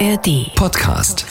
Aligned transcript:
ARD 0.00 0.52
Podcast. 0.56 1.24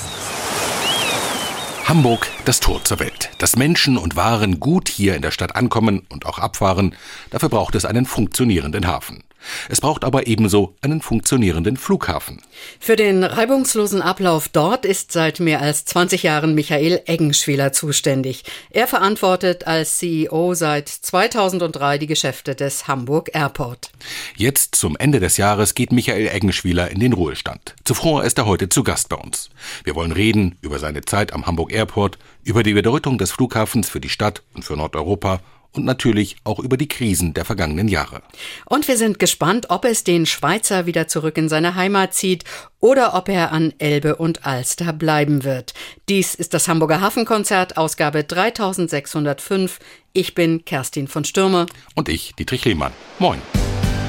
Hamburg, 1.83 2.29
das 2.45 2.61
Tor 2.61 2.81
zur 2.85 2.99
Welt. 2.99 3.29
Dass 3.39 3.57
Menschen 3.57 3.97
und 3.97 4.15
Waren 4.15 4.61
gut 4.61 4.87
hier 4.87 5.17
in 5.17 5.21
der 5.21 5.31
Stadt 5.31 5.57
ankommen 5.57 6.03
und 6.07 6.25
auch 6.25 6.39
abfahren, 6.39 6.95
dafür 7.29 7.49
braucht 7.49 7.75
es 7.75 7.83
einen 7.83 8.05
funktionierenden 8.05 8.87
Hafen. 8.87 9.25
Es 9.69 9.81
braucht 9.81 10.03
aber 10.03 10.27
ebenso 10.27 10.75
einen 10.81 11.01
funktionierenden 11.01 11.77
Flughafen. 11.77 12.41
Für 12.79 12.95
den 12.95 13.23
reibungslosen 13.23 14.01
Ablauf 14.01 14.47
dort 14.49 14.85
ist 14.85 15.11
seit 15.11 15.39
mehr 15.39 15.61
als 15.61 15.85
20 15.85 16.23
Jahren 16.23 16.55
Michael 16.55 17.01
Eggenschwiler 17.05 17.71
zuständig. 17.71 18.43
Er 18.69 18.87
verantwortet 18.87 19.67
als 19.67 19.97
CEO 19.97 20.53
seit 20.53 20.89
2003 20.89 21.97
die 21.97 22.07
Geschäfte 22.07 22.55
des 22.55 22.87
Hamburg 22.87 23.29
Airport. 23.33 23.91
Jetzt 24.35 24.75
zum 24.75 24.95
Ende 24.97 25.19
des 25.19 25.37
Jahres 25.37 25.75
geht 25.75 25.91
Michael 25.91 26.27
Eggenschwiler 26.27 26.91
in 26.91 26.99
den 26.99 27.13
Ruhestand. 27.13 27.75
Zuvor 27.83 28.23
ist 28.23 28.37
er 28.37 28.45
heute 28.45 28.69
zu 28.69 28.83
Gast 28.83 29.09
bei 29.09 29.17
uns. 29.17 29.49
Wir 29.83 29.95
wollen 29.95 30.11
reden 30.11 30.57
über 30.61 30.79
seine 30.79 31.01
Zeit 31.01 31.33
am 31.33 31.45
Hamburg 31.45 31.71
Airport, 31.71 32.17
über 32.43 32.63
die 32.63 32.73
Bedeutung 32.73 33.17
des 33.17 33.31
Flughafens 33.31 33.89
für 33.89 33.99
die 33.99 34.09
Stadt 34.09 34.43
und 34.53 34.63
für 34.63 34.75
Nordeuropa 34.75 35.41
und 35.73 35.85
natürlich 35.85 36.37
auch 36.43 36.59
über 36.59 36.77
die 36.77 36.87
Krisen 36.87 37.33
der 37.33 37.45
vergangenen 37.45 37.87
Jahre. 37.87 38.21
Und 38.65 38.87
wir 38.87 38.97
sind 38.97 39.19
gespannt, 39.19 39.67
ob 39.69 39.85
es 39.85 40.03
den 40.03 40.25
Schweizer 40.25 40.85
wieder 40.85 41.07
zurück 41.07 41.37
in 41.37 41.49
seine 41.49 41.75
Heimat 41.75 42.13
zieht 42.13 42.43
oder 42.79 43.15
ob 43.15 43.29
er 43.29 43.51
an 43.51 43.73
Elbe 43.79 44.15
und 44.15 44.45
Alster 44.45 44.93
bleiben 44.93 45.43
wird. 45.43 45.73
Dies 46.09 46.35
ist 46.35 46.53
das 46.53 46.67
Hamburger 46.67 47.01
Hafenkonzert, 47.01 47.77
Ausgabe 47.77 48.23
3605. 48.23 49.79
Ich 50.13 50.35
bin 50.35 50.63
Kerstin 50.65 51.07
von 51.07 51.25
Stürme. 51.25 51.65
Und 51.95 52.09
ich, 52.09 52.33
Dietrich 52.35 52.65
Lehmann. 52.65 52.91
Moin. 53.19 53.39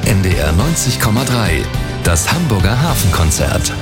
NDR 0.06 0.52
90,3. 0.52 1.64
Das 2.04 2.30
Hamburger 2.30 2.80
Hafenkonzert. 2.82 3.72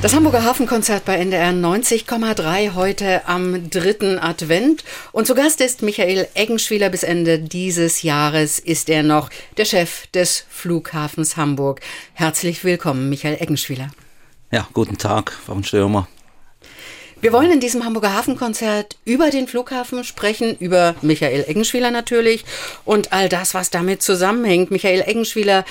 Das 0.00 0.14
Hamburger 0.14 0.44
Hafenkonzert 0.44 1.04
bei 1.04 1.16
NDR 1.16 1.50
90,3 1.50 2.74
heute 2.74 3.26
am 3.26 3.68
dritten 3.68 4.20
Advent. 4.20 4.84
Und 5.10 5.26
zu 5.26 5.34
Gast 5.34 5.60
ist 5.60 5.82
Michael 5.82 6.28
Eggenschwiler. 6.34 6.88
Bis 6.88 7.02
Ende 7.02 7.40
dieses 7.40 8.02
Jahres 8.02 8.60
ist 8.60 8.90
er 8.90 9.02
noch 9.02 9.28
der 9.56 9.64
Chef 9.64 10.06
des 10.08 10.44
Flughafens 10.48 11.36
Hamburg. 11.36 11.80
Herzlich 12.14 12.62
willkommen, 12.62 13.08
Michael 13.08 13.38
Eggenschwiler. 13.40 13.90
Ja, 14.52 14.68
guten 14.72 14.98
Tag, 14.98 15.32
Frau 15.32 15.60
Stürmer. 15.62 16.06
Wir 17.20 17.32
wollen 17.32 17.50
in 17.50 17.58
diesem 17.58 17.84
Hamburger 17.84 18.14
Hafenkonzert 18.14 18.98
über 19.04 19.30
den 19.30 19.48
Flughafen 19.48 20.04
sprechen, 20.04 20.56
über 20.60 20.94
Michael 21.02 21.44
Eggenschwiler 21.48 21.90
natürlich 21.90 22.44
und 22.84 23.12
all 23.12 23.28
das, 23.28 23.52
was 23.52 23.70
damit 23.70 24.02
zusammenhängt. 24.02 24.70
Michael 24.70 25.02
Eggenschwiler, 25.04 25.64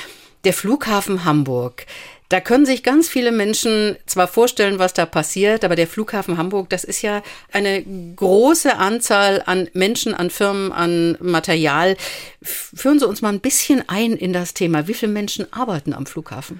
der 0.43 0.51
Flughafen 0.51 1.23
Hamburg. 1.23 1.85
Da 2.29 2.41
können 2.41 2.65
sich 2.65 2.83
ganz 2.83 3.07
viele 3.07 3.31
Menschen 3.31 3.95
zwar 4.05 4.27
vorstellen, 4.27 4.79
was 4.79 4.93
da 4.93 5.05
passiert, 5.05 5.63
aber 5.63 5.77
der 5.77 5.87
Flughafen 5.87 6.37
Hamburg, 6.37 6.69
das 6.69 6.83
ist 6.83 7.01
ja 7.01 7.23
eine 7.53 7.81
große 7.83 8.75
Anzahl 8.75 9.41
an 9.45 9.69
Menschen, 9.73 10.13
an 10.13 10.29
Firmen, 10.29 10.73
an 10.73 11.17
Material. 11.21 11.95
Führen 12.41 12.99
Sie 12.99 13.07
uns 13.07 13.21
mal 13.21 13.31
ein 13.31 13.39
bisschen 13.39 13.87
ein 13.87 14.11
in 14.11 14.33
das 14.33 14.53
Thema. 14.53 14.89
Wie 14.89 14.93
viele 14.93 15.13
Menschen 15.13 15.51
arbeiten 15.53 15.93
am 15.93 16.05
Flughafen? 16.05 16.59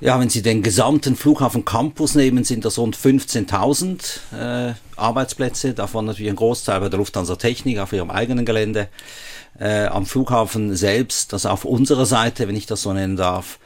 Ja, 0.00 0.18
wenn 0.18 0.30
Sie 0.30 0.40
den 0.40 0.62
gesamten 0.62 1.14
Flughafen 1.14 1.66
Campus 1.66 2.14
nehmen, 2.14 2.44
sind 2.44 2.64
das 2.64 2.78
rund 2.78 2.96
15.000 2.96 4.70
äh, 4.70 4.74
Arbeitsplätze, 4.96 5.74
davon 5.74 6.06
natürlich 6.06 6.30
ein 6.30 6.36
Großteil 6.36 6.80
bei 6.80 6.88
der 6.88 6.98
Lufthansa 6.98 7.36
Technik 7.36 7.80
auf 7.80 7.92
ihrem 7.92 8.10
eigenen 8.10 8.46
Gelände. 8.46 8.88
Äh, 9.58 9.86
am 9.86 10.06
Flughafen 10.06 10.74
selbst, 10.74 11.34
das 11.34 11.44
auf 11.44 11.66
unserer 11.66 12.06
Seite, 12.06 12.48
wenn 12.48 12.56
ich 12.56 12.64
das 12.64 12.80
so 12.80 12.94
nennen 12.94 13.16
darf, 13.16 13.58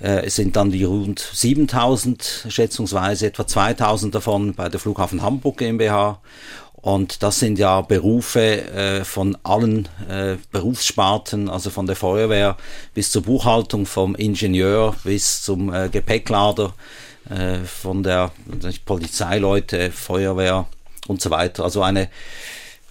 es 0.00 0.34
sind 0.34 0.56
dann 0.56 0.70
die 0.72 0.84
rund 0.84 1.20
7000, 1.20 2.46
schätzungsweise 2.48 3.26
etwa 3.26 3.46
2000 3.46 4.14
davon 4.14 4.54
bei 4.54 4.68
der 4.68 4.80
Flughafen 4.80 5.22
Hamburg 5.22 5.58
GmbH. 5.58 6.20
Und 6.82 7.22
das 7.22 7.38
sind 7.38 7.60
ja 7.60 7.80
Berufe 7.80 8.40
äh, 8.40 9.04
von 9.04 9.38
allen 9.44 9.88
äh, 10.10 10.36
Berufssparten, 10.50 11.48
also 11.48 11.70
von 11.70 11.86
der 11.86 11.94
Feuerwehr 11.94 12.56
bis 12.92 13.12
zur 13.12 13.22
Buchhaltung, 13.22 13.86
vom 13.86 14.16
Ingenieur 14.16 14.96
bis 15.04 15.42
zum 15.42 15.72
äh, 15.72 15.88
Gepäcklader, 15.88 16.74
äh, 17.30 17.58
von 17.58 18.02
der 18.02 18.32
Polizeileute, 18.84 19.92
Feuerwehr 19.92 20.66
und 21.06 21.22
so 21.22 21.30
weiter. 21.30 21.62
Also 21.62 21.82
eine 21.82 22.08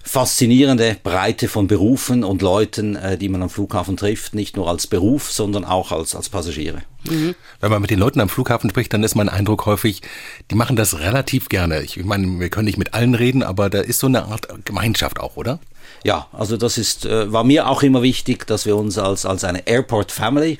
faszinierende 0.02 0.96
Breite 1.02 1.48
von 1.48 1.68
Berufen 1.68 2.24
und 2.24 2.42
Leuten, 2.42 2.96
äh, 2.96 3.16
die 3.16 3.28
man 3.28 3.42
am 3.42 3.50
Flughafen 3.50 3.96
trifft, 3.96 4.34
nicht 4.34 4.56
nur 4.56 4.68
als 4.68 4.86
Beruf, 4.86 5.30
sondern 5.30 5.64
auch 5.64 5.92
als, 5.92 6.14
als 6.14 6.28
Passagiere. 6.28 6.82
Mhm. 7.04 7.34
Wenn 7.60 7.70
man 7.70 7.80
mit 7.80 7.90
den 7.90 7.98
Leuten 7.98 8.20
am 8.20 8.28
Flughafen 8.28 8.70
spricht, 8.70 8.92
dann 8.92 9.04
ist 9.04 9.14
mein 9.14 9.28
Eindruck 9.28 9.66
häufig, 9.66 10.02
die 10.50 10.54
machen 10.54 10.76
das 10.76 10.98
relativ 10.98 11.48
gerne. 11.48 11.82
Ich 11.82 12.02
meine, 12.04 12.40
wir 12.40 12.50
können 12.50 12.66
nicht 12.66 12.78
mit 12.78 12.94
allen 12.94 13.14
reden, 13.14 13.42
aber 13.42 13.70
da 13.70 13.80
ist 13.80 14.00
so 14.00 14.08
eine 14.08 14.24
Art 14.26 14.48
Gemeinschaft 14.64 15.20
auch, 15.20 15.36
oder? 15.36 15.60
Ja, 16.04 16.26
also 16.32 16.56
das 16.56 16.78
ist, 16.78 17.06
äh, 17.06 17.32
war 17.32 17.44
mir 17.44 17.68
auch 17.68 17.82
immer 17.82 18.02
wichtig, 18.02 18.46
dass 18.46 18.66
wir 18.66 18.76
uns 18.76 18.98
als, 18.98 19.24
als 19.24 19.44
eine 19.44 19.66
Airport 19.66 20.10
Family 20.10 20.58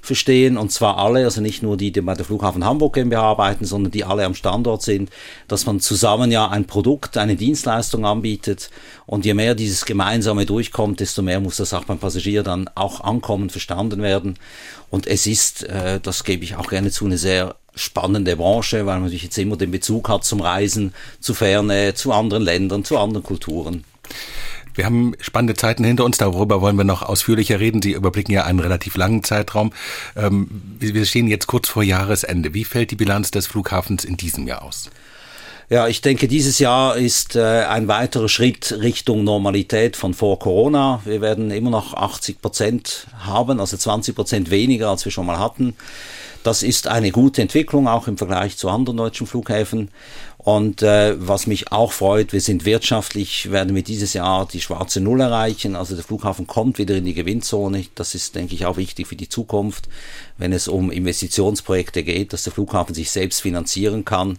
verstehen, 0.00 0.56
und 0.56 0.72
zwar 0.72 0.98
alle, 0.98 1.24
also 1.24 1.40
nicht 1.40 1.62
nur 1.62 1.76
die, 1.76 1.92
die 1.92 2.00
bei 2.00 2.14
der 2.14 2.24
Flughafen 2.24 2.64
Hamburg 2.64 2.94
GmbH 2.94 3.22
arbeiten, 3.22 3.64
sondern 3.64 3.90
die 3.90 4.04
alle 4.04 4.24
am 4.24 4.34
Standort 4.34 4.82
sind, 4.82 5.10
dass 5.48 5.66
man 5.66 5.80
zusammen 5.80 6.30
ja 6.30 6.48
ein 6.48 6.66
Produkt, 6.66 7.16
eine 7.16 7.36
Dienstleistung 7.36 8.04
anbietet 8.04 8.70
und 9.06 9.24
je 9.24 9.34
mehr 9.34 9.54
dieses 9.54 9.84
Gemeinsame 9.84 10.46
durchkommt, 10.46 11.00
desto 11.00 11.22
mehr 11.22 11.40
muss 11.40 11.56
das 11.56 11.74
auch 11.74 11.84
beim 11.84 11.98
Passagier 11.98 12.42
dann 12.42 12.68
auch 12.74 13.00
ankommen, 13.00 13.50
verstanden 13.50 14.02
werden. 14.02 14.38
Und 14.90 15.06
es 15.06 15.26
ist, 15.26 15.64
äh, 15.64 16.00
das 16.00 16.24
gebe 16.24 16.44
ich 16.44 16.56
auch 16.56 16.68
gerne 16.68 16.90
zu, 16.90 17.04
eine 17.04 17.18
sehr 17.18 17.56
spannende 17.74 18.36
Branche, 18.36 18.78
weil 18.78 18.94
man 18.94 19.04
natürlich 19.04 19.24
jetzt 19.24 19.38
immer 19.38 19.56
den 19.56 19.70
Bezug 19.70 20.08
hat 20.08 20.24
zum 20.24 20.40
Reisen, 20.40 20.94
zu 21.20 21.34
Ferne, 21.34 21.94
zu 21.94 22.12
anderen 22.12 22.42
Ländern, 22.42 22.84
zu 22.84 22.98
anderen 22.98 23.22
Kulturen. 23.22 23.84
Wir 24.78 24.84
haben 24.84 25.14
spannende 25.20 25.54
Zeiten 25.54 25.82
hinter 25.82 26.04
uns, 26.04 26.18
darüber 26.18 26.60
wollen 26.60 26.76
wir 26.76 26.84
noch 26.84 27.02
ausführlicher 27.02 27.58
reden. 27.58 27.82
Sie 27.82 27.94
überblicken 27.94 28.32
ja 28.32 28.44
einen 28.44 28.60
relativ 28.60 28.96
langen 28.96 29.24
Zeitraum. 29.24 29.72
Ähm, 30.16 30.62
wir 30.78 31.04
stehen 31.04 31.26
jetzt 31.26 31.48
kurz 31.48 31.68
vor 31.68 31.82
Jahresende. 31.82 32.54
Wie 32.54 32.62
fällt 32.62 32.92
die 32.92 32.96
Bilanz 32.96 33.32
des 33.32 33.48
Flughafens 33.48 34.04
in 34.04 34.16
diesem 34.16 34.46
Jahr 34.46 34.62
aus? 34.62 34.88
Ja, 35.68 35.88
ich 35.88 36.00
denke, 36.00 36.28
dieses 36.28 36.60
Jahr 36.60 36.96
ist 36.96 37.34
äh, 37.34 37.64
ein 37.64 37.88
weiterer 37.88 38.28
Schritt 38.28 38.78
Richtung 38.80 39.24
Normalität 39.24 39.96
von 39.96 40.14
vor 40.14 40.38
Corona. 40.38 41.02
Wir 41.04 41.20
werden 41.20 41.50
immer 41.50 41.70
noch 41.70 41.94
80 41.94 42.40
Prozent 42.40 43.08
haben, 43.18 43.58
also 43.58 43.76
20 43.76 44.14
Prozent 44.14 44.50
weniger, 44.52 44.90
als 44.90 45.04
wir 45.04 45.10
schon 45.10 45.26
mal 45.26 45.40
hatten. 45.40 45.74
Das 46.44 46.62
ist 46.62 46.86
eine 46.86 47.10
gute 47.10 47.42
Entwicklung, 47.42 47.88
auch 47.88 48.06
im 48.06 48.16
Vergleich 48.16 48.56
zu 48.56 48.70
anderen 48.70 48.96
deutschen 48.96 49.26
Flughäfen. 49.26 49.90
Und 50.38 50.82
äh, 50.82 51.16
was 51.18 51.48
mich 51.48 51.72
auch 51.72 51.90
freut, 51.90 52.32
wir 52.32 52.40
sind 52.40 52.64
wirtschaftlich, 52.64 53.50
werden 53.50 53.74
wir 53.74 53.82
dieses 53.82 54.12
Jahr 54.12 54.46
die 54.46 54.60
schwarze 54.60 55.00
Null 55.00 55.20
erreichen. 55.20 55.74
Also 55.74 55.96
der 55.96 56.04
Flughafen 56.04 56.46
kommt 56.46 56.78
wieder 56.78 56.96
in 56.96 57.04
die 57.04 57.14
Gewinnzone. 57.14 57.84
Das 57.96 58.14
ist, 58.14 58.36
denke 58.36 58.54
ich, 58.54 58.64
auch 58.64 58.76
wichtig 58.76 59.08
für 59.08 59.16
die 59.16 59.28
Zukunft, 59.28 59.88
wenn 60.38 60.52
es 60.52 60.68
um 60.68 60.90
Investitionsprojekte 60.90 62.02
geht, 62.02 62.32
dass 62.32 62.44
der 62.44 62.52
Flughafen 62.52 62.94
sich 62.94 63.10
selbst 63.10 63.42
finanzieren 63.42 64.04
kann 64.04 64.38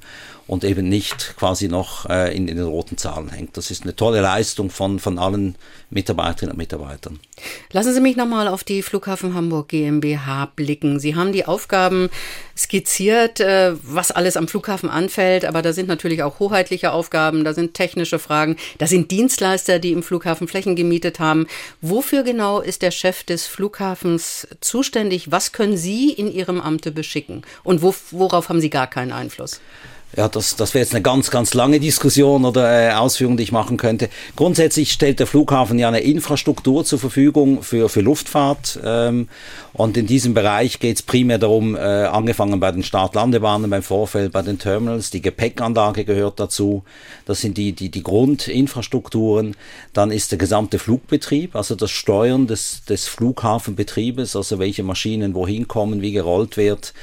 und 0.50 0.64
eben 0.64 0.90
nicht 0.90 1.36
quasi 1.38 1.68
noch 1.68 2.10
äh, 2.10 2.36
in, 2.36 2.48
in, 2.48 2.58
den 2.58 2.66
roten 2.66 2.98
Zahlen 2.98 3.30
hängt. 3.30 3.56
Das 3.56 3.70
ist 3.70 3.84
eine 3.84 3.96
tolle 3.96 4.20
Leistung 4.20 4.72
von, 4.72 4.98
von 4.98 5.20
allen 5.20 5.56
Mitarbeiterinnen 5.92 6.54
und 6.54 6.58
Mitarbeitern. 6.58 7.20
Lassen 7.72 7.94
Sie 7.94 8.02
mich 8.02 8.16
nochmal 8.16 8.48
auf 8.48 8.64
die 8.64 8.82
Flughafen 8.82 9.36
Hamburg 9.36 9.70
GmbH 9.70 10.52
blicken. 10.56 11.00
Sie 11.00 11.16
haben 11.16 11.34
die 11.34 11.46
Aufgaben 11.46 12.10
skizziert, 12.58 13.40
äh, 13.40 13.76
was 13.84 14.10
alles 14.10 14.38
am 14.38 14.48
Flughafen 14.48 14.90
anfällt, 14.90 15.46
aber 15.46 15.62
da 15.62 15.72
sind 15.72 15.88
natürlich 15.88 16.24
auch 16.24 16.40
hoheitliche 16.40 16.94
Aufgaben, 16.94 17.44
da 17.44 17.54
sind 17.54 17.76
technische 17.76 18.18
Fragen, 18.18 18.58
da 18.80 18.88
sind 18.88 19.12
Dienstleister, 19.12 19.78
die 19.78 19.92
im 19.92 20.02
Flughafen 20.02 20.48
Flächen 20.48 20.76
gemietet 20.76 21.20
haben. 21.20 21.46
Wofür 21.82 22.24
genau 22.24 22.60
ist 22.60 22.82
der 22.82 22.92
Chef 22.92 23.24
des 23.24 23.46
Flughafens 23.46 24.48
zuständig? 24.62 25.32
Was 25.32 25.52
können 25.52 25.78
Sie 25.78 25.89
in 25.90 26.32
Ihrem 26.32 26.62
Amte 26.62 26.92
beschicken? 26.92 27.44
Und 27.64 27.82
wo, 27.82 27.94
worauf 28.12 28.50
haben 28.50 28.62
Sie 28.62 28.70
gar 28.70 28.88
keinen 28.88 29.12
Einfluss? 29.12 29.62
Ja, 30.18 30.28
das, 30.28 30.56
das 30.56 30.74
wäre 30.74 30.84
jetzt 30.84 30.96
eine 30.96 31.04
ganz, 31.04 31.30
ganz 31.30 31.54
lange 31.54 31.80
Diskussion 31.80 32.44
oder 32.44 32.90
äh, 32.90 32.94
Ausführung, 32.94 33.38
die 33.38 33.44
ich 33.44 33.52
machen 33.52 33.78
könnte. 33.78 34.10
Grundsätzlich 34.36 34.92
stellt 34.92 35.20
der 35.20 35.28
Flughafen 35.28 35.78
ja 35.78 35.88
eine 35.88 36.00
Infrastruktur 36.00 36.84
zur 36.84 36.98
Verfügung 36.98 37.62
für, 37.62 37.90
für 37.90 38.02
Luftfahrt. 38.02 38.80
Ähm, 38.84 39.30
und 39.74 39.98
in 39.98 40.08
diesem 40.08 40.34
Bereich 40.34 40.80
geht 40.80 40.96
es 40.96 41.02
primär 41.04 41.38
darum, 41.38 41.76
äh, 41.76 41.80
angefangen 41.80 42.60
bei 42.60 42.72
den 42.72 42.82
Start-Landebahnen, 42.82 43.70
beim 43.70 43.84
Vorfeld, 43.84 44.32
bei 44.32 44.42
den 44.42 44.58
Terminals, 44.58 45.12
die 45.12 45.22
Gepäckanlage 45.22 46.06
gehört 46.06 46.40
dazu. 46.40 46.84
Das 47.26 47.42
sind 47.42 47.58
die, 47.58 47.74
die, 47.74 47.90
die 47.90 48.02
Grundinfrastrukturen. 48.02 49.56
Dann 49.94 50.10
ist 50.10 50.32
der 50.32 50.40
gesamte 50.40 50.80
Flugbetrieb, 50.80 51.56
also 51.56 51.76
das 51.76 51.92
Steuern 51.92 52.48
des, 52.48 52.84
des 52.86 53.08
Flughafenbetriebes, 53.08 54.36
also 54.36 54.58
welche 54.58 54.82
Maschinen 54.82 55.36
wohin 55.36 55.68
kommen, 55.68 56.02
wie 56.02 56.14
gerollt 56.14 56.58
wird. 56.58 56.94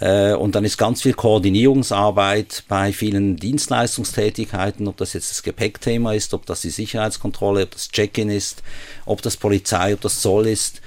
Äh, 0.00 0.32
und 0.32 0.54
dann 0.54 0.64
ist 0.64 0.78
ganz 0.78 1.02
viel 1.02 1.12
Koordinierungsarbeit 1.12 2.64
bei 2.68 2.92
vielen 2.92 3.36
Dienstleistungstätigkeiten, 3.36 4.88
ob 4.88 4.96
das 4.96 5.12
jetzt 5.12 5.30
das 5.30 5.42
Gepäckthema 5.42 6.14
ist, 6.14 6.32
ob 6.34 6.46
das 6.46 6.62
die 6.62 6.70
Sicherheitskontrolle, 6.70 7.64
ob 7.64 7.70
das 7.72 7.90
Check-in 7.90 8.30
ist, 8.30 8.62
ob 9.04 9.20
das 9.22 9.36
Polizei, 9.36 9.92
ob 9.94 10.00
das 10.00 10.20
Zoll 10.20 10.46
ist. 10.46 10.80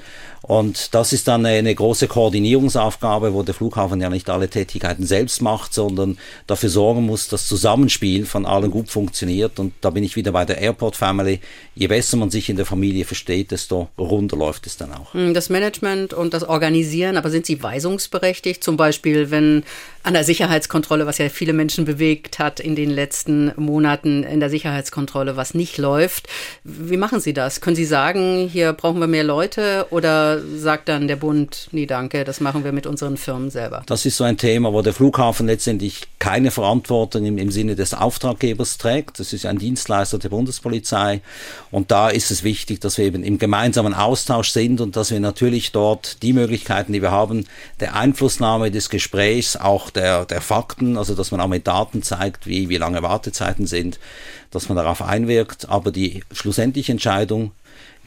Und 0.46 0.94
das 0.94 1.14
ist 1.14 1.30
dann 1.30 1.46
eine 1.46 1.74
große 1.74 2.10
Koordinierungsaufgabe, 2.10 3.34
wo 3.34 3.44
der 3.44 3.56
Flughafen 3.56 4.02
ja 4.02 4.10
nicht 4.10 4.30
alle 4.30 4.50
Tätigkeiten 4.50 5.06
selbst 5.06 5.42
macht, 5.42 5.74
sondern 5.74 6.18
dafür 6.48 6.68
sorgen 6.68 7.06
muss, 7.06 7.30
dass 7.30 7.48
Zusammenspiel 7.48 8.26
von 8.26 8.46
allen 8.46 8.70
gut 8.70 8.90
funktioniert. 8.90 9.58
Und 9.58 9.74
da 9.80 9.90
bin 9.90 10.04
ich 10.04 10.18
wieder 10.18 10.34
bei 10.34 10.44
der 10.44 10.58
Airport 10.58 10.98
Family. 10.98 11.40
Je 11.76 11.88
besser 11.88 12.18
man 12.18 12.30
sich 12.30 12.50
in 12.50 12.58
der 12.58 12.66
Familie 12.66 13.06
versteht, 13.06 13.52
desto 13.52 13.88
runder 13.98 14.36
läuft 14.36 14.68
es 14.68 14.76
dann 14.76 14.92
auch. 14.92 15.14
Hm, 15.14 15.34
das 15.34 15.50
Management 15.50 16.14
und 16.14 16.34
das 16.34 16.44
Organisieren, 16.44 17.16
aber 17.16 17.30
sind 17.30 17.46
Sie 17.46 17.64
weisungsberechtigt? 17.64 18.62
Zum 18.62 18.76
Beispiel, 18.76 19.32
wenn 19.32 19.64
an 20.04 20.14
der 20.14 20.26
Sicherheitskontrolle, 20.26 21.06
was 21.06 21.18
ja 21.18 21.30
viele 21.30 21.54
Menschen 21.54 21.86
bewegt 21.86 22.38
hat 22.38 22.60
in 22.60 22.76
den 22.76 22.90
letzten 22.90 23.54
Monaten 23.56 24.24
in 24.24 24.42
der 24.42 24.50
Sicherheitskontrolle, 24.50 25.38
was 25.38 25.54
nicht 25.54 25.78
läuft. 25.78 26.28
Wie 26.66 26.98
machen 26.98 27.22
Sie 27.22 27.34
das? 27.34 27.62
Können 27.62 27.78
Sie 27.78 27.86
sagen, 27.86 28.50
hier 28.52 28.74
brauchen 28.74 29.00
wir 29.00 29.08
mehr 29.08 29.24
Leute 29.24 29.88
oder 29.92 30.42
sagt 30.42 30.90
dann 30.90 31.08
der 31.08 31.16
Bund, 31.16 31.70
nee, 31.72 31.86
danke, 31.86 32.26
das 32.26 32.42
machen 32.42 32.66
wir 32.66 32.74
mit 32.74 32.86
unseren 32.86 33.16
Firmen 33.16 33.50
selber? 33.50 33.84
Das 33.86 34.06
ist 34.06 34.18
so 34.18 34.26
ein 34.26 34.38
Thema, 34.38 34.74
wo 34.74 34.82
der 34.82 34.94
Flughafen 34.94 35.48
letztendlich 35.48 36.02
keine 36.20 36.52
Verantwortung 36.52 37.26
im, 37.26 37.38
im 37.38 37.52
Sinne 37.52 37.76
des 37.76 37.94
Auftraggebers 37.94 38.78
trägt. 38.78 39.20
Das 39.20 39.32
ist 39.32 39.46
ein 39.46 39.58
Dienstleister 39.58 40.18
der 40.20 40.30
Bundespolizei 40.30 41.22
und 41.72 41.92
da 41.92 42.10
ist 42.10 42.30
es 42.30 42.44
wichtig, 42.44 42.82
dass 42.82 42.98
wir 42.98 43.06
eben 43.06 43.24
im 43.24 43.38
gemeinsamen 43.38 43.94
Austausch 43.94 44.50
sind 44.50 44.82
und 44.82 44.98
dass 44.98 45.12
wir 45.12 45.22
natürlich 45.22 45.72
dort 45.72 46.22
die 46.24 46.34
Möglichkeiten, 46.34 46.92
die 46.92 47.02
wir 47.02 47.12
haben, 47.12 47.46
der 47.80 47.96
Einflussnahme 47.96 48.70
des 48.70 48.90
Gesprächs 48.90 49.56
auch 49.56 49.93
der, 49.96 50.26
der 50.26 50.42
Fakten, 50.42 50.98
also 50.98 51.16
dass 51.16 51.32
man 51.32 51.42
auch 51.42 51.48
mit 51.48 51.68
Daten 51.68 52.04
zeigt, 52.04 52.48
wie, 52.48 52.70
wie 52.70 52.78
lange 52.78 53.04
Wartezeiten 53.04 53.68
sind, 53.68 54.00
dass 54.52 54.70
man 54.70 54.76
darauf 54.76 55.02
einwirkt. 55.02 55.70
Aber 55.70 55.92
die 55.92 56.24
schlussendliche 56.32 56.92
Entscheidung, 56.92 57.52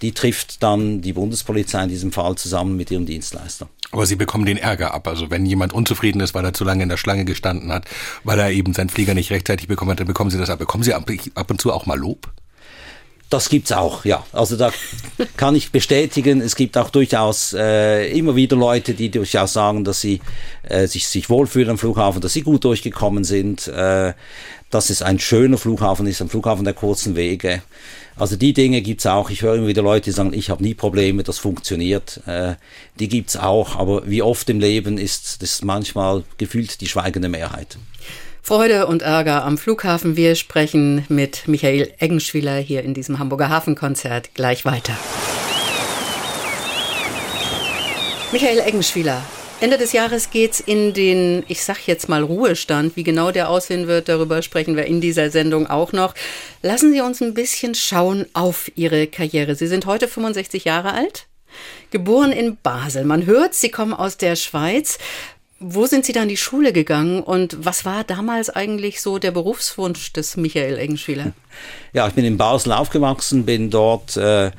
die 0.02 0.12
trifft 0.12 0.62
dann 0.62 1.00
die 1.00 1.12
Bundespolizei 1.12 1.84
in 1.84 1.88
diesem 1.88 2.12
Fall 2.12 2.36
zusammen 2.36 2.76
mit 2.76 2.90
ihrem 2.90 3.06
Dienstleister. 3.06 3.68
Aber 3.92 4.04
Sie 4.04 4.16
bekommen 4.16 4.44
den 4.44 4.58
Ärger 4.58 4.92
ab. 4.92 5.08
Also 5.08 5.30
wenn 5.30 5.46
jemand 5.46 5.72
unzufrieden 5.72 6.20
ist, 6.20 6.34
weil 6.34 6.44
er 6.44 6.52
zu 6.52 6.64
lange 6.64 6.82
in 6.82 6.88
der 6.88 6.96
Schlange 6.96 7.24
gestanden 7.24 7.72
hat, 7.72 7.86
weil 8.24 8.38
er 8.38 8.50
eben 8.50 8.74
seinen 8.74 8.90
Flieger 8.90 9.14
nicht 9.14 9.30
rechtzeitig 9.30 9.68
bekommen 9.68 9.92
hat, 9.92 10.00
dann 10.00 10.06
bekommen 10.06 10.30
Sie 10.30 10.38
das 10.38 10.50
ab. 10.50 10.58
Bekommen 10.58 10.84
Sie 10.84 10.92
ab, 10.92 11.10
ab 11.34 11.50
und 11.50 11.60
zu 11.60 11.72
auch 11.72 11.86
mal 11.86 11.98
Lob? 11.98 12.30
Das 13.28 13.49
gibt's 13.49 13.73
auch, 13.73 14.05
ja. 14.05 14.25
Also 14.32 14.56
da 14.56 14.70
kann 15.37 15.56
ich 15.56 15.73
bestätigen, 15.73 16.40
es 16.40 16.55
gibt 16.55 16.78
auch 16.78 16.90
durchaus 16.90 17.52
äh, 17.52 18.08
immer 18.17 18.37
wieder 18.37 18.56
Leute, 18.56 18.94
die 18.94 19.11
durchaus 19.11 19.52
sagen, 19.52 19.82
dass 19.82 20.00
sie 20.00 20.20
äh, 20.62 20.87
sich, 20.87 21.08
sich 21.08 21.28
wohlfühlen 21.28 21.70
am 21.70 21.78
Flughafen, 21.78 22.20
dass 22.20 22.34
sie 22.34 22.43
gut 22.43 22.62
durchgekommen 22.64 23.25
sind, 23.25 23.67
äh, 23.67 24.12
dass 24.70 24.90
es 24.90 25.02
ein 25.02 25.19
schöner 25.19 25.58
Flughafen 25.58 26.06
ist, 26.06 26.20
ein 26.20 26.28
Flughafen 26.28 26.64
der 26.64 26.75
kurzen 26.75 27.17
Wege. 27.17 27.62
Also 28.14 28.37
die 28.37 28.52
Dinge 28.52 28.81
gibt's 28.81 29.06
auch. 29.06 29.28
Ich 29.28 29.43
höre 29.43 29.56
immer 29.56 29.67
wieder 29.67 29.82
Leute, 29.82 30.05
die 30.05 30.11
sagen, 30.12 30.32
ich 30.32 30.49
habe 30.49 30.62
nie 30.62 30.75
Probleme, 30.75 31.23
das 31.23 31.38
funktioniert. 31.38 32.20
Äh, 32.26 32.55
die 32.99 33.08
gibt's 33.08 33.37
auch, 33.37 33.76
aber 33.76 34.08
wie 34.08 34.23
oft 34.23 34.49
im 34.49 34.61
Leben 34.61 34.99
ist 34.99 35.43
das 35.43 35.62
manchmal 35.62 36.25
gefühlt 36.38 36.81
die 36.81 36.87
schweigende 36.87 37.28
Mehrheit. 37.28 37.76
Freude 38.46 38.87
und 38.87 39.02
Ärger 39.02 39.44
am 39.44 39.58
Flughafen. 39.58 40.16
Wir 40.16 40.37
sprechen 40.37 41.04
mit 41.08 41.48
Michael 41.48 41.93
Eggenschwiler 41.98 42.58
hier 42.58 42.84
in 42.84 42.94
diesem 42.94 43.19
Hamburger 43.19 43.48
Hafenkonzert 43.48 44.34
gleich 44.34 44.64
weiter. 44.64 44.96
Michael 48.31 48.60
Eggenschwiler, 48.60 49.20
Ende 49.60 49.78
des 49.78 49.93
Jahres 49.93 50.31
geht's 50.31 50.60
in 50.60 50.94
den, 50.94 51.43
ich 51.48 51.64
sag 51.64 51.88
jetzt 51.88 52.08
mal 52.08 52.22
Ruhestand. 52.22 52.94
Wie 52.94 53.02
genau 53.02 53.32
der 53.32 53.50
aussehen 53.50 53.88
wird, 53.88 54.08
darüber 54.08 54.40
sprechen 54.43 54.76
wir 54.76 54.84
in 54.84 55.00
dieser 55.00 55.31
Sendung 55.31 55.66
auch 55.66 55.90
noch. 55.90 56.14
Lassen 56.62 56.92
Sie 56.92 57.00
uns 57.00 57.20
ein 57.20 57.34
bisschen 57.34 57.75
schauen 57.75 58.26
auf 58.32 58.70
Ihre 58.76 59.08
Karriere. 59.08 59.56
Sie 59.56 59.66
sind 59.66 59.87
heute 59.87 60.06
65 60.06 60.64
Jahre 60.64 60.92
alt, 60.92 61.26
geboren 61.90 62.31
in 62.31 62.58
Basel. 62.62 63.06
Man 63.06 63.26
hört, 63.26 63.54
Sie 63.54 63.72
kommen 63.72 63.92
aus 63.92 64.19
der 64.19 64.37
Schweiz. 64.37 64.99
Wo 65.58 65.86
sind 65.86 66.04
Sie 66.04 66.12
dann 66.12 66.24
in 66.24 66.28
die 66.30 66.36
Schule 66.36 66.72
gegangen 66.72 67.22
und 67.22 67.56
was 67.64 67.84
war 67.86 68.04
damals 68.04 68.50
eigentlich 68.50 69.00
so 69.00 69.18
der 69.18 69.30
Berufswunsch 69.30 70.12
des 70.12 70.36
Michael 70.36 70.78
Eggenschwiler? 70.78 71.32
Ja, 71.94 72.06
ich 72.06 72.12
bin 72.12 72.26
in 72.26 72.36
Basel 72.36 72.72
aufgewachsen, 72.72 73.46
bin 73.46 73.70
dort 73.70 74.18
äh, 74.18 74.50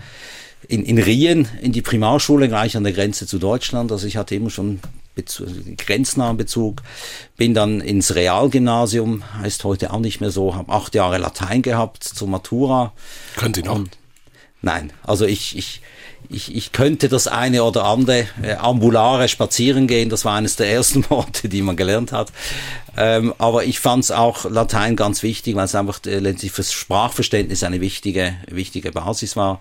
in, 0.67 0.83
in 0.83 0.97
Rien 0.97 1.47
in 1.61 1.71
die 1.71 1.83
Primarschule 1.83 2.47
gleich 2.47 2.75
an 2.75 2.83
der 2.83 2.93
Grenze 2.93 3.27
zu 3.27 3.37
Deutschland. 3.37 3.91
Also 3.91 4.07
ich 4.07 4.17
hatte 4.17 4.33
immer 4.33 4.49
schon 4.49 4.79
Bezug, 5.17 5.47
grenznahen 5.77 6.37
Bezug. 6.37 6.81
Bin 7.35 7.53
dann 7.53 7.81
ins 7.81 8.15
Realgymnasium, 8.15 9.23
heißt 9.39 9.63
heute 9.65 9.91
auch 9.91 9.99
nicht 9.99 10.21
mehr 10.21 10.31
so, 10.31 10.55
habe 10.55 10.71
acht 10.71 10.95
Jahre 10.95 11.17
Latein 11.17 11.61
gehabt 11.61 12.03
zur 12.03 12.27
Matura. 12.27 12.93
Können 13.35 13.53
Sie 13.53 13.63
noch? 13.63 13.75
Und, 13.75 13.97
nein, 14.61 14.93
also 15.03 15.25
ich, 15.25 15.57
ich 15.57 15.81
ich, 16.29 16.55
ich 16.55 16.71
könnte 16.71 17.09
das 17.09 17.27
eine 17.27 17.63
oder 17.63 17.85
andere 17.85 18.27
äh, 18.41 18.53
ambulare 18.55 19.27
spazieren 19.27 19.87
gehen, 19.87 20.09
das 20.09 20.25
war 20.25 20.35
eines 20.35 20.55
der 20.55 20.69
ersten 20.69 21.05
Worte, 21.09 21.49
die 21.49 21.61
man 21.61 21.75
gelernt 21.75 22.11
hat. 22.11 22.31
Ähm, 22.95 23.33
aber 23.37 23.63
ich 23.63 23.79
fand 23.79 24.05
es 24.05 24.11
auch 24.11 24.49
Latein 24.49 24.95
ganz 24.95 25.23
wichtig, 25.23 25.55
weil 25.55 25.65
es 25.65 25.75
einfach 25.75 25.99
äh, 26.05 26.19
letztlich 26.19 26.51
fürs 26.51 26.73
Sprachverständnis 26.73 27.63
eine 27.63 27.81
wichtige, 27.81 28.35
wichtige 28.47 28.91
Basis 28.91 29.35
war. 29.35 29.59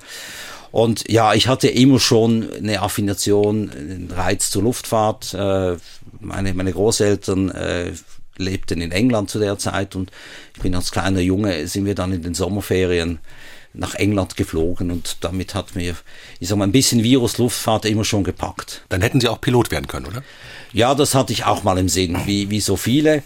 Und 0.73 1.09
ja, 1.11 1.35
ich 1.35 1.49
hatte 1.49 1.69
immer 1.69 2.01
schon 2.01 2.51
eine 2.53 2.83
Affination, 2.83 3.71
einen 3.71 4.11
Reiz 4.11 4.51
zur 4.51 4.63
Luftfahrt. 4.63 5.35
Äh, 5.35 5.77
meine, 6.21 6.55
meine 6.55 6.73
Großeltern 6.73 7.51
äh, 7.51 7.93
lebten 8.37 8.81
in 8.81 8.93
England 8.93 9.31
zu 9.31 9.39
der 9.39 9.59
Zeit 9.59 9.97
und 9.97 10.11
ich 10.55 10.63
bin 10.63 10.75
als 10.75 10.91
kleiner 10.91 11.21
Junge, 11.21 11.67
sind 11.69 11.87
wir 11.87 11.95
dann 11.95 12.13
in 12.13 12.23
den 12.23 12.35
Sommerferien 12.35 13.19
nach 13.77 13.95
England 13.95 14.37
geflogen 14.37 14.91
und 14.91 15.19
damit 15.21 15.55
hat 15.55 15.75
mir, 15.75 15.95
ich 16.41 16.49
sag 16.49 16.57
mal, 16.59 16.65
ein 16.65 16.73
bisschen 16.73 17.03
Virusluftfahrt 17.03 17.85
immer 17.85 18.05
schon 18.05 18.25
gepackt. 18.25 18.83
Dann 18.89 19.03
hätten 19.03 19.21
Sie 19.21 19.29
auch 19.29 19.41
Pilot 19.41 19.71
werden 19.71 19.87
können, 19.87 20.07
oder? 20.07 20.23
Ja, 20.73 20.95
das 20.95 21.15
hatte 21.15 21.33
ich 21.33 21.45
auch 21.45 21.63
mal 21.63 21.79
im 21.79 21.89
Sinn, 21.89 22.19
wie, 22.27 22.51
wie 22.51 22.61
so 22.61 22.77
viele. 22.77 23.23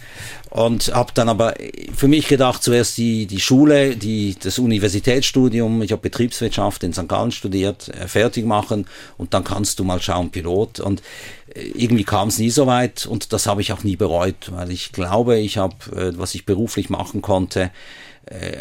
Und 0.49 0.93
habe 0.93 1.11
dann 1.13 1.29
aber 1.29 1.53
für 1.95 2.07
mich 2.07 2.27
gedacht, 2.27 2.61
zuerst 2.61 2.97
die, 2.97 3.25
die 3.25 3.39
Schule, 3.39 3.95
die, 3.95 4.35
das 4.41 4.59
Universitätsstudium, 4.59 5.81
ich 5.81 5.91
habe 5.91 6.01
Betriebswirtschaft 6.01 6.83
in 6.83 6.93
St. 6.93 7.07
Gallen 7.07 7.31
studiert, 7.31 7.89
äh, 7.89 8.07
fertig 8.07 8.45
machen 8.45 8.85
und 9.17 9.33
dann 9.33 9.43
kannst 9.43 9.79
du 9.79 9.83
mal 9.83 10.01
schauen, 10.01 10.29
Pilot. 10.29 10.81
Und 10.81 11.01
äh, 11.55 11.61
irgendwie 11.75 12.03
kam 12.03 12.27
es 12.27 12.37
nie 12.37 12.49
so 12.49 12.67
weit 12.67 13.05
und 13.05 13.33
das 13.33 13.47
habe 13.47 13.61
ich 13.61 13.71
auch 13.73 13.83
nie 13.83 13.95
bereut, 13.95 14.51
weil 14.51 14.71
ich 14.71 14.91
glaube, 14.91 15.39
ich 15.39 15.57
habe, 15.57 15.75
äh, 15.95 16.17
was 16.17 16.35
ich 16.35 16.45
beruflich 16.45 16.89
machen 16.89 17.21
konnte, 17.21 17.71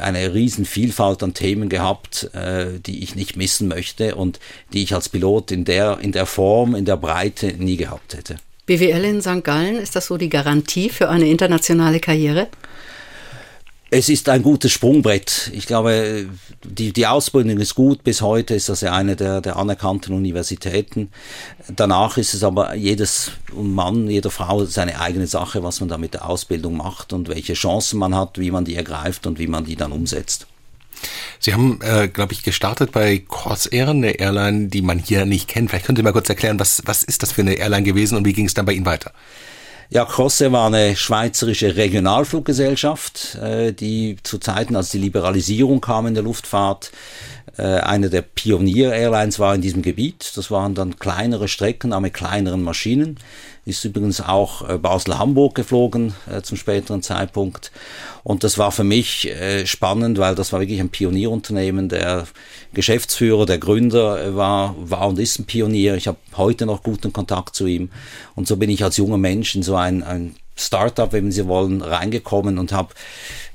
eine 0.00 0.34
riesen 0.34 0.64
Vielfalt 0.64 1.22
an 1.22 1.34
Themen 1.34 1.68
gehabt, 1.68 2.30
äh, 2.34 2.78
die 2.84 3.02
ich 3.02 3.14
nicht 3.14 3.36
missen 3.36 3.68
möchte 3.68 4.14
und 4.14 4.40
die 4.72 4.82
ich 4.82 4.94
als 4.94 5.08
Pilot 5.08 5.50
in 5.50 5.64
der, 5.64 5.98
in 6.00 6.12
der 6.12 6.26
Form, 6.26 6.74
in 6.74 6.84
der 6.84 6.96
Breite 6.96 7.54
nie 7.58 7.76
gehabt 7.76 8.14
hätte. 8.14 8.36
BWL 8.66 9.04
in 9.04 9.20
St. 9.20 9.42
Gallen, 9.42 9.76
ist 9.76 9.96
das 9.96 10.06
so 10.06 10.16
die 10.16 10.28
Garantie 10.28 10.90
für 10.90 11.08
eine 11.08 11.28
internationale 11.28 11.98
Karriere? 12.00 12.48
Es 13.92 14.08
ist 14.08 14.28
ein 14.28 14.44
gutes 14.44 14.70
Sprungbrett. 14.70 15.50
Ich 15.52 15.66
glaube, 15.66 16.28
die, 16.62 16.92
die 16.92 17.06
Ausbildung 17.08 17.58
ist 17.58 17.74
gut. 17.74 18.04
Bis 18.04 18.22
heute 18.22 18.54
ist 18.54 18.68
das 18.68 18.82
ja 18.82 18.92
eine 18.92 19.16
der, 19.16 19.40
der 19.40 19.56
anerkannten 19.56 20.14
Universitäten. 20.14 21.10
Danach 21.74 22.16
ist 22.16 22.32
es 22.32 22.44
aber 22.44 22.76
jedes 22.76 23.32
Mann, 23.52 24.08
jeder 24.08 24.30
Frau 24.30 24.64
seine 24.64 25.00
eigene 25.00 25.26
Sache, 25.26 25.64
was 25.64 25.80
man 25.80 25.88
da 25.88 25.98
mit 25.98 26.14
der 26.14 26.28
Ausbildung 26.28 26.76
macht 26.76 27.12
und 27.12 27.28
welche 27.28 27.54
Chancen 27.54 27.98
man 27.98 28.14
hat, 28.14 28.38
wie 28.38 28.52
man 28.52 28.64
die 28.64 28.76
ergreift 28.76 29.26
und 29.26 29.40
wie 29.40 29.48
man 29.48 29.64
die 29.64 29.74
dann 29.74 29.90
umsetzt. 29.90 30.46
Sie 31.40 31.52
haben, 31.52 31.80
äh, 31.82 32.06
glaube 32.06 32.32
ich, 32.32 32.44
gestartet 32.44 32.92
bei 32.92 33.18
Corsair, 33.26 33.88
eine 33.88 34.12
Airline, 34.20 34.68
die 34.68 34.82
man 34.82 35.00
hier 35.00 35.26
nicht 35.26 35.48
kennt. 35.48 35.70
Vielleicht 35.70 35.86
können 35.86 35.96
Sie 35.96 36.02
mal 36.04 36.12
kurz 36.12 36.28
erklären, 36.28 36.60
was, 36.60 36.82
was 36.84 37.02
ist 37.02 37.24
das 37.24 37.32
für 37.32 37.40
eine 37.40 37.54
Airline 37.54 37.82
gewesen 37.82 38.16
und 38.16 38.24
wie 38.24 38.34
ging 38.34 38.46
es 38.46 38.54
dann 38.54 38.66
bei 38.66 38.72
Ihnen 38.72 38.86
weiter? 38.86 39.12
Ja, 39.92 40.04
Crosse 40.04 40.52
war 40.52 40.68
eine 40.68 40.94
schweizerische 40.94 41.74
Regionalfluggesellschaft, 41.74 43.34
äh, 43.34 43.72
die 43.72 44.18
zu 44.22 44.38
Zeiten, 44.38 44.76
als 44.76 44.90
die 44.90 44.98
Liberalisierung 44.98 45.80
kam 45.80 46.06
in 46.06 46.14
der 46.14 46.22
Luftfahrt, 46.22 46.92
eine 47.56 48.10
der 48.10 48.22
Pionier-Airlines 48.22 49.38
war 49.38 49.54
in 49.54 49.60
diesem 49.60 49.82
Gebiet. 49.82 50.32
Das 50.36 50.50
waren 50.50 50.74
dann 50.74 50.98
kleinere 50.98 51.48
Strecken, 51.48 51.92
aber 51.92 52.02
mit 52.02 52.14
kleineren 52.14 52.62
Maschinen. 52.62 53.18
Ist 53.66 53.84
übrigens 53.84 54.22
auch 54.22 54.68
äh, 54.68 54.78
Basel-Hamburg 54.78 55.54
geflogen 55.54 56.14
äh, 56.30 56.40
zum 56.40 56.56
späteren 56.56 57.02
Zeitpunkt. 57.02 57.70
Und 58.22 58.42
das 58.42 58.56
war 58.56 58.72
für 58.72 58.84
mich 58.84 59.28
äh, 59.28 59.66
spannend, 59.66 60.18
weil 60.18 60.34
das 60.34 60.52
war 60.52 60.60
wirklich 60.60 60.80
ein 60.80 60.88
Pionierunternehmen. 60.88 61.90
Der 61.90 62.26
Geschäftsführer, 62.72 63.44
der 63.44 63.58
Gründer 63.58 64.24
äh, 64.24 64.34
war, 64.34 64.74
war 64.78 65.08
und 65.08 65.18
ist 65.18 65.38
ein 65.38 65.44
Pionier. 65.44 65.94
Ich 65.96 66.08
habe 66.08 66.18
heute 66.36 66.64
noch 66.64 66.82
guten 66.82 67.12
Kontakt 67.12 67.54
zu 67.54 67.66
ihm. 67.66 67.90
Und 68.34 68.48
so 68.48 68.56
bin 68.56 68.70
ich 68.70 68.82
als 68.82 68.96
junger 68.96 69.18
Mensch 69.18 69.54
in 69.54 69.62
so 69.62 69.76
ein, 69.76 70.02
ein 70.02 70.36
Startup, 70.56 71.12
wenn 71.12 71.30
Sie 71.30 71.46
wollen, 71.46 71.82
reingekommen 71.82 72.58
und 72.58 72.72
habe 72.72 72.94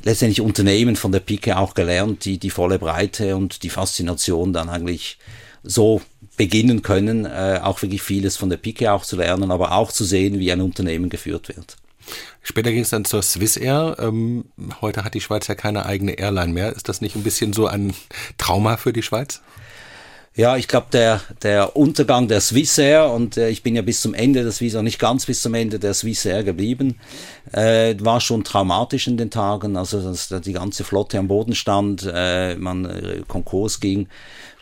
letztendlich 0.05 0.39
Unternehmen 0.39 0.95
von 0.95 1.11
der 1.11 1.19
Pike 1.19 1.57
auch 1.57 1.73
gelernt, 1.73 2.23
die 2.23 2.37
die 2.37 2.51
volle 2.51 2.79
Breite 2.79 3.35
und 3.35 3.63
die 3.63 3.69
Faszination 3.69 4.53
dann 4.53 4.69
eigentlich 4.69 5.17
so 5.63 6.01
beginnen 6.37 6.83
können, 6.83 7.25
äh, 7.25 7.59
auch 7.61 7.81
wirklich 7.81 8.03
vieles 8.03 8.37
von 8.37 8.49
der 8.49 8.57
Pike 8.57 8.91
auch 8.91 9.03
zu 9.03 9.17
lernen, 9.17 9.51
aber 9.51 9.71
auch 9.73 9.91
zu 9.91 10.05
sehen, 10.05 10.39
wie 10.39 10.51
ein 10.51 10.61
Unternehmen 10.61 11.09
geführt 11.09 11.49
wird. 11.49 11.77
Später 12.43 12.71
ging 12.71 12.81
es 12.81 12.91
dann 12.91 13.05
zur 13.05 13.23
Swissair. 13.23 13.95
Ähm, 13.99 14.45
heute 14.79 15.03
hat 15.03 15.15
die 15.15 15.21
Schweiz 15.21 15.47
ja 15.47 15.55
keine 15.55 15.87
eigene 15.87 16.13
Airline 16.13 16.53
mehr. 16.53 16.71
Ist 16.73 16.87
das 16.87 17.01
nicht 17.01 17.15
ein 17.15 17.23
bisschen 17.23 17.53
so 17.53 17.65
ein 17.65 17.95
Trauma 18.37 18.77
für 18.77 18.93
die 18.93 19.01
Schweiz? 19.01 19.41
Ja, 20.37 20.57
ich 20.57 20.67
glaube, 20.67 20.87
der, 20.91 21.21
der 21.43 21.77
Untergang 21.77 22.27
der 22.27 22.41
Swissair, 22.41 23.09
und 23.09 23.37
äh, 23.37 23.47
ich 23.49 23.63
bin 23.63 23.73
ja 23.73 23.81
bis 23.81 24.01
zum 24.01 24.13
Ende 24.13 24.43
des 24.43 24.57
Swissair, 24.57 24.81
nicht 24.81 24.99
ganz 24.99 25.25
bis 25.25 25.41
zum 25.41 25.53
Ende 25.53 25.79
der 25.79 25.93
Swissair 25.93 26.43
geblieben, 26.43 26.99
äh, 27.53 27.95
war 27.99 28.19
schon 28.19 28.43
traumatisch 28.43 29.07
in 29.07 29.15
den 29.15 29.31
Tagen. 29.31 29.77
Also, 29.77 30.01
dass 30.01 30.27
die 30.27 30.51
ganze 30.51 30.83
Flotte 30.83 31.19
am 31.19 31.29
Boden 31.29 31.55
stand, 31.55 32.05
äh, 32.13 32.55
man 32.57 32.83
äh, 32.83 33.21
Konkurs 33.25 33.79
ging. 33.79 34.09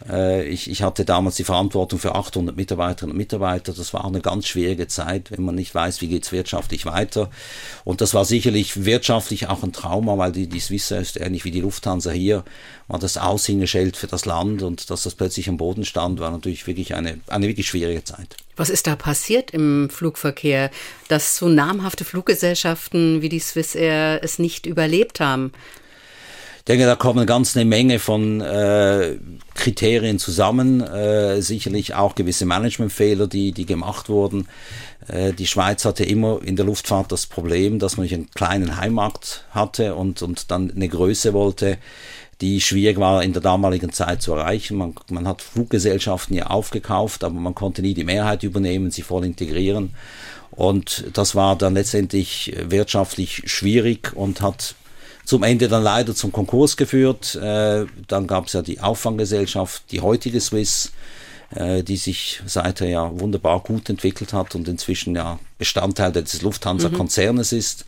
Äh, 0.10 0.48
ich, 0.48 0.70
ich 0.70 0.84
hatte 0.84 1.06
damals 1.06 1.36
die 1.36 1.44
Verantwortung 1.44 2.00
für 2.00 2.16
800 2.16 2.56
Mitarbeiterinnen 2.56 3.12
und 3.12 3.18
Mitarbeiter. 3.18 3.74
Das 3.74 3.94
war 3.94 4.06
eine 4.06 4.22
ganz 4.22 4.48
schwierige 4.48 4.88
Zeit, 4.88 5.32
wenn 5.32 5.44
man 5.44 5.56
nicht 5.56 5.74
weiß, 5.74 6.02
wie 6.02 6.08
geht's 6.08 6.32
wirtschaftlich 6.32 6.86
weiter. 6.86 7.30
Und 7.84 8.02
das 8.02 8.14
war 8.14 8.26
sicherlich 8.26 8.86
wirtschaftlich 8.86 9.48
auch 9.48 9.64
ein 9.64 9.74
Trauma, 9.74 10.18
weil 10.18 10.32
die, 10.32 10.48
die 10.48 10.60
Swissair 10.60 11.02
ist 11.02 11.18
ähnlich 11.18 11.46
wie 11.46 11.52
die 11.52 11.62
Lufthansa 11.62 12.12
hier, 12.12 12.44
war 12.88 13.00
das 13.00 13.18
Aushängeschild 13.18 13.98
für 13.98 14.08
das 14.08 14.26
Land 14.26 14.62
und 14.62 14.90
dass 14.90 15.04
das 15.04 15.16
plötzlich 15.16 15.50
am 15.50 15.58
Boden 15.58 15.86
stand, 15.86 16.20
war 16.20 16.32
natürlich 16.32 16.68
wirklich 16.68 16.96
eine, 16.96 17.20
eine 17.28 17.48
wirklich 17.48 17.68
schwierige 17.68 18.04
Zeit. 18.04 18.36
Was 18.56 18.70
ist 18.70 18.86
da 18.86 18.96
passiert 18.96 19.52
im 19.52 19.90
Flugverkehr, 19.90 20.70
dass 21.08 21.38
so 21.38 21.48
namhafte 21.48 22.06
Fluggesellschaften 22.06 23.22
wie 23.22 23.30
die 23.30 23.40
Swissair 23.40 24.20
es 24.24 24.38
nicht 24.38 24.66
überlebt 24.66 25.20
haben? 25.20 25.52
Ich 26.64 26.68
denke, 26.68 26.86
da 26.86 26.96
kommen 26.96 27.26
ganz 27.26 27.58
eine 27.58 27.66
Menge 27.66 28.00
von 28.00 28.40
äh, 28.40 29.18
Kriterien 29.54 30.18
zusammen, 30.18 30.80
äh, 30.80 31.42
sicherlich 31.42 31.94
auch 31.94 32.16
gewisse 32.16 32.46
Managementfehler, 32.46 33.28
die, 33.28 33.52
die 33.52 33.66
gemacht 33.66 34.08
wurden. 34.08 34.48
Äh, 35.10 35.34
die 35.34 35.46
Schweiz 35.46 35.84
hatte 35.84 36.06
immer 36.06 36.40
in 36.42 36.56
der 36.56 36.66
Luftfahrt 36.66 37.12
das 37.12 37.26
Problem, 37.26 37.80
dass 37.80 37.98
man 37.98 38.08
einen 38.08 38.32
kleinen 38.32 38.78
Heimmarkt 38.78 39.44
hatte 39.52 39.96
und, 39.96 40.22
und 40.22 40.52
dann 40.52 40.72
eine 40.72 40.88
Größe 40.88 41.34
wollte, 41.34 41.80
die 42.40 42.62
schwierig 42.62 42.98
war 42.98 43.22
in 43.24 43.34
der 43.34 43.42
damaligen 43.42 43.92
Zeit 43.92 44.22
zu 44.22 44.32
erreichen. 44.32 44.78
Man, 44.78 44.96
man 45.10 45.28
hat 45.28 45.42
Fluggesellschaften 45.42 46.34
ja 46.34 46.46
aufgekauft, 46.48 47.26
aber 47.26 47.36
man 47.36 47.56
konnte 47.56 47.82
nie 47.82 47.94
die 47.94 48.06
Mehrheit 48.06 48.42
übernehmen, 48.44 48.90
sie 48.90 49.02
voll 49.02 49.26
integrieren. 49.26 49.94
Und 50.52 51.10
das 51.12 51.36
war 51.36 51.58
dann 51.58 51.74
letztendlich 51.74 52.56
wirtschaftlich 52.58 53.42
schwierig 53.48 54.14
und 54.16 54.40
hat 54.40 54.76
zum 55.26 55.44
Ende 55.44 55.68
dann 55.68 55.84
leider 55.84 56.16
zum 56.16 56.32
Konkurs 56.32 56.78
geführt. 56.78 57.36
Äh, 57.36 57.86
dann 58.08 58.28
gab 58.28 58.48
es 58.48 58.54
ja 58.54 58.62
die 58.62 58.80
Auffanggesellschaft, 58.82 59.84
die 59.92 60.02
heutige 60.02 60.42
Swiss, 60.42 60.92
äh, 61.56 61.84
die 61.84 61.98
sich 61.98 62.42
seither 62.46 62.88
ja 62.88 63.20
wunderbar 63.20 63.62
gut 63.62 63.90
entwickelt 63.90 64.34
hat 64.34 64.56
und 64.56 64.68
inzwischen 64.68 65.16
ja 65.16 65.40
Bestandteil 65.58 66.12
des 66.12 66.42
Lufthansa-Konzernes 66.42 67.52
mhm. 67.52 67.58
ist. 67.58 67.86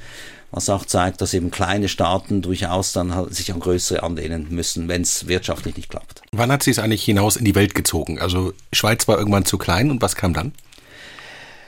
Was 0.52 0.70
auch 0.70 0.86
zeigt, 0.86 1.20
dass 1.20 1.34
eben 1.34 1.52
kleine 1.52 1.90
Staaten 1.90 2.42
durchaus 2.42 2.94
dann 2.94 3.30
sich 3.34 3.52
an 3.52 3.60
größere 3.60 4.04
anlehnen 4.04 4.48
müssen, 4.52 4.88
wenn 4.88 5.02
es 5.02 5.28
wirtschaftlich 5.28 5.76
nicht 5.76 5.90
klappt. 5.90 6.22
Wann 6.32 6.50
hat 6.50 6.64
sie 6.64 6.72
es 6.72 6.80
eigentlich 6.80 7.04
hinaus 7.04 7.36
in 7.36 7.44
die 7.44 7.56
Welt 7.56 7.76
gezogen? 7.76 8.20
Also 8.20 8.54
Schweiz 8.72 9.06
war 9.10 9.18
irgendwann 9.18 9.44
zu 9.44 9.58
klein 9.58 9.92
und 9.92 10.02
was 10.02 10.16
kam 10.16 10.34
dann? 10.34 10.54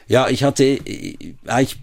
Ja, 0.08 0.30
ich 0.30 0.44
hatte 0.44 0.80
eigentlich 1.48 1.78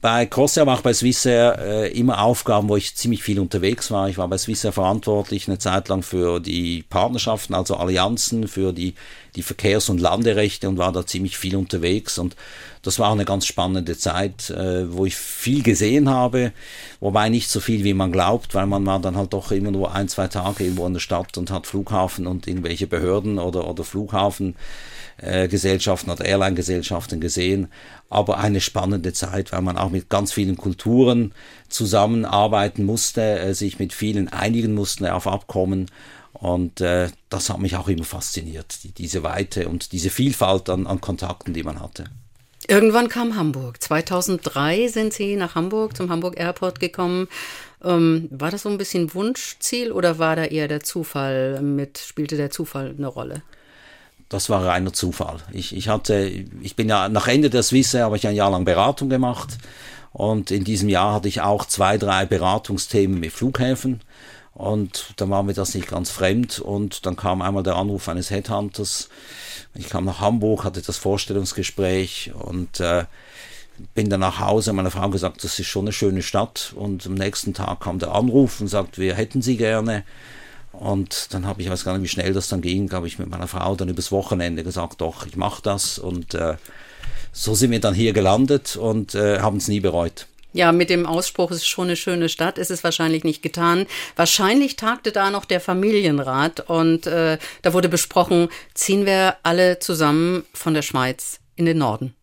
bei 0.00 0.26
Corsair, 0.26 0.62
aber 0.62 0.74
auch 0.74 0.82
bei 0.82 0.92
Swissair 0.92 1.58
äh, 1.58 1.98
immer 1.98 2.22
Aufgaben, 2.22 2.68
wo 2.68 2.76
ich 2.76 2.94
ziemlich 2.94 3.22
viel 3.22 3.40
unterwegs 3.40 3.90
war. 3.90 4.08
Ich 4.08 4.18
war 4.18 4.28
bei 4.28 4.38
Swissair 4.38 4.72
verantwortlich 4.72 5.48
eine 5.48 5.58
Zeit 5.58 5.88
lang 5.88 6.02
für 6.02 6.40
die 6.40 6.84
Partnerschaften, 6.88 7.54
also 7.54 7.76
Allianzen, 7.76 8.48
für 8.48 8.72
die, 8.72 8.94
die 9.36 9.42
Verkehrs- 9.42 9.88
und 9.88 10.00
Landerechte 10.00 10.68
und 10.68 10.78
war 10.78 10.92
da 10.92 11.06
ziemlich 11.06 11.36
viel 11.36 11.56
unterwegs. 11.56 12.18
Und 12.18 12.36
das 12.82 12.98
war 12.98 13.12
eine 13.12 13.24
ganz 13.24 13.46
spannende 13.46 13.98
Zeit, 13.98 14.50
äh, 14.50 14.92
wo 14.92 15.04
ich 15.04 15.16
viel 15.16 15.62
gesehen 15.62 16.08
habe, 16.08 16.52
wobei 17.00 17.28
nicht 17.28 17.50
so 17.50 17.60
viel, 17.60 17.84
wie 17.84 17.94
man 17.94 18.12
glaubt, 18.12 18.54
weil 18.54 18.66
man 18.66 18.86
war 18.86 19.00
dann 19.00 19.16
halt 19.16 19.32
doch 19.32 19.50
immer 19.50 19.70
nur 19.70 19.94
ein, 19.94 20.08
zwei 20.08 20.28
Tage 20.28 20.64
irgendwo 20.64 20.86
in 20.86 20.94
der 20.94 21.00
Stadt 21.00 21.36
und 21.36 21.50
hat 21.50 21.66
Flughafen 21.66 22.26
und 22.26 22.46
irgendwelche 22.46 22.86
Behörden 22.86 23.38
oder, 23.38 23.68
oder 23.68 23.84
Flughafen. 23.84 24.54
Äh, 25.20 25.48
Gesellschaften 25.48 26.10
oder 26.10 26.24
Airline-Gesellschaften 26.24 27.20
gesehen, 27.20 27.66
aber 28.08 28.38
eine 28.38 28.60
spannende 28.60 29.12
Zeit, 29.12 29.50
weil 29.50 29.62
man 29.62 29.76
auch 29.76 29.90
mit 29.90 30.08
ganz 30.08 30.32
vielen 30.32 30.56
Kulturen 30.56 31.34
zusammenarbeiten 31.68 32.84
musste, 32.84 33.40
äh, 33.40 33.52
sich 33.52 33.80
mit 33.80 33.92
vielen 33.92 34.28
einigen 34.28 34.74
musste 34.74 35.12
auf 35.12 35.26
Abkommen 35.26 35.90
und 36.34 36.80
äh, 36.80 37.08
das 37.30 37.50
hat 37.50 37.58
mich 37.58 37.74
auch 37.74 37.88
immer 37.88 38.04
fasziniert, 38.04 38.84
die, 38.84 38.92
diese 38.92 39.24
Weite 39.24 39.68
und 39.68 39.90
diese 39.90 40.10
Vielfalt 40.10 40.70
an, 40.70 40.86
an 40.86 41.00
Kontakten, 41.00 41.52
die 41.52 41.64
man 41.64 41.80
hatte. 41.80 42.04
Irgendwann 42.68 43.08
kam 43.08 43.34
Hamburg. 43.34 43.82
2003 43.82 44.86
sind 44.86 45.12
Sie 45.12 45.34
nach 45.34 45.56
Hamburg, 45.56 45.96
zum 45.96 46.10
Hamburg 46.10 46.38
Airport 46.38 46.78
gekommen. 46.78 47.26
Ähm, 47.82 48.28
war 48.30 48.52
das 48.52 48.62
so 48.62 48.68
ein 48.68 48.78
bisschen 48.78 49.12
Wunschziel 49.14 49.90
oder 49.90 50.20
war 50.20 50.36
da 50.36 50.44
eher 50.44 50.68
der 50.68 50.84
Zufall 50.84 51.60
mit, 51.60 51.98
spielte 51.98 52.36
der 52.36 52.50
Zufall 52.50 52.94
eine 52.96 53.08
Rolle? 53.08 53.42
Das 54.28 54.50
war 54.50 54.64
reiner 54.64 54.92
Zufall. 54.92 55.38
Ich, 55.52 55.74
ich 55.74 55.88
hatte, 55.88 56.30
ich 56.60 56.76
bin 56.76 56.88
ja 56.88 57.08
nach 57.08 57.28
Ende 57.28 57.50
der 57.50 57.62
Swissair 57.62 58.04
habe 58.04 58.16
ich 58.16 58.26
ein 58.26 58.34
Jahr 58.34 58.50
lang 58.50 58.64
Beratung 58.64 59.08
gemacht 59.08 59.56
und 60.12 60.50
in 60.50 60.64
diesem 60.64 60.88
Jahr 60.88 61.14
hatte 61.14 61.28
ich 61.28 61.40
auch 61.40 61.64
zwei, 61.64 61.98
drei 61.98 62.26
Beratungsthemen 62.26 63.18
mit 63.18 63.32
Flughäfen 63.32 64.00
und 64.52 65.14
dann 65.16 65.30
war 65.30 65.42
mir 65.42 65.54
das 65.54 65.74
nicht 65.74 65.88
ganz 65.88 66.10
fremd 66.10 66.58
und 66.58 67.06
dann 67.06 67.16
kam 67.16 67.42
einmal 67.42 67.62
der 67.62 67.76
Anruf 67.76 68.08
eines 68.08 68.30
Headhunters. 68.30 69.08
Ich 69.74 69.88
kam 69.88 70.04
nach 70.04 70.20
Hamburg, 70.20 70.64
hatte 70.64 70.82
das 70.82 70.96
Vorstellungsgespräch 70.98 72.32
und 72.34 72.80
äh, 72.80 73.04
bin 73.94 74.10
dann 74.10 74.20
nach 74.20 74.40
Hause, 74.40 74.72
meiner 74.72 74.90
Frau 74.90 75.08
gesagt, 75.08 75.44
das 75.44 75.58
ist 75.58 75.68
schon 75.68 75.84
eine 75.84 75.92
schöne 75.92 76.22
Stadt 76.22 76.72
und 76.76 77.06
am 77.06 77.14
nächsten 77.14 77.54
Tag 77.54 77.80
kam 77.80 77.98
der 77.98 78.12
Anruf 78.12 78.60
und 78.60 78.68
sagt, 78.68 78.98
wir 78.98 79.14
hätten 79.14 79.42
sie 79.42 79.56
gerne. 79.56 80.04
Und 80.78 81.34
dann 81.34 81.44
habe 81.44 81.60
ich, 81.60 81.68
weiß 81.68 81.84
gar 81.84 81.94
nicht, 81.94 82.04
wie 82.04 82.08
schnell 82.08 82.32
das 82.32 82.48
dann 82.48 82.60
ging, 82.60 82.92
habe 82.92 83.08
ich 83.08 83.18
mit 83.18 83.28
meiner 83.28 83.48
Frau 83.48 83.74
dann 83.74 83.88
übers 83.88 84.12
Wochenende 84.12 84.62
gesagt, 84.62 85.00
doch, 85.00 85.26
ich 85.26 85.36
mache 85.36 85.60
das. 85.60 85.98
Und 85.98 86.34
äh, 86.34 86.54
so 87.32 87.54
sind 87.54 87.72
wir 87.72 87.80
dann 87.80 87.94
hier 87.94 88.12
gelandet 88.12 88.76
und 88.76 89.14
äh, 89.14 89.40
haben 89.40 89.56
es 89.56 89.66
nie 89.66 89.80
bereut. 89.80 90.26
Ja, 90.52 90.72
mit 90.72 90.88
dem 90.88 91.04
Ausspruch, 91.04 91.50
es 91.50 91.58
ist 91.58 91.66
schon 91.66 91.88
eine 91.88 91.96
schöne 91.96 92.28
Stadt, 92.28 92.58
ist 92.58 92.70
es 92.70 92.84
wahrscheinlich 92.84 93.24
nicht 93.24 93.42
getan. 93.42 93.86
Wahrscheinlich 94.16 94.76
tagte 94.76 95.12
da 95.12 95.30
noch 95.30 95.44
der 95.44 95.60
Familienrat 95.60 96.60
und 96.60 97.06
äh, 97.06 97.38
da 97.62 97.72
wurde 97.72 97.88
besprochen, 97.88 98.48
ziehen 98.72 99.04
wir 99.04 99.36
alle 99.42 99.80
zusammen 99.80 100.44
von 100.54 100.74
der 100.74 100.82
Schweiz 100.82 101.40
in 101.56 101.66
den 101.66 101.78
Norden 101.78 102.14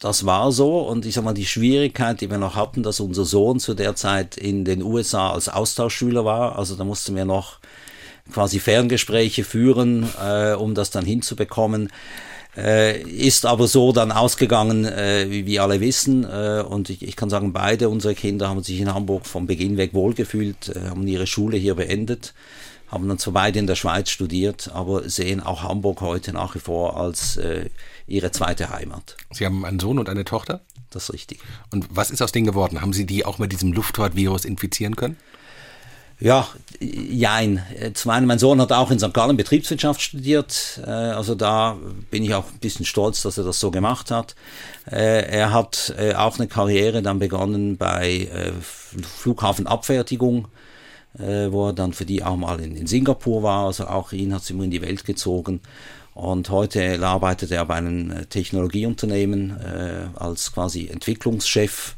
das 0.00 0.24
war 0.24 0.50
so 0.50 0.78
und 0.80 1.04
ich 1.04 1.14
sag 1.14 1.24
mal, 1.24 1.34
die 1.34 1.46
Schwierigkeit, 1.46 2.20
die 2.20 2.30
wir 2.30 2.38
noch 2.38 2.56
hatten, 2.56 2.82
dass 2.82 3.00
unser 3.00 3.26
Sohn 3.26 3.60
zu 3.60 3.74
der 3.74 3.94
Zeit 3.94 4.36
in 4.36 4.64
den 4.64 4.82
USA 4.82 5.32
als 5.32 5.48
Austauschschüler 5.48 6.24
war, 6.24 6.58
also 6.58 6.74
da 6.74 6.84
mussten 6.84 7.14
wir 7.14 7.26
noch 7.26 7.58
quasi 8.32 8.60
Ferngespräche 8.60 9.44
führen, 9.44 10.08
äh, 10.22 10.54
um 10.54 10.74
das 10.74 10.90
dann 10.90 11.04
hinzubekommen. 11.04 11.90
Äh, 12.56 13.02
ist 13.02 13.46
aber 13.46 13.68
so 13.68 13.92
dann 13.92 14.10
ausgegangen, 14.10 14.84
äh, 14.84 15.26
wie 15.28 15.46
wir 15.46 15.62
alle 15.62 15.80
wissen. 15.80 16.24
Äh, 16.24 16.64
und 16.68 16.90
ich, 16.90 17.02
ich, 17.02 17.14
kann 17.14 17.30
sagen, 17.30 17.52
beide 17.52 17.88
unsere 17.88 18.14
Kinder 18.14 18.48
haben 18.48 18.62
sich 18.62 18.80
in 18.80 18.92
Hamburg 18.92 19.26
vom 19.26 19.46
Beginn 19.46 19.76
weg 19.76 19.94
wohlgefühlt, 19.94 20.74
äh, 20.74 20.88
haben 20.88 21.06
ihre 21.06 21.28
Schule 21.28 21.56
hier 21.56 21.76
beendet, 21.76 22.34
haben 22.88 23.08
dann 23.08 23.18
zwar 23.18 23.34
beide 23.34 23.60
in 23.60 23.68
der 23.68 23.76
Schweiz 23.76 24.10
studiert, 24.10 24.70
aber 24.74 25.08
sehen 25.08 25.40
auch 25.40 25.62
Hamburg 25.62 26.00
heute 26.00 26.32
nach 26.32 26.56
wie 26.56 26.60
vor 26.60 26.96
als 26.96 27.36
äh, 27.36 27.66
ihre 28.06 28.30
zweite 28.30 28.70
Heimat. 28.70 29.16
Sie 29.30 29.46
haben 29.46 29.64
einen 29.64 29.80
Sohn 29.80 29.98
und 29.98 30.08
eine 30.08 30.24
Tochter? 30.24 30.60
Das 30.90 31.04
ist 31.04 31.12
richtig. 31.12 31.40
Und 31.70 31.86
was 31.90 32.10
ist 32.10 32.22
aus 32.22 32.32
denen 32.32 32.46
geworden? 32.46 32.80
Haben 32.80 32.92
Sie 32.92 33.06
die 33.06 33.24
auch 33.24 33.38
mit 33.38 33.52
diesem 33.52 33.72
Luftfahrtvirus 33.72 34.44
infizieren 34.44 34.96
können? 34.96 35.16
Ja, 36.20 36.46
jein. 36.80 37.62
Zum 37.94 38.10
einen, 38.10 38.26
mein 38.26 38.38
Sohn 38.38 38.60
hat 38.60 38.72
auch 38.72 38.90
in 38.90 38.98
St. 38.98 39.14
Gallen 39.14 39.38
Betriebswirtschaft 39.38 40.02
studiert. 40.02 40.78
Äh, 40.86 40.90
also 40.90 41.34
da 41.34 41.78
bin 42.10 42.22
ich 42.22 42.34
auch 42.34 42.44
ein 42.52 42.58
bisschen 42.58 42.84
stolz, 42.84 43.22
dass 43.22 43.38
er 43.38 43.44
das 43.44 43.58
so 43.58 43.70
gemacht 43.70 44.10
hat. 44.10 44.34
Äh, 44.90 45.30
er 45.30 45.52
hat 45.52 45.94
äh, 45.96 46.14
auch 46.14 46.38
eine 46.38 46.46
Karriere 46.46 47.00
dann 47.00 47.18
begonnen 47.18 47.78
bei 47.78 48.28
Flughafenabfertigung, 49.18 50.48
wo 51.14 51.68
er 51.68 51.72
dann 51.72 51.92
für 51.92 52.04
die 52.04 52.22
auch 52.22 52.36
mal 52.36 52.60
in 52.60 52.86
Singapur 52.86 53.42
war. 53.42 53.66
Also 53.66 53.86
auch 53.86 54.12
ihn 54.12 54.34
hat 54.34 54.42
es 54.42 54.50
immer 54.50 54.64
in 54.64 54.70
die 54.70 54.82
Welt 54.82 55.04
gezogen. 55.04 55.60
Und 56.14 56.50
heute 56.50 57.00
arbeitet 57.06 57.50
er 57.50 57.64
bei 57.64 57.76
einem 57.76 58.10
äh, 58.10 58.26
Technologieunternehmen 58.26 59.58
äh, 59.60 60.18
als 60.18 60.52
quasi 60.52 60.88
Entwicklungschef, 60.88 61.94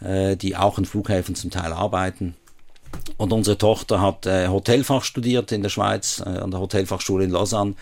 äh, 0.00 0.36
die 0.36 0.56
auch 0.56 0.78
in 0.78 0.84
Flughäfen 0.84 1.34
zum 1.34 1.50
Teil 1.50 1.72
arbeiten. 1.72 2.34
Und 3.16 3.32
unsere 3.32 3.58
Tochter 3.58 4.00
hat 4.00 4.26
äh, 4.26 4.48
Hotelfach 4.48 5.04
studiert 5.04 5.52
in 5.52 5.62
der 5.62 5.68
Schweiz, 5.68 6.22
äh, 6.24 6.28
an 6.28 6.50
der 6.50 6.60
Hotelfachschule 6.60 7.24
in 7.24 7.30
Lausanne 7.30 7.74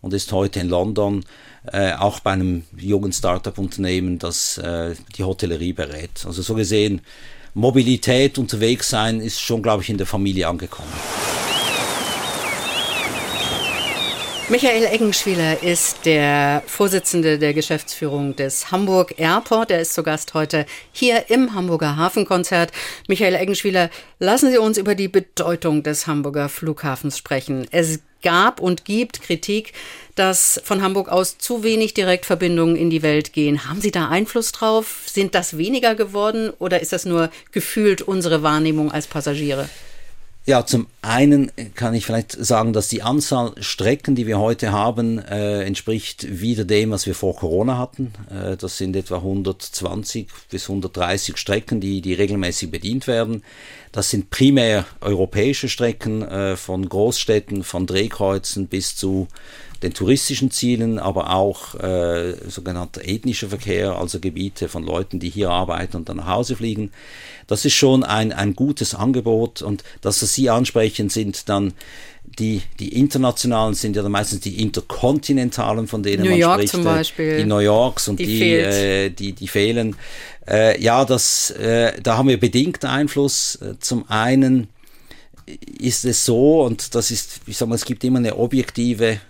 und 0.00 0.12
ist 0.12 0.32
heute 0.32 0.60
in 0.60 0.68
London, 0.68 1.24
äh, 1.72 1.92
auch 1.92 2.20
bei 2.20 2.32
einem 2.32 2.64
jungen 2.76 3.12
Startup-Unternehmen, 3.12 4.18
das 4.18 4.60
die 5.16 5.24
Hotellerie 5.24 5.72
berät. 5.72 6.24
Also 6.26 6.42
so 6.42 6.54
gesehen, 6.54 7.00
Mobilität, 7.54 8.38
unterwegs 8.38 8.90
sein, 8.90 9.20
ist 9.20 9.40
schon, 9.40 9.62
glaube 9.62 9.82
ich, 9.82 9.90
in 9.90 9.98
der 9.98 10.06
Familie 10.06 10.48
angekommen. 10.48 10.92
Michael 14.52 14.84
Eggenschwieler 14.84 15.62
ist 15.62 16.04
der 16.04 16.62
Vorsitzende 16.66 17.38
der 17.38 17.54
Geschäftsführung 17.54 18.36
des 18.36 18.70
Hamburg 18.70 19.14
Airport. 19.18 19.70
Er 19.70 19.80
ist 19.80 19.94
zu 19.94 20.02
Gast 20.02 20.34
heute 20.34 20.66
hier 20.92 21.30
im 21.30 21.54
Hamburger 21.54 21.96
Hafenkonzert. 21.96 22.70
Michael 23.08 23.34
Eggenschwieler, 23.34 23.88
lassen 24.18 24.50
Sie 24.50 24.58
uns 24.58 24.76
über 24.76 24.94
die 24.94 25.08
Bedeutung 25.08 25.82
des 25.82 26.06
Hamburger 26.06 26.50
Flughafens 26.50 27.16
sprechen. 27.16 27.66
Es 27.70 28.00
gab 28.20 28.60
und 28.60 28.84
gibt 28.84 29.22
Kritik, 29.22 29.72
dass 30.16 30.60
von 30.62 30.82
Hamburg 30.82 31.08
aus 31.08 31.38
zu 31.38 31.64
wenig 31.64 31.94
Direktverbindungen 31.94 32.76
in 32.76 32.90
die 32.90 33.02
Welt 33.02 33.32
gehen. 33.32 33.66
Haben 33.66 33.80
Sie 33.80 33.90
da 33.90 34.10
Einfluss 34.10 34.52
drauf? 34.52 35.04
Sind 35.06 35.34
das 35.34 35.56
weniger 35.56 35.94
geworden 35.94 36.52
oder 36.58 36.80
ist 36.80 36.92
das 36.92 37.06
nur 37.06 37.30
gefühlt 37.52 38.02
unsere 38.02 38.42
Wahrnehmung 38.42 38.92
als 38.92 39.06
Passagiere? 39.06 39.70
Ja, 40.44 40.66
zum 40.66 40.88
einen 41.02 41.52
kann 41.76 41.94
ich 41.94 42.04
vielleicht 42.04 42.32
sagen, 42.32 42.72
dass 42.72 42.88
die 42.88 43.02
Anzahl 43.02 43.52
Strecken, 43.60 44.16
die 44.16 44.26
wir 44.26 44.40
heute 44.40 44.72
haben, 44.72 45.20
äh, 45.20 45.62
entspricht 45.62 46.40
wieder 46.40 46.64
dem, 46.64 46.90
was 46.90 47.06
wir 47.06 47.14
vor 47.14 47.36
Corona 47.36 47.78
hatten. 47.78 48.12
Äh, 48.28 48.56
das 48.56 48.76
sind 48.76 48.96
etwa 48.96 49.18
120 49.18 50.26
bis 50.50 50.68
130 50.68 51.36
Strecken, 51.36 51.80
die, 51.80 52.00
die 52.00 52.14
regelmäßig 52.14 52.72
bedient 52.72 53.06
werden. 53.06 53.44
Das 53.92 54.10
sind 54.10 54.30
primär 54.30 54.84
europäische 55.00 55.68
Strecken 55.68 56.22
äh, 56.22 56.56
von 56.56 56.88
Großstädten, 56.88 57.62
von 57.62 57.86
Drehkreuzen 57.86 58.66
bis 58.66 58.96
zu 58.96 59.28
den 59.82 59.94
touristischen 59.94 60.50
Zielen, 60.50 60.98
aber 60.98 61.34
auch 61.34 61.74
äh, 61.74 62.34
sogenannter 62.48 63.02
ethnischer 63.04 63.48
Verkehr, 63.48 63.96
also 63.98 64.20
Gebiete 64.20 64.68
von 64.68 64.84
Leuten, 64.84 65.18
die 65.18 65.28
hier 65.30 65.50
arbeiten 65.50 65.96
und 65.96 66.08
dann 66.08 66.18
nach 66.18 66.28
Hause 66.28 66.56
fliegen. 66.56 66.92
Das 67.48 67.64
ist 67.64 67.74
schon 67.74 68.04
ein, 68.04 68.32
ein 68.32 68.54
gutes 68.54 68.94
Angebot 68.94 69.62
und 69.62 69.82
das, 70.00 70.22
was 70.22 70.34
Sie 70.34 70.48
ansprechen, 70.50 71.08
sind 71.08 71.48
dann 71.48 71.72
die, 72.38 72.62
die 72.78 72.98
internationalen 72.98 73.74
sind 73.74 73.96
ja 73.96 74.02
dann 74.02 74.12
meistens 74.12 74.40
die 74.40 74.62
interkontinentalen, 74.62 75.86
von 75.86 76.02
denen 76.02 76.22
New 76.22 76.30
man 76.30 76.38
York 76.38 76.54
spricht. 76.60 76.72
zum 76.72 76.84
Beispiel. 76.84 77.38
Die 77.38 77.44
New 77.44 77.58
Yorks 77.58 78.08
und 78.08 78.18
die, 78.20 78.26
die, 78.26 78.52
äh, 78.54 79.10
die, 79.10 79.32
die 79.32 79.48
fehlen. 79.48 79.96
Äh, 80.48 80.80
ja, 80.80 81.04
das, 81.04 81.50
äh, 81.50 82.00
da 82.00 82.16
haben 82.16 82.28
wir 82.28 82.40
bedingt 82.40 82.84
Einfluss. 82.84 83.56
Äh, 83.56 83.74
Zum 83.80 84.08
einen 84.08 84.68
ist 85.78 86.04
es 86.04 86.24
so, 86.24 86.62
und 86.62 86.94
das 86.94 87.10
ist, 87.10 87.40
ich 87.46 87.56
sag 87.56 87.68
mal, 87.68 87.74
es 87.74 87.84
gibt 87.84 88.02
immer 88.04 88.18
eine 88.18 88.36
objektive 88.36 89.20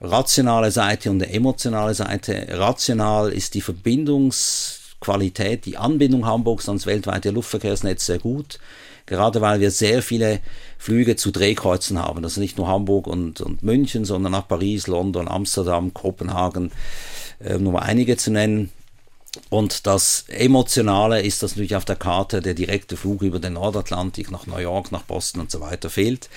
rationale 0.00 0.70
Seite 0.70 1.10
und 1.10 1.22
eine 1.22 1.32
emotionale 1.32 1.94
Seite. 1.94 2.46
Rational 2.50 3.30
ist 3.30 3.54
die 3.54 3.60
Verbindungsqualität, 3.60 5.66
die 5.66 5.76
Anbindung 5.76 6.26
Hamburgs 6.26 6.68
ans 6.68 6.86
weltweite 6.86 7.30
Luftverkehrsnetz 7.30 8.06
sehr 8.06 8.18
gut. 8.18 8.58
Gerade 9.06 9.40
weil 9.40 9.60
wir 9.60 9.72
sehr 9.72 10.02
viele 10.02 10.40
Flüge 10.78 11.16
zu 11.16 11.32
Drehkreuzen 11.32 11.98
haben. 11.98 12.22
Also 12.22 12.40
nicht 12.40 12.58
nur 12.58 12.68
Hamburg 12.68 13.08
und, 13.08 13.40
und 13.40 13.62
München, 13.62 14.04
sondern 14.04 14.34
auch 14.34 14.46
Paris, 14.46 14.86
London, 14.86 15.26
Amsterdam, 15.26 15.92
Kopenhagen, 15.92 16.70
äh, 17.40 17.58
nur 17.58 17.72
mal 17.72 17.80
einige 17.80 18.16
zu 18.16 18.30
nennen. 18.30 18.70
Und 19.48 19.86
das 19.86 20.24
Emotionale 20.28 21.22
ist, 21.22 21.42
dass 21.42 21.52
natürlich 21.52 21.76
auf 21.76 21.84
der 21.84 21.96
Karte 21.96 22.40
der 22.40 22.54
direkte 22.54 22.96
Flug 22.96 23.22
über 23.22 23.38
den 23.38 23.52
Nordatlantik 23.52 24.30
nach 24.30 24.46
New 24.46 24.58
York, 24.58 24.90
nach 24.90 25.02
Boston 25.02 25.42
und 25.42 25.50
so 25.50 25.60
weiter 25.60 25.88
fehlt. 25.88 26.28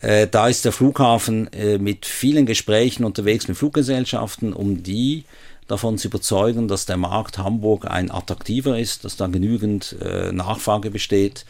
Äh, 0.00 0.26
da 0.26 0.48
ist 0.48 0.64
der 0.64 0.72
Flughafen 0.72 1.52
äh, 1.52 1.78
mit 1.78 2.06
vielen 2.06 2.46
Gesprächen 2.46 3.04
unterwegs 3.04 3.48
mit 3.48 3.56
Fluggesellschaften, 3.56 4.52
um 4.52 4.82
die 4.82 5.24
davon 5.66 5.98
zu 5.98 6.08
überzeugen, 6.08 6.68
dass 6.68 6.86
der 6.86 6.96
Markt 6.96 7.38
Hamburg 7.38 7.86
ein 7.90 8.10
attraktiver 8.10 8.78
ist, 8.78 9.04
dass 9.04 9.16
da 9.16 9.26
genügend 9.26 9.96
äh, 10.00 10.32
Nachfrage 10.32 10.90
besteht. 10.90 11.44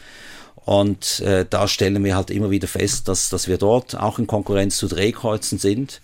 Und 0.65 1.21
äh, 1.21 1.45
da 1.49 1.67
stellen 1.67 2.03
wir 2.03 2.15
halt 2.15 2.29
immer 2.29 2.49
wieder 2.49 2.67
fest, 2.67 3.07
dass, 3.07 3.29
dass 3.29 3.47
wir 3.47 3.57
dort 3.57 3.95
auch 3.95 4.19
in 4.19 4.27
Konkurrenz 4.27 4.77
zu 4.77 4.87
Drehkreuzen 4.87 5.59
sind, 5.59 6.01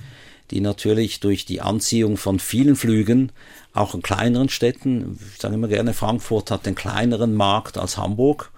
die 0.52 0.62
natürlich 0.62 1.20
durch 1.20 1.46
die 1.46 1.60
Anziehung 1.60 2.16
von 2.18 2.40
vielen 2.40 2.76
Flügen 2.76 3.32
auch 3.74 3.96
in 3.96 4.02
kleineren 4.02 4.50
Städten, 4.50 5.20
ich 5.34 5.42
sage 5.42 5.56
immer 5.56 5.68
gerne, 5.68 5.94
Frankfurt 5.94 6.52
hat 6.52 6.66
den 6.66 6.76
kleineren 6.76 7.34
Markt 7.34 7.78
als 7.78 7.98
Hamburg, 7.98 8.52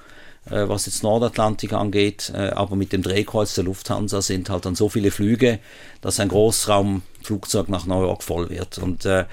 was 0.52 0.86
jetzt 0.86 1.04
Nordatlantik 1.04 1.74
angeht, 1.74 2.32
äh, 2.36 2.50
aber 2.50 2.76
mit 2.76 2.94
dem 2.94 3.02
Drehkreuz 3.02 3.56
der 3.56 3.64
Lufthansa 3.64 4.22
sind 4.22 4.50
halt 4.50 4.66
dann 4.66 4.76
so 4.76 4.90
viele 4.90 5.12
Flüge, 5.12 5.60
dass 6.02 6.20
ein 6.20 6.30
Großraumflugzeug 6.30 7.70
nach 7.70 7.86
New 7.86 8.02
York 8.02 8.24
voll 8.24 8.50
wird. 8.50 8.78
Und 8.78 9.06
äh, 9.06 9.26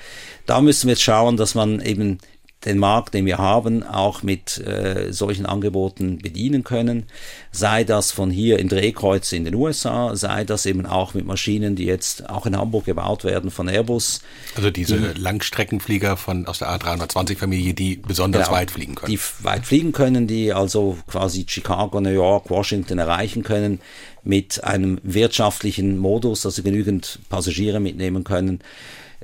da 0.46 0.60
müssen 0.60 0.86
wir 0.86 0.92
jetzt 0.92 1.02
schauen, 1.02 1.36
dass 1.36 1.54
man 1.54 1.80
eben 1.80 2.18
den 2.64 2.78
Markt, 2.78 3.14
den 3.14 3.26
wir 3.26 3.38
haben, 3.38 3.82
auch 3.82 4.22
mit 4.22 4.58
äh, 4.58 5.12
solchen 5.12 5.46
Angeboten 5.46 6.18
bedienen 6.18 6.64
können. 6.64 7.04
Sei 7.50 7.84
das 7.84 8.12
von 8.12 8.30
hier 8.30 8.58
in 8.58 8.68
Drehkreuze 8.68 9.36
in 9.36 9.44
den 9.44 9.54
USA, 9.54 10.14
sei 10.14 10.44
das 10.44 10.66
eben 10.66 10.86
auch 10.86 11.14
mit 11.14 11.26
Maschinen, 11.26 11.74
die 11.74 11.84
jetzt 11.84 12.30
auch 12.30 12.46
in 12.46 12.56
Hamburg 12.56 12.84
gebaut 12.84 13.24
werden 13.24 13.50
von 13.50 13.68
Airbus. 13.68 14.20
Also 14.56 14.70
diese 14.70 14.98
die, 14.98 15.20
Langstreckenflieger 15.20 16.16
von 16.16 16.46
aus 16.46 16.60
der 16.60 16.68
A320-Familie, 16.68 17.74
die 17.74 17.96
besonders 17.96 18.46
genau, 18.46 18.58
weit 18.58 18.70
fliegen 18.70 18.94
können. 18.94 19.12
Die 19.12 19.20
weit 19.44 19.66
fliegen 19.66 19.92
können, 19.92 20.26
die 20.26 20.52
also 20.52 20.98
quasi 21.08 21.44
Chicago, 21.48 22.00
New 22.00 22.10
York, 22.10 22.48
Washington 22.50 22.98
erreichen 22.98 23.42
können 23.42 23.80
mit 24.24 24.62
einem 24.62 25.00
wirtschaftlichen 25.02 25.98
Modus, 25.98 26.42
dass 26.42 26.54
sie 26.54 26.62
genügend 26.62 27.18
Passagiere 27.28 27.80
mitnehmen 27.80 28.22
können. 28.24 28.60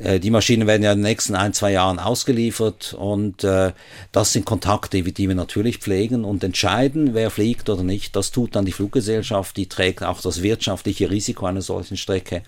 Äh, 0.01 0.21
die 0.21 0.31
Maschinen 0.31 0.67
werden 0.67 0.83
ja 0.83 0.93
in 0.93 0.99
den 0.99 1.05
nächsten 1.05 1.35
ein, 1.35 1.53
zwei 1.53 1.73
Jahren 1.73 1.99
ausgeliefert 1.99 2.95
und 2.95 3.45
äh, 3.45 3.73
das 4.13 4.33
sind 4.33 4.45
Kontakte, 4.45 5.03
die 5.03 5.29
wir 5.29 5.35
natürlich 5.35 5.79
pflegen 5.79 6.25
und 6.25 6.45
entscheiden, 6.45 7.15
wer 7.15 7.31
fliegt 7.31 7.69
oder 7.69 7.83
nicht. 7.83 8.17
Das 8.17 8.31
tut 8.31 8.57
dann 8.57 8.65
die 8.65 8.73
Fluggesellschaft, 8.73 9.57
die 9.57 9.67
trägt 9.67 10.03
auch 10.03 10.21
das 10.21 10.43
wirtschaftliche 10.43 11.11
Risiko 11.11 11.47
einer 11.47 11.63
solchen 11.63 11.97
Strecke. 11.97 12.43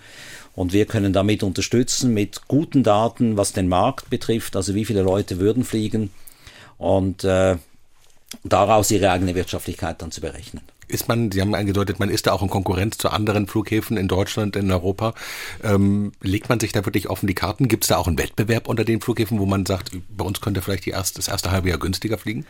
Und 0.53 0.73
wir 0.73 0.85
können 0.85 1.13
damit 1.13 1.43
unterstützen 1.43 2.13
mit 2.13 2.47
guten 2.47 2.83
Daten, 2.83 3.37
was 3.37 3.53
den 3.53 3.69
Markt 3.69 4.09
betrifft, 4.09 4.55
also 4.55 4.75
wie 4.75 4.85
viele 4.85 5.01
Leute 5.01 5.39
würden 5.39 5.63
fliegen 5.63 6.11
und 6.77 7.23
äh, 7.23 7.57
daraus 8.43 8.91
ihre 8.91 9.11
eigene 9.11 9.35
Wirtschaftlichkeit 9.35 10.01
dann 10.01 10.11
zu 10.11 10.21
berechnen 10.21 10.61
ist 10.91 11.07
man, 11.07 11.31
Sie 11.31 11.41
haben 11.41 11.55
angedeutet, 11.55 11.99
man 11.99 12.09
ist 12.09 12.27
da 12.27 12.33
auch 12.33 12.41
in 12.41 12.49
Konkurrenz 12.49 12.97
zu 12.97 13.09
anderen 13.09 13.47
Flughäfen 13.47 13.97
in 13.97 14.07
Deutschland, 14.07 14.55
in 14.55 14.71
Europa. 14.71 15.13
Ähm, 15.63 16.11
legt 16.21 16.49
man 16.49 16.59
sich 16.59 16.71
da 16.71 16.85
wirklich 16.85 17.09
offen 17.09 17.27
die 17.27 17.33
Karten? 17.33 17.67
Gibt 17.67 17.83
es 17.83 17.87
da 17.89 17.97
auch 17.97 18.07
einen 18.07 18.17
Wettbewerb 18.17 18.67
unter 18.67 18.83
den 18.83 19.01
Flughäfen, 19.01 19.39
wo 19.39 19.45
man 19.45 19.65
sagt, 19.65 19.91
bei 20.15 20.25
uns 20.25 20.41
könnte 20.41 20.61
vielleicht 20.61 20.85
die 20.85 20.91
erste, 20.91 21.19
das 21.19 21.27
erste 21.27 21.51
halbe 21.51 21.69
Jahr 21.69 21.79
günstiger 21.79 22.17
fliegen? 22.17 22.45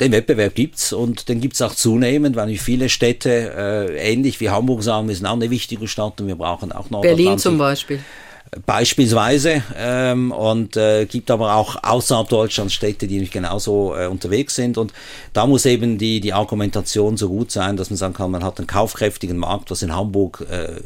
Den 0.00 0.12
Wettbewerb 0.12 0.54
gibt's 0.54 0.92
und 0.92 1.28
den 1.30 1.40
gibt's 1.40 1.62
auch 1.62 1.74
zunehmend, 1.74 2.36
weil 2.36 2.54
viele 2.58 2.90
Städte 2.90 3.52
äh, 3.56 4.12
ähnlich 4.12 4.40
wie 4.40 4.50
Hamburg 4.50 4.82
sagen, 4.82 5.08
wir 5.08 5.14
sind 5.14 5.24
auch 5.24 5.32
eine 5.32 5.50
wichtige 5.50 5.88
Stadt 5.88 6.20
und 6.20 6.26
wir 6.26 6.36
brauchen 6.36 6.70
auch 6.70 6.90
noch 6.90 7.00
Berlin 7.00 7.38
zum 7.38 7.56
Beispiel. 7.56 8.00
Beispielsweise 8.64 9.62
ähm, 9.76 10.30
und 10.30 10.76
äh, 10.76 11.04
gibt 11.06 11.30
aber 11.30 11.56
auch 11.56 11.82
außerhalb 11.82 12.28
Deutschlands 12.28 12.74
Städte, 12.74 13.06
die 13.06 13.18
nicht 13.18 13.32
genauso 13.32 13.94
äh, 13.96 14.06
unterwegs 14.06 14.54
sind. 14.54 14.78
Und 14.78 14.92
da 15.32 15.46
muss 15.46 15.66
eben 15.66 15.98
die, 15.98 16.20
die 16.20 16.32
Argumentation 16.32 17.16
so 17.16 17.28
gut 17.28 17.50
sein, 17.50 17.76
dass 17.76 17.90
man 17.90 17.96
sagen 17.96 18.14
kann, 18.14 18.30
man 18.30 18.44
hat 18.44 18.58
einen 18.58 18.66
kaufkräftigen 18.66 19.36
Markt, 19.36 19.70
was 19.70 19.82
in 19.82 19.94
Hamburg 19.94 20.46
äh, 20.50 20.80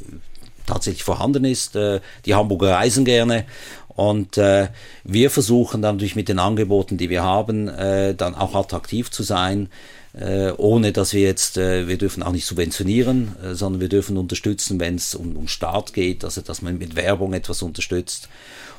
tatsächlich 0.67 1.05
vorhanden 1.05 1.45
ist. 1.45 1.77
Äh, 1.77 2.01
die 2.25 2.35
Hamburger 2.35 2.73
reisen 2.73 3.05
gerne. 3.05 3.45
Und 3.89 4.39
äh, 4.39 4.69
wir 5.05 5.31
versuchen 5.31 5.83
dann 5.83 5.97
natürlich 5.97 6.17
mit 6.17 6.29
den 6.29 6.39
Angeboten, 6.39 6.97
die 6.97 7.11
wir 7.11 7.23
haben, 7.23 7.69
äh, 7.69 8.15
dann 8.15 8.35
auch 8.35 8.55
attraktiv 8.55 9.11
zu 9.11 9.23
sein 9.23 9.69
äh, 10.13 10.51
ohne 10.57 10.93
dass 10.93 11.13
wir 11.13 11.23
jetzt, 11.23 11.57
äh, 11.57 11.87
wir 11.87 11.97
dürfen 11.97 12.23
auch 12.23 12.33
nicht 12.33 12.47
subventionieren, 12.47 13.37
äh, 13.45 13.55
sondern 13.55 13.81
wir 13.81 13.89
dürfen 13.89 14.17
unterstützen, 14.17 14.81
wenn 14.81 14.97
es 14.97 15.15
um, 15.15 15.37
um 15.37 15.47
Start 15.47 15.93
geht, 15.93 16.25
also 16.25 16.41
dass 16.41 16.63
man 16.63 16.79
mit 16.79 16.97
Werbung 16.97 17.33
etwas 17.33 17.63
unterstützt. 17.63 18.29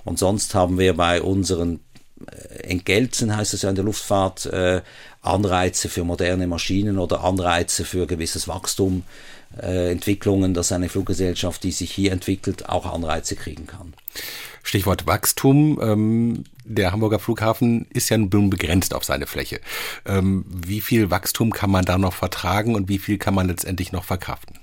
Und 0.03 0.19
sonst 0.19 0.53
haben 0.55 0.77
wir 0.77 0.95
bei 0.95 1.21
unseren 1.21 1.79
Entgelten, 2.63 3.35
heißt 3.35 3.53
es 3.53 3.63
ja 3.63 3.69
in 3.69 3.75
der 3.75 3.83
Luftfahrt, 3.83 4.47
Anreize 5.21 5.89
für 5.89 6.03
moderne 6.03 6.45
Maschinen 6.45 6.99
oder 6.99 7.23
Anreize 7.23 7.83
für 7.83 8.05
gewisses 8.05 8.47
Wachstum, 8.47 9.03
Entwicklungen, 9.57 10.53
dass 10.53 10.71
eine 10.71 10.89
Fluggesellschaft, 10.89 11.63
die 11.63 11.71
sich 11.71 11.91
hier 11.91 12.11
entwickelt, 12.11 12.69
auch 12.69 12.85
Anreize 12.85 13.35
kriegen 13.35 13.65
kann. 13.65 13.93
Stichwort 14.63 15.07
Wachstum. 15.07 15.79
Ähm, 15.81 16.43
der 16.63 16.91
Hamburger 16.91 17.19
Flughafen 17.19 17.87
ist 17.89 18.09
ja 18.09 18.17
nun 18.17 18.49
begrenzt 18.49 18.93
auf 18.93 19.03
seine 19.03 19.27
Fläche. 19.27 19.59
Ähm, 20.05 20.45
wie 20.47 20.81
viel 20.81 21.11
Wachstum 21.11 21.51
kann 21.51 21.71
man 21.71 21.85
da 21.85 21.97
noch 21.97 22.13
vertragen 22.13 22.75
und 22.75 22.89
wie 22.89 22.99
viel 22.99 23.17
kann 23.17 23.33
man 23.33 23.47
letztendlich 23.47 23.91
noch 23.91 24.03
verkraften? 24.03 24.59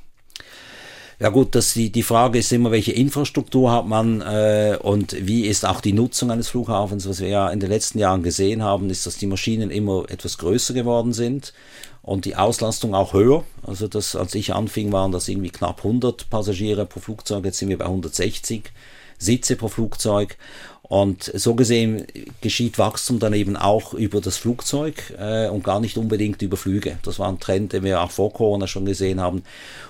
Ja 1.20 1.30
gut, 1.30 1.56
das 1.56 1.74
die, 1.74 1.90
die 1.90 2.04
Frage 2.04 2.38
ist 2.38 2.52
immer, 2.52 2.70
welche 2.70 2.92
Infrastruktur 2.92 3.72
hat 3.72 3.88
man 3.88 4.20
äh, 4.20 4.78
und 4.80 5.16
wie 5.18 5.46
ist 5.46 5.66
auch 5.66 5.80
die 5.80 5.92
Nutzung 5.92 6.30
eines 6.30 6.48
Flughafens. 6.48 7.08
Was 7.08 7.18
wir 7.18 7.28
ja 7.28 7.50
in 7.50 7.58
den 7.58 7.70
letzten 7.70 7.98
Jahren 7.98 8.22
gesehen 8.22 8.62
haben, 8.62 8.88
ist, 8.88 9.04
dass 9.04 9.16
die 9.16 9.26
Maschinen 9.26 9.72
immer 9.72 10.04
etwas 10.08 10.38
größer 10.38 10.74
geworden 10.74 11.12
sind 11.12 11.54
und 12.02 12.24
die 12.24 12.36
Auslastung 12.36 12.94
auch 12.94 13.14
höher. 13.14 13.42
Also 13.66 13.88
das, 13.88 14.14
als 14.14 14.36
ich 14.36 14.54
anfing, 14.54 14.92
waren 14.92 15.10
das 15.10 15.26
irgendwie 15.26 15.50
knapp 15.50 15.78
100 15.78 16.30
Passagiere 16.30 16.86
pro 16.86 17.00
Flugzeug, 17.00 17.44
jetzt 17.44 17.58
sind 17.58 17.68
wir 17.68 17.78
bei 17.78 17.86
160. 17.86 18.70
Sitze 19.18 19.56
pro 19.56 19.68
Flugzeug. 19.68 20.36
Und 20.82 21.24
so 21.34 21.54
gesehen 21.54 22.06
geschieht 22.40 22.78
Wachstum 22.78 23.18
dann 23.18 23.34
eben 23.34 23.58
auch 23.58 23.92
über 23.92 24.22
das 24.22 24.38
Flugzeug 24.38 25.14
äh, 25.18 25.48
und 25.48 25.62
gar 25.62 25.80
nicht 25.80 25.98
unbedingt 25.98 26.40
über 26.40 26.56
Flüge. 26.56 26.98
Das 27.02 27.18
war 27.18 27.28
ein 27.28 27.38
Trend, 27.38 27.74
den 27.74 27.84
wir 27.84 28.00
auch 28.00 28.10
vor 28.10 28.32
Corona 28.32 28.66
schon 28.66 28.86
gesehen 28.86 29.20
haben. 29.20 29.42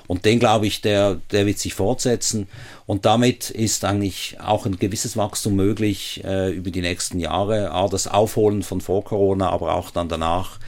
Und 0.09 0.25
den 0.25 0.41
glaube 0.41 0.67
ich, 0.67 0.81
der, 0.81 1.21
der 1.31 1.47
wird 1.47 1.61
sich 1.61 1.75
fortsetzen. 1.75 2.49
Und 2.85 3.05
damit 3.05 3.49
ist 3.49 3.85
eigentlich 3.85 4.39
auch 4.41 4.67
ein 4.67 4.77
gewisses 4.77 5.17
Wachstum 5.17 5.55
möglich 5.55 6.25
äh, 6.25 6.51
über 6.51 6.73
die 6.73 6.81
nächsten 6.81 7.21
Jahre. 7.21 7.71
A, 7.71 7.87
das 7.87 8.09
Aufholen 8.09 8.65
von 8.65 8.81
vor 8.81 9.05
Corona, 9.05 9.51
aber 9.51 9.75
auch 9.75 9.91
dann 9.91 10.09
danach 10.09 10.59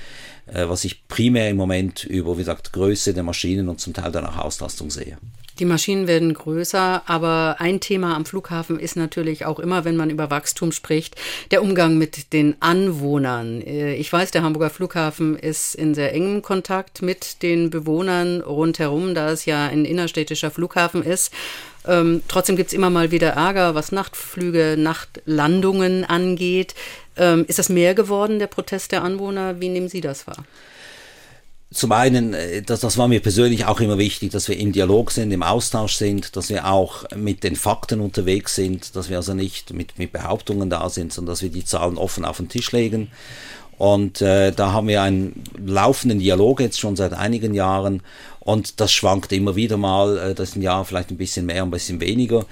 was 0.52 0.84
ich 0.84 1.06
primär 1.08 1.48
im 1.50 1.56
Moment 1.56 2.04
über, 2.04 2.34
wie 2.36 2.42
gesagt, 2.42 2.72
Größe 2.72 3.14
der 3.14 3.22
Maschinen 3.22 3.68
und 3.68 3.80
zum 3.80 3.92
Teil 3.92 4.12
dann 4.12 4.26
auch 4.26 4.38
Auslastung 4.38 4.90
sehe. 4.90 5.18
Die 5.60 5.66
Maschinen 5.66 6.06
werden 6.06 6.32
größer, 6.32 7.02
aber 7.04 7.56
ein 7.58 7.80
Thema 7.80 8.16
am 8.16 8.24
Flughafen 8.24 8.80
ist 8.80 8.96
natürlich 8.96 9.44
auch 9.44 9.58
immer, 9.58 9.84
wenn 9.84 9.94
man 9.94 10.08
über 10.08 10.30
Wachstum 10.30 10.72
spricht, 10.72 11.16
der 11.50 11.62
Umgang 11.62 11.98
mit 11.98 12.32
den 12.32 12.56
Anwohnern. 12.60 13.60
Äh, 13.60 13.94
ich 13.96 14.10
weiß, 14.10 14.30
der 14.30 14.42
Hamburger 14.42 14.70
Flughafen 14.70 15.36
ist 15.36 15.74
in 15.74 15.94
sehr 15.94 16.14
engem 16.14 16.40
Kontakt 16.40 17.02
mit 17.02 17.42
den 17.42 17.68
Bewohnern 17.68 18.40
rundherum, 18.40 19.14
da 19.14 19.30
es 19.30 19.44
ja 19.44 19.66
ein 19.66 19.84
innerstädtischer 19.84 20.50
Flughafen 20.50 21.02
ist. 21.02 21.30
Ähm, 21.86 22.22
trotzdem 22.28 22.56
gibt 22.56 22.68
es 22.68 22.74
immer 22.74 22.90
mal 22.90 23.10
wieder 23.10 23.30
Ärger, 23.30 23.74
was 23.74 23.92
Nachtflüge, 23.92 24.76
Nachtlandungen 24.78 26.04
angeht. 26.04 26.74
Ähm, 27.20 27.44
ist 27.46 27.58
das 27.58 27.68
mehr 27.68 27.94
geworden, 27.94 28.38
der 28.38 28.46
Protest 28.46 28.92
der 28.92 29.04
Anwohner? 29.04 29.60
Wie 29.60 29.68
nehmen 29.68 29.90
Sie 29.90 30.00
das 30.00 30.26
wahr? 30.26 30.42
Zum 31.70 31.92
einen, 31.92 32.32
äh, 32.32 32.62
das, 32.62 32.80
das 32.80 32.96
war 32.96 33.08
mir 33.08 33.20
persönlich 33.20 33.66
auch 33.66 33.78
immer 33.80 33.98
wichtig, 33.98 34.32
dass 34.32 34.48
wir 34.48 34.56
im 34.56 34.72
Dialog 34.72 35.10
sind, 35.10 35.30
im 35.30 35.42
Austausch 35.42 35.94
sind, 35.94 36.34
dass 36.34 36.48
wir 36.48 36.66
auch 36.66 37.04
mit 37.14 37.44
den 37.44 37.56
Fakten 37.56 38.00
unterwegs 38.00 38.54
sind, 38.54 38.96
dass 38.96 39.10
wir 39.10 39.18
also 39.18 39.34
nicht 39.34 39.74
mit, 39.74 39.98
mit 39.98 40.12
Behauptungen 40.12 40.70
da 40.70 40.88
sind, 40.88 41.12
sondern 41.12 41.34
dass 41.34 41.42
wir 41.42 41.50
die 41.50 41.64
Zahlen 41.64 41.98
offen 41.98 42.24
auf 42.24 42.38
den 42.38 42.48
Tisch 42.48 42.72
legen. 42.72 43.10
Und 43.76 44.20
äh, 44.20 44.52
da 44.52 44.72
haben 44.72 44.88
wir 44.88 45.02
einen 45.02 45.44
laufenden 45.64 46.18
Dialog 46.18 46.60
jetzt 46.60 46.80
schon 46.80 46.96
seit 46.96 47.12
einigen 47.12 47.54
Jahren 47.54 48.02
und 48.40 48.80
das 48.80 48.92
schwankt 48.92 49.32
immer 49.32 49.56
wieder 49.56 49.76
mal, 49.76 50.18
äh, 50.18 50.34
das 50.34 50.50
ist 50.50 50.56
ein 50.56 50.62
Jahr 50.62 50.84
vielleicht 50.84 51.10
ein 51.10 51.16
bisschen 51.16 51.46
mehr, 51.46 51.62
ein 51.62 51.70
bisschen 51.70 52.00
weniger 52.00 52.46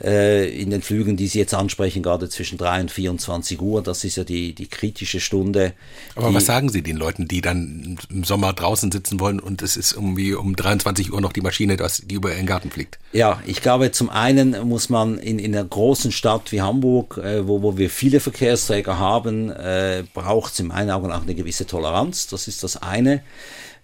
in 0.00 0.70
den 0.70 0.82
Flügen, 0.82 1.16
die 1.16 1.28
Sie 1.28 1.38
jetzt 1.38 1.54
ansprechen, 1.54 2.02
gerade 2.02 2.28
zwischen 2.28 2.58
3 2.58 2.82
und 2.82 2.90
24 2.90 3.60
Uhr. 3.60 3.80
Das 3.82 4.02
ist 4.02 4.16
ja 4.16 4.24
die, 4.24 4.52
die 4.52 4.66
kritische 4.66 5.20
Stunde. 5.20 5.72
Aber 6.16 6.34
was 6.34 6.46
sagen 6.46 6.68
Sie 6.68 6.82
den 6.82 6.96
Leuten, 6.96 7.28
die 7.28 7.40
dann 7.40 7.96
im 8.10 8.24
Sommer 8.24 8.52
draußen 8.52 8.90
sitzen 8.90 9.20
wollen 9.20 9.38
und 9.38 9.62
es 9.62 9.76
ist 9.76 9.92
irgendwie 9.92 10.34
um 10.34 10.56
23 10.56 11.12
Uhr 11.12 11.20
noch 11.20 11.32
die 11.32 11.42
Maschine, 11.42 11.76
die 11.76 12.14
über 12.14 12.34
ihren 12.34 12.46
Garten 12.46 12.70
fliegt? 12.70 12.98
Ja, 13.12 13.40
ich 13.46 13.62
glaube, 13.62 13.92
zum 13.92 14.10
einen 14.10 14.68
muss 14.68 14.88
man 14.88 15.18
in, 15.18 15.38
in 15.38 15.54
einer 15.54 15.64
großen 15.64 16.10
Stadt 16.10 16.50
wie 16.50 16.60
Hamburg, 16.60 17.18
äh, 17.18 17.46
wo, 17.46 17.62
wo 17.62 17.78
wir 17.78 17.88
viele 17.88 18.18
Verkehrsträger 18.18 18.98
haben, 18.98 19.50
äh, 19.50 20.02
braucht 20.12 20.54
es 20.54 20.60
in 20.60 20.66
meinen 20.68 20.90
Augen 20.90 21.12
auch 21.12 21.22
eine 21.22 21.34
gewisse 21.34 21.66
Toleranz. 21.66 22.26
Das 22.26 22.48
ist 22.48 22.64
das 22.64 22.76
eine. 22.82 23.22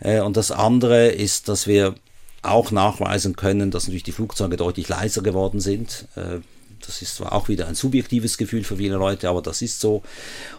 Äh, 0.01 0.21
und 0.21 0.37
das 0.37 0.51
andere 0.51 1.09
ist, 1.09 1.49
dass 1.49 1.67
wir 1.67 1.95
auch 2.43 2.71
nachweisen 2.71 3.37
können, 3.37 3.71
dass 3.71 3.85
natürlich 3.85 4.03
die 4.03 4.13
Flugzeuge 4.13 4.57
deutlich 4.57 4.89
leiser 4.89 5.23
geworden 5.23 5.61
sind. 5.61 6.07
Äh, 6.17 6.39
das 6.85 7.03
ist 7.03 7.17
zwar 7.17 7.33
auch 7.33 7.49
wieder 7.49 7.69
ein 7.69 7.75
subjektives 7.75 8.39
Gefühl 8.39 8.65
für 8.65 8.77
viele 8.77 8.97
Leute, 8.97 9.29
aber 9.29 9.43
das 9.43 9.63
ist 9.63 9.81
so. 9.81 10.03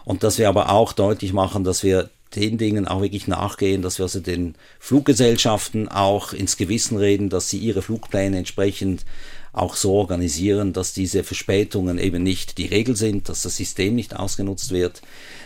Und 0.04 0.22
dass 0.22 0.38
wir 0.38 0.48
aber 0.48 0.70
auch 0.70 0.92
deutlich 0.92 1.32
machen, 1.32 1.64
dass 1.64 1.82
wir 1.82 2.10
den 2.36 2.58
Dingen 2.58 2.88
auch 2.88 3.02
wirklich 3.02 3.26
nachgehen, 3.26 3.82
dass 3.82 3.98
wir 3.98 4.04
also 4.04 4.20
den 4.20 4.54
Fluggesellschaften 4.78 5.88
auch 5.88 6.32
ins 6.32 6.56
Gewissen 6.56 6.96
reden, 6.96 7.28
dass 7.28 7.50
sie 7.50 7.58
ihre 7.58 7.82
Flugpläne 7.82 8.38
entsprechend 8.38 9.04
auch 9.52 9.76
so 9.76 9.92
organisieren, 9.92 10.72
dass 10.72 10.94
diese 10.94 11.24
Verspätungen 11.24 11.98
eben 11.98 12.22
nicht 12.22 12.56
die 12.56 12.66
Regel 12.66 12.96
sind, 12.96 13.28
dass 13.28 13.42
das 13.42 13.56
System 13.56 13.94
nicht 13.94 14.16
ausgenutzt 14.16 14.70
wird, 14.70 15.02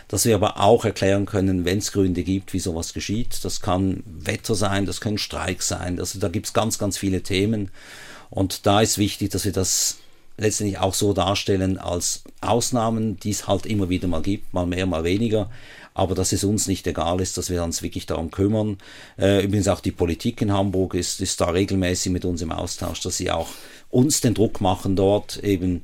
dass 0.07 0.25
wir 0.25 0.35
aber 0.35 0.59
auch 0.59 0.85
erklären 0.85 1.25
können, 1.25 1.65
wenn 1.65 1.79
es 1.79 1.91
Gründe 1.91 2.23
gibt, 2.23 2.53
wie 2.53 2.59
sowas 2.59 2.93
geschieht. 2.93 3.39
Das 3.43 3.61
kann 3.61 4.03
Wetter 4.05 4.55
sein, 4.55 4.85
das 4.85 5.01
können 5.01 5.17
Streiks 5.17 5.67
sein, 5.67 5.99
also 5.99 6.19
da 6.19 6.29
gibt 6.29 6.47
es 6.47 6.53
ganz, 6.53 6.77
ganz 6.77 6.97
viele 6.97 7.23
Themen. 7.23 7.71
Und 8.29 8.65
da 8.65 8.81
ist 8.81 8.97
wichtig, 8.97 9.29
dass 9.31 9.45
wir 9.45 9.53
das 9.53 9.97
letztendlich 10.37 10.77
auch 10.77 10.93
so 10.93 11.13
darstellen 11.13 11.77
als 11.77 12.23
Ausnahmen, 12.41 13.19
die 13.19 13.31
es 13.31 13.47
halt 13.47 13.65
immer 13.65 13.89
wieder 13.89 14.07
mal 14.07 14.21
gibt, 14.21 14.53
mal 14.53 14.65
mehr, 14.65 14.85
mal 14.85 15.03
weniger, 15.03 15.49
aber 15.93 16.13
dass 16.13 16.31
es 16.31 16.43
uns 16.43 16.67
nicht 16.67 16.85
egal 16.85 17.19
ist, 17.21 17.37
dass 17.37 17.49
wir 17.49 17.63
uns 17.63 17.81
wirklich 17.81 18.05
darum 18.05 18.29
kümmern. 18.29 18.77
Äh, 19.17 19.43
übrigens 19.43 19.67
auch 19.67 19.79
die 19.79 19.91
Politik 19.91 20.41
in 20.41 20.53
Hamburg 20.53 20.93
ist, 20.93 21.21
ist 21.21 21.41
da 21.41 21.49
regelmäßig 21.49 22.11
mit 22.11 22.23
uns 22.23 22.43
im 22.43 22.51
Austausch, 22.51 23.01
dass 23.01 23.17
sie 23.17 23.31
auch 23.31 23.49
uns 23.89 24.21
den 24.21 24.35
Druck 24.35 24.61
machen, 24.61 24.95
dort 24.95 25.37
eben 25.43 25.81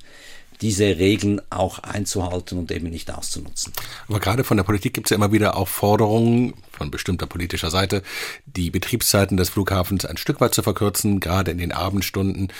diese 0.63 0.97
Regeln 0.97 1.41
auch 1.49 1.79
einzuhalten 1.79 2.57
und 2.57 2.71
eben 2.71 2.89
nicht 2.89 3.13
auszunutzen. 3.13 3.73
Aber 4.07 4.21
gerade 4.21 4.45
von 4.45 4.55
der 4.55 4.63
Politik 4.63 4.93
gibt 4.93 5.07
es 5.07 5.09
ja 5.11 5.15
immer 5.15 5.33
wieder 5.33 5.57
auch 5.57 5.67
Forderungen 5.67 6.53
von 6.71 6.89
bestimmter 6.89 7.27
politischer 7.27 7.69
Seite, 7.69 8.01
die 8.45 8.71
Betriebszeiten 8.71 9.35
des 9.35 9.49
Flughafens 9.49 10.05
ein 10.05 10.17
Stück 10.17 10.39
weit 10.39 10.55
zu 10.55 10.63
verkürzen, 10.63 11.19
gerade 11.19 11.51
in 11.51 11.57
den 11.57 11.73
Abendstunden. 11.73 12.51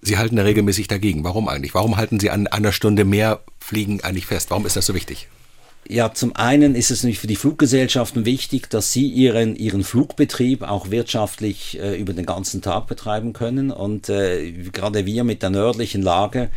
Sie 0.00 0.18
halten 0.18 0.36
da 0.36 0.42
regelmäßig 0.42 0.88
dagegen. 0.88 1.22
Warum 1.22 1.48
eigentlich? 1.48 1.72
Warum 1.72 1.96
halten 1.96 2.18
Sie 2.18 2.30
an 2.30 2.48
einer 2.48 2.72
Stunde 2.72 3.04
mehr 3.04 3.40
Fliegen 3.60 4.02
eigentlich 4.02 4.26
fest? 4.26 4.50
Warum 4.50 4.66
ist 4.66 4.74
das 4.74 4.86
so 4.86 4.94
wichtig? 4.94 5.28
Ja, 5.88 6.14
zum 6.14 6.36
einen 6.36 6.76
ist 6.76 6.92
es 6.92 7.02
natürlich 7.02 7.18
für 7.18 7.26
die 7.26 7.36
Fluggesellschaften 7.36 8.24
wichtig, 8.24 8.70
dass 8.70 8.92
sie 8.92 9.08
ihren, 9.08 9.56
ihren 9.56 9.82
Flugbetrieb 9.82 10.62
auch 10.62 10.90
wirtschaftlich 10.90 11.78
äh, 11.80 11.98
über 11.98 12.12
den 12.12 12.24
ganzen 12.24 12.62
Tag 12.62 12.86
betreiben 12.86 13.32
können. 13.32 13.72
Und 13.72 14.08
äh, 14.08 14.52
gerade 14.52 15.06
wir 15.06 15.24
mit 15.24 15.42
der 15.42 15.50
nördlichen 15.50 16.00
Lage 16.00 16.50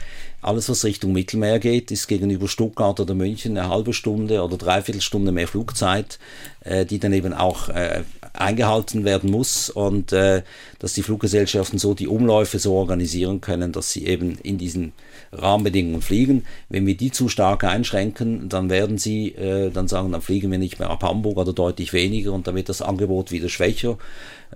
alles, 0.46 0.70
was 0.70 0.84
Richtung 0.84 1.12
Mittelmeer 1.12 1.60
geht, 1.60 1.92
ist 1.92 2.08
gegenüber 2.08 2.48
Stuttgart 2.48 3.00
oder 3.00 3.16
München 3.16 3.58
eine 3.58 3.70
halbe 3.70 3.94
Stunde 3.94 4.44
oder 4.44 4.58
dreiviertel 4.58 5.02
Stunde 5.02 5.32
mehr 5.32 5.48
Flugzeit, 5.48 6.20
äh, 6.62 6.86
die 6.86 7.00
dann 7.00 7.14
eben 7.14 7.34
auch 7.34 7.70
äh, 7.70 8.04
eingehalten 8.34 9.06
werden 9.06 9.32
muss 9.32 9.70
und 9.70 10.14
äh, 10.14 10.44
dass 10.80 10.94
die 10.94 11.02
Fluggesellschaften 11.04 11.80
so 11.80 11.94
die 11.94 12.08
Umläufe 12.08 12.60
so 12.60 12.76
organisieren 12.76 13.42
können, 13.42 13.72
dass 13.72 13.92
sie 13.92 14.06
eben 14.06 14.38
in 14.44 14.58
diesen 14.58 14.94
Rahmenbedingungen 15.32 16.02
fliegen. 16.02 16.46
Wenn 16.70 16.86
wir 16.86 16.96
die 16.96 17.12
zu 17.12 17.28
stark 17.28 17.64
einschränken, 17.64 18.48
dann 18.48 18.70
werden 18.70 18.98
sie 18.98 19.30
äh, 19.30 19.72
dann 19.72 19.88
sagen, 19.88 20.12
dann 20.12 20.22
fliegen 20.22 20.52
wir 20.52 20.60
nicht 20.60 20.80
mehr 20.80 20.90
ab 20.90 21.04
Hamburg 21.04 21.38
oder 21.38 21.54
deutlich 21.54 21.92
weniger 21.92 22.34
und 22.34 22.46
dann 22.48 22.56
wird 22.56 22.70
das 22.70 22.82
Angebot 22.82 23.32
wieder 23.32 23.50
schwächer 23.50 23.98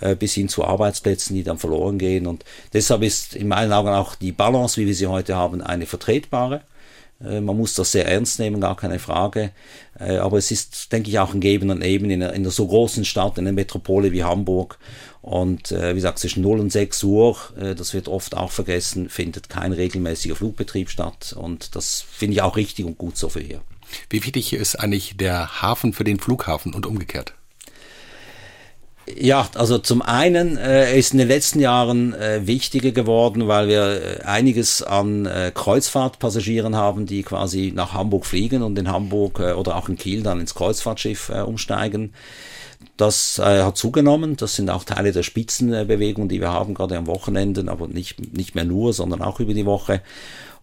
äh, 0.02 0.16
bis 0.16 0.34
hin 0.34 0.50
zu 0.50 0.64
Arbeitsplätzen, 0.64 1.36
die 1.36 1.44
dann 1.44 1.58
verloren 1.58 1.98
gehen. 1.98 2.28
Und 2.28 2.46
deshalb 2.74 3.04
ist 3.04 3.36
in 3.36 3.48
meinen 3.48 3.74
Augen 3.74 3.90
auch 3.90 4.16
die 4.16 4.32
Balance, 4.32 4.80
wie 4.80 4.88
wir 4.88 4.96
sie 4.96 5.08
heute 5.08 5.36
haben, 5.36 5.62
eine 5.62 5.86
vertretbare. 5.86 6.62
Äh, 7.24 7.42
man 7.42 7.58
muss 7.58 7.74
das 7.74 7.92
sehr 7.92 8.08
ernst 8.08 8.40
nehmen, 8.40 8.62
gar 8.62 8.78
keine 8.78 9.00
Frage. 9.00 9.52
Äh, 10.00 10.18
aber 10.18 10.38
es 10.38 10.52
ist, 10.52 10.92
denke 10.92 11.10
ich, 11.10 11.20
auch 11.20 11.34
ein 11.34 11.42
Geben 11.42 11.70
und 11.70 11.84
einer, 11.84 12.12
in 12.12 12.24
einer 12.24 12.52
so 12.52 12.68
großen 12.68 13.04
Stadt, 13.04 13.38
in 13.38 13.46
einer 13.46 13.54
Metropole 13.54 14.12
wie 14.12 14.24
Hamburg. 14.24 14.80
Und 15.22 15.72
wie 15.72 15.96
gesagt, 15.96 16.18
zwischen 16.18 16.42
0 16.44 16.62
und 16.62 16.72
6 16.72 17.04
Uhr, 17.04 17.36
das 17.76 17.94
wird 17.94 18.08
oft 18.08 18.38
auch 18.38 18.52
vergessen, 18.52 19.10
findet 19.10 19.50
kein 19.50 19.74
regelmäßiger 19.74 20.34
Flugbetrieb 20.34 20.90
statt. 20.90 21.36
Und 21.38 21.76
das 21.76 22.06
finde 22.10 22.36
ich 22.36 22.42
auch 22.42 22.56
richtig 22.56 22.86
und 22.86 22.98
gut 22.98 23.18
so 23.18 23.28
für 23.28 23.42
hier. 23.42 23.60
Wie 24.10 24.24
wichtig 24.24 24.54
ist 24.54 24.78
eigentlich 24.78 25.18
der 25.18 25.62
Hafen 25.62 25.92
für 25.92 26.06
den 26.06 26.22
Flughafen 26.22 26.74
und 26.74 26.86
umgekehrt? 26.86 27.34
Ja, 29.18 29.50
also 29.56 29.78
zum 29.80 30.02
einen 30.02 30.58
äh, 30.58 30.98
ist 30.98 31.14
in 31.14 31.20
den 31.20 31.28
letzten 31.28 31.60
Jahren 31.60 32.14
äh, 32.14 32.46
wichtiger 32.46 32.92
geworden, 32.92 33.48
weil 33.48 33.68
wir 33.68 34.20
äh, 34.20 34.24
einiges 34.24 34.84
an 34.84 35.26
äh, 35.26 35.52
Kreuzfahrtpassagieren 35.54 36.76
haben, 36.76 37.06
die 37.06 37.24
quasi 37.24 37.72
nach 37.74 37.94
Hamburg 37.94 38.26
fliegen 38.26 38.62
und 38.62 38.78
in 38.78 38.92
Hamburg 38.92 39.40
äh, 39.40 39.54
oder 39.54 39.78
auch 39.78 39.90
in 39.90 39.98
Kiel 39.98 40.22
dann 40.22 40.40
ins 40.40 40.54
Kreuzfahrtschiff 40.54 41.30
äh, 41.30 41.42
umsteigen. 41.42 42.14
Das 42.98 43.40
äh, 43.40 43.64
hat 43.64 43.78
zugenommen. 43.78 44.36
Das 44.36 44.56
sind 44.56 44.70
auch 44.70 44.84
Teile 44.84 45.12
der 45.12 45.24
Spitzenbewegung, 45.24 46.30
die 46.30 46.42
wir 46.42 46.52
haben, 46.52 46.74
gerade 46.74 46.98
am 46.98 47.08
Wochenenden, 47.08 47.70
aber 47.70 47.88
nicht, 47.88 48.34
nicht 48.36 48.56
mehr 48.56 48.66
nur, 48.66 48.94
sondern 48.94 49.22
auch 49.22 49.40
über 49.40 49.54
die 49.54 49.66
Woche. 49.66 50.02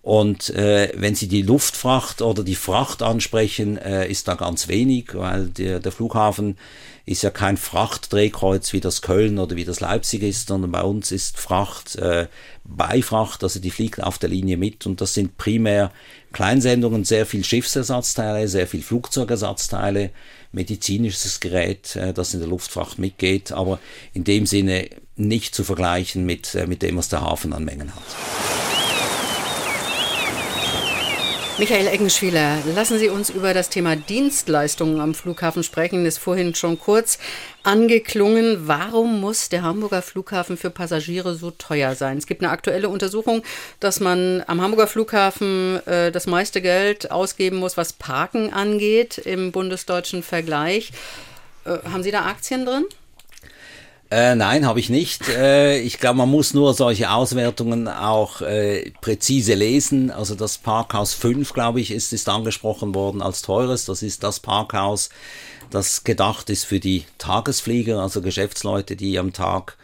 Und 0.02 0.50
äh, 0.50 0.92
wenn 0.94 1.16
Sie 1.16 1.26
die 1.26 1.42
Luftfracht 1.42 2.22
oder 2.22 2.44
die 2.44 2.54
Fracht 2.54 3.02
ansprechen, 3.02 3.76
äh, 3.76 4.08
ist 4.08 4.28
da 4.28 4.34
ganz 4.34 4.68
wenig, 4.68 5.14
weil 5.14 5.46
der, 5.48 5.80
der 5.80 5.90
Flughafen 5.90 6.56
ist 7.06 7.22
ja 7.22 7.30
kein 7.30 7.56
Frachtdrehkreuz 7.56 8.72
wie 8.72 8.80
das 8.80 9.00
Köln 9.00 9.38
oder 9.38 9.54
wie 9.54 9.64
das 9.64 9.78
Leipzig 9.78 10.24
ist, 10.24 10.48
sondern 10.48 10.72
bei 10.72 10.82
uns 10.82 11.12
ist 11.12 11.38
Fracht 11.38 11.94
äh, 11.96 12.26
Beifracht, 12.64 13.44
also 13.44 13.60
die 13.60 13.70
fliegt 13.70 14.02
auf 14.02 14.18
der 14.18 14.28
Linie 14.28 14.56
mit 14.56 14.86
und 14.86 15.00
das 15.00 15.14
sind 15.14 15.38
primär 15.38 15.92
Kleinsendungen, 16.32 17.04
sehr 17.04 17.24
viel 17.24 17.44
Schiffsersatzteile, 17.44 18.48
sehr 18.48 18.66
viel 18.66 18.82
Flugzeugersatzteile, 18.82 20.10
medizinisches 20.50 21.38
Gerät, 21.38 21.94
äh, 21.94 22.12
das 22.12 22.34
in 22.34 22.40
der 22.40 22.48
Luftfracht 22.48 22.98
mitgeht, 22.98 23.52
aber 23.52 23.78
in 24.12 24.24
dem 24.24 24.44
Sinne 24.44 24.90
nicht 25.14 25.54
zu 25.54 25.62
vergleichen 25.62 26.26
mit, 26.26 26.56
äh, 26.56 26.66
mit 26.66 26.82
dem, 26.82 26.96
was 26.96 27.08
der 27.08 27.20
Hafen 27.20 27.52
an 27.52 27.64
Mengen 27.64 27.94
hat. 27.94 28.65
Michael 31.58 31.88
Eggenschwieler, 31.88 32.58
lassen 32.74 32.98
Sie 32.98 33.08
uns 33.08 33.30
über 33.30 33.54
das 33.54 33.70
Thema 33.70 33.96
Dienstleistungen 33.96 35.00
am 35.00 35.14
Flughafen 35.14 35.62
sprechen. 35.62 36.04
Ist 36.04 36.18
vorhin 36.18 36.54
schon 36.54 36.78
kurz 36.78 37.18
angeklungen. 37.62 38.68
Warum 38.68 39.22
muss 39.22 39.48
der 39.48 39.62
Hamburger 39.62 40.02
Flughafen 40.02 40.58
für 40.58 40.68
Passagiere 40.68 41.34
so 41.34 41.50
teuer 41.50 41.94
sein? 41.94 42.18
Es 42.18 42.26
gibt 42.26 42.42
eine 42.42 42.50
aktuelle 42.50 42.90
Untersuchung, 42.90 43.42
dass 43.80 44.00
man 44.00 44.44
am 44.46 44.60
Hamburger 44.60 44.86
Flughafen 44.86 45.80
äh, 45.86 46.12
das 46.12 46.26
meiste 46.26 46.60
Geld 46.60 47.10
ausgeben 47.10 47.56
muss, 47.56 47.78
was 47.78 47.94
Parken 47.94 48.52
angeht 48.52 49.16
im 49.16 49.50
bundesdeutschen 49.50 50.22
Vergleich. 50.22 50.92
Äh, 51.64 51.78
haben 51.90 52.02
Sie 52.02 52.10
da 52.10 52.26
Aktien 52.26 52.66
drin? 52.66 52.84
Äh, 54.08 54.36
nein, 54.36 54.66
habe 54.66 54.78
ich 54.78 54.88
nicht. 54.88 55.28
Äh, 55.28 55.80
ich 55.80 55.98
glaube, 55.98 56.18
man 56.18 56.30
muss 56.30 56.54
nur 56.54 56.74
solche 56.74 57.10
Auswertungen 57.10 57.88
auch 57.88 58.40
äh, 58.40 58.92
präzise 59.00 59.54
lesen. 59.54 60.12
Also 60.12 60.36
das 60.36 60.58
Parkhaus 60.58 61.12
5, 61.14 61.52
glaube 61.52 61.80
ich, 61.80 61.90
ist, 61.90 62.12
ist 62.12 62.28
angesprochen 62.28 62.94
worden 62.94 63.20
als 63.20 63.42
teures. 63.42 63.84
Das 63.84 64.02
ist 64.02 64.22
das 64.22 64.38
Parkhaus, 64.38 65.10
das 65.70 66.04
gedacht 66.04 66.50
ist 66.50 66.64
für 66.64 66.78
die 66.78 67.04
Tagesflieger, 67.18 68.00
also 68.00 68.22
Geschäftsleute, 68.22 68.94
die 68.94 69.18
am 69.18 69.32
Tag 69.32 69.76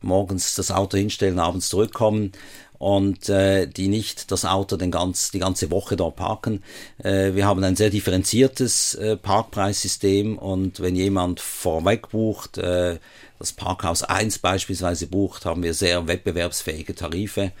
morgens 0.00 0.54
das 0.54 0.70
Auto 0.70 0.96
hinstellen, 0.96 1.38
abends 1.38 1.68
zurückkommen 1.68 2.32
und 2.78 3.28
äh, 3.28 3.66
die 3.66 3.88
nicht 3.88 4.30
das 4.30 4.44
Auto 4.44 4.76
den 4.76 4.90
ganz, 4.90 5.30
die 5.30 5.38
ganze 5.38 5.70
Woche 5.70 5.96
dort 5.96 6.16
parken. 6.16 6.62
Äh, 7.02 7.34
wir 7.34 7.46
haben 7.46 7.62
ein 7.64 7.76
sehr 7.76 7.90
differenziertes 7.90 8.94
äh, 8.94 9.16
Parkpreissystem 9.16 10.38
und 10.38 10.80
wenn 10.80 10.96
jemand 10.96 11.40
vorweg 11.40 12.10
bucht, 12.10 12.58
äh, 12.58 12.98
das 13.38 13.52
Parkhaus 13.52 14.02
1 14.02 14.38
beispielsweise 14.38 15.06
bucht, 15.06 15.44
haben 15.44 15.62
wir 15.62 15.74
sehr 15.74 16.06
wettbewerbsfähige 16.06 16.94
Tarife 16.94 17.52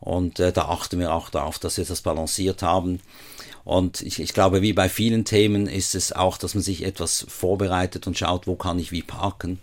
und 0.00 0.40
äh, 0.40 0.52
da 0.52 0.66
achten 0.66 0.98
wir 0.98 1.12
auch 1.12 1.30
darauf, 1.30 1.58
dass 1.58 1.78
wir 1.78 1.84
das 1.84 2.02
balanciert 2.02 2.62
haben. 2.62 3.00
Und 3.64 4.00
ich, 4.02 4.20
ich 4.20 4.32
glaube, 4.32 4.62
wie 4.62 4.72
bei 4.72 4.88
vielen 4.88 5.24
Themen 5.24 5.66
ist 5.66 5.94
es 5.94 6.12
auch, 6.12 6.38
dass 6.38 6.54
man 6.54 6.62
sich 6.62 6.84
etwas 6.84 7.26
vorbereitet 7.28 8.06
und 8.06 8.16
schaut, 8.16 8.46
wo 8.46 8.54
kann 8.54 8.78
ich 8.78 8.92
wie 8.92 9.02
parken 9.02 9.58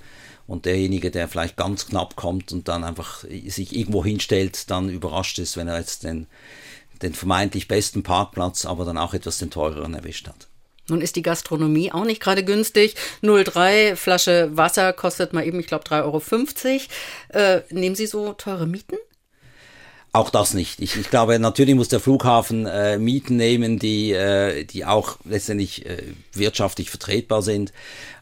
und 0.46 0.66
derjenige, 0.66 1.10
der 1.12 1.28
vielleicht 1.28 1.56
ganz 1.56 1.88
knapp 1.88 2.16
kommt 2.16 2.52
und 2.52 2.68
dann 2.68 2.84
einfach 2.84 3.24
sich 3.48 3.76
irgendwo 3.76 4.04
hinstellt, 4.04 4.70
dann 4.70 4.90
überrascht 4.90 5.40
ist, 5.40 5.56
wenn 5.56 5.70
er 5.70 5.80
jetzt 5.80 6.04
den, 6.04 6.28
den 7.02 7.14
vermeintlich 7.14 7.68
besten 7.68 8.04
Parkplatz, 8.04 8.66
aber 8.66 8.84
dann 8.84 8.98
auch 8.98 9.14
etwas 9.14 9.38
den 9.38 9.52
teureren 9.52 9.94
erwischt 9.94 10.28
hat. 10.28 10.50
Nun 10.90 11.02
ist 11.02 11.16
die 11.16 11.22
Gastronomie 11.22 11.92
auch 11.92 12.06
nicht 12.06 12.22
gerade 12.22 12.44
günstig. 12.44 12.96
0,3 13.22 13.96
Flasche 13.96 14.50
Wasser 14.54 14.92
kostet 14.94 15.34
mal 15.34 15.46
eben, 15.46 15.60
ich 15.60 15.68
glaube, 15.68 15.86
3,50 15.86 16.02
Euro. 16.04 16.22
Äh, 17.30 17.62
nehmen 17.70 17.96
Sie 17.96 18.06
so 18.06 18.34
teure 18.34 18.68
Mieten? 18.68 18.98
Auch 20.16 20.30
das 20.30 20.54
nicht. 20.54 20.80
Ich, 20.80 20.96
ich 20.96 21.10
glaube, 21.10 21.40
natürlich 21.40 21.74
muss 21.74 21.88
der 21.88 22.00
Flughafen 22.00 22.68
äh, 22.68 23.00
Mieten 23.00 23.36
nehmen, 23.36 23.80
die, 23.80 24.12
äh, 24.12 24.64
die 24.64 24.86
auch 24.86 25.18
letztendlich 25.26 25.88
äh, 25.88 26.04
wirtschaftlich 26.34 26.92
vertretbar 26.92 27.42
sind. 27.42 27.74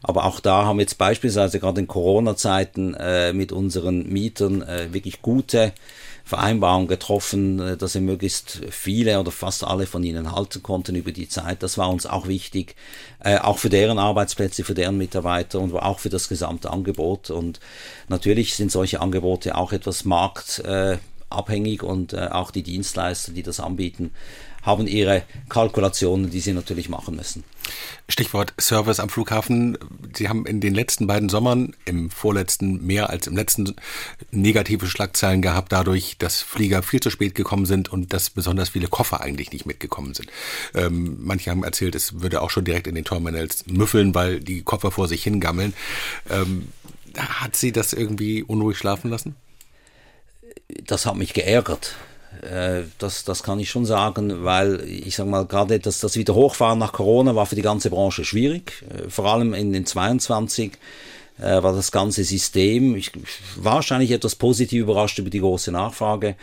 Aber 0.02 0.24
auch 0.24 0.40
da 0.40 0.64
haben 0.64 0.78
wir 0.78 0.84
jetzt 0.84 0.96
beispielsweise 0.96 1.60
gerade 1.60 1.82
in 1.82 1.88
Corona-Zeiten 1.88 2.94
äh, 2.94 3.34
mit 3.34 3.52
unseren 3.52 4.08
Mietern 4.08 4.62
äh, 4.62 4.94
wirklich 4.94 5.20
gute 5.20 5.74
Vereinbarungen 6.24 6.88
getroffen, 6.88 7.60
äh, 7.60 7.76
dass 7.76 7.94
wir 7.94 8.00
möglichst 8.00 8.60
viele 8.70 9.18
oder 9.18 9.30
fast 9.30 9.64
alle 9.64 9.86
von 9.86 10.02
ihnen 10.02 10.32
halten 10.32 10.62
konnten 10.62 10.94
über 10.94 11.12
die 11.12 11.28
Zeit. 11.28 11.62
Das 11.62 11.78
war 11.78 11.90
uns 11.90 12.06
auch 12.06 12.26
wichtig, 12.26 12.76
äh, 13.20 13.38
auch 13.38 13.58
für 13.58 13.68
deren 13.68 13.98
Arbeitsplätze, 13.98 14.64
für 14.64 14.74
deren 14.74 14.98
Mitarbeiter 14.98 15.60
und 15.60 15.74
auch 15.74 15.98
für 15.98 16.10
das 16.10 16.28
gesamte 16.28 16.70
Angebot. 16.70 17.30
Und 17.30 17.60
natürlich 18.08 18.54
sind 18.54 18.70
solche 18.70 19.00
Angebote 19.00 19.56
auch 19.56 19.72
etwas 19.72 20.04
markt 20.04 20.60
äh, 20.60 20.98
abhängig 21.28 21.82
und 21.82 22.12
äh, 22.12 22.28
auch 22.30 22.50
die 22.50 22.62
Dienstleister, 22.62 23.32
die 23.32 23.42
das 23.42 23.60
anbieten, 23.60 24.12
haben 24.62 24.86
ihre 24.86 25.22
Kalkulationen, 25.48 26.30
die 26.30 26.40
sie 26.40 26.52
natürlich 26.52 26.88
machen 26.88 27.16
müssen. 27.16 27.44
Stichwort 28.08 28.52
Service 28.60 29.00
am 29.00 29.08
Flughafen. 29.08 29.78
Sie 30.14 30.28
haben 30.28 30.46
in 30.46 30.60
den 30.60 30.74
letzten 30.74 31.06
beiden 31.06 31.28
Sommern, 31.28 31.74
im 31.84 32.10
vorletzten 32.10 32.84
mehr 32.86 33.10
als 33.10 33.26
im 33.26 33.36
letzten, 33.36 33.76
negative 34.30 34.86
Schlagzeilen 34.86 35.42
gehabt, 35.42 35.72
dadurch, 35.72 36.16
dass 36.18 36.42
Flieger 36.42 36.82
viel 36.82 37.00
zu 37.00 37.10
spät 37.10 37.34
gekommen 37.34 37.66
sind 37.66 37.92
und 37.92 38.12
dass 38.12 38.30
besonders 38.30 38.70
viele 38.70 38.88
Koffer 38.88 39.20
eigentlich 39.20 39.52
nicht 39.52 39.66
mitgekommen 39.66 40.14
sind. 40.14 40.28
Ähm, 40.74 41.16
manche 41.20 41.50
haben 41.50 41.64
erzählt, 41.64 41.94
es 41.94 42.20
würde 42.20 42.42
auch 42.42 42.50
schon 42.50 42.64
direkt 42.64 42.86
in 42.86 42.94
den 42.94 43.04
Terminals 43.04 43.64
müffeln, 43.66 44.14
weil 44.14 44.40
die 44.40 44.62
Koffer 44.62 44.90
vor 44.90 45.08
sich 45.08 45.22
hingammeln. 45.22 45.74
Ähm, 46.30 46.68
hat 47.16 47.56
Sie 47.56 47.72
das 47.72 47.92
irgendwie 47.92 48.42
unruhig 48.42 48.78
schlafen 48.78 49.10
lassen? 49.10 49.36
das 50.86 51.06
hat 51.06 51.16
mich 51.16 51.34
geärgert. 51.34 51.96
Äh, 52.42 52.82
das, 52.98 53.24
das 53.24 53.42
kann 53.42 53.60
ich 53.60 53.70
schon 53.70 53.86
sagen, 53.86 54.44
weil 54.44 54.82
ich 54.88 55.16
sage 55.16 55.30
mal, 55.30 55.46
gerade 55.46 55.78
das, 55.78 56.00
das 56.00 56.16
Wiederhochfahren 56.16 56.78
nach 56.78 56.92
Corona 56.92 57.34
war 57.34 57.46
für 57.46 57.56
die 57.56 57.62
ganze 57.62 57.90
Branche 57.90 58.24
schwierig. 58.24 58.84
Äh, 58.90 59.08
vor 59.08 59.26
allem 59.26 59.54
in 59.54 59.72
den 59.72 59.86
22 59.86 60.72
äh, 61.38 61.62
war 61.62 61.72
das 61.72 61.92
ganze 61.92 62.24
System 62.24 62.96
ich, 62.96 63.12
wahrscheinlich 63.56 64.10
etwas 64.10 64.34
positiv 64.34 64.82
überrascht 64.82 65.18
über 65.18 65.30
die 65.30 65.40
große 65.40 65.72
Nachfrage. 65.72 66.36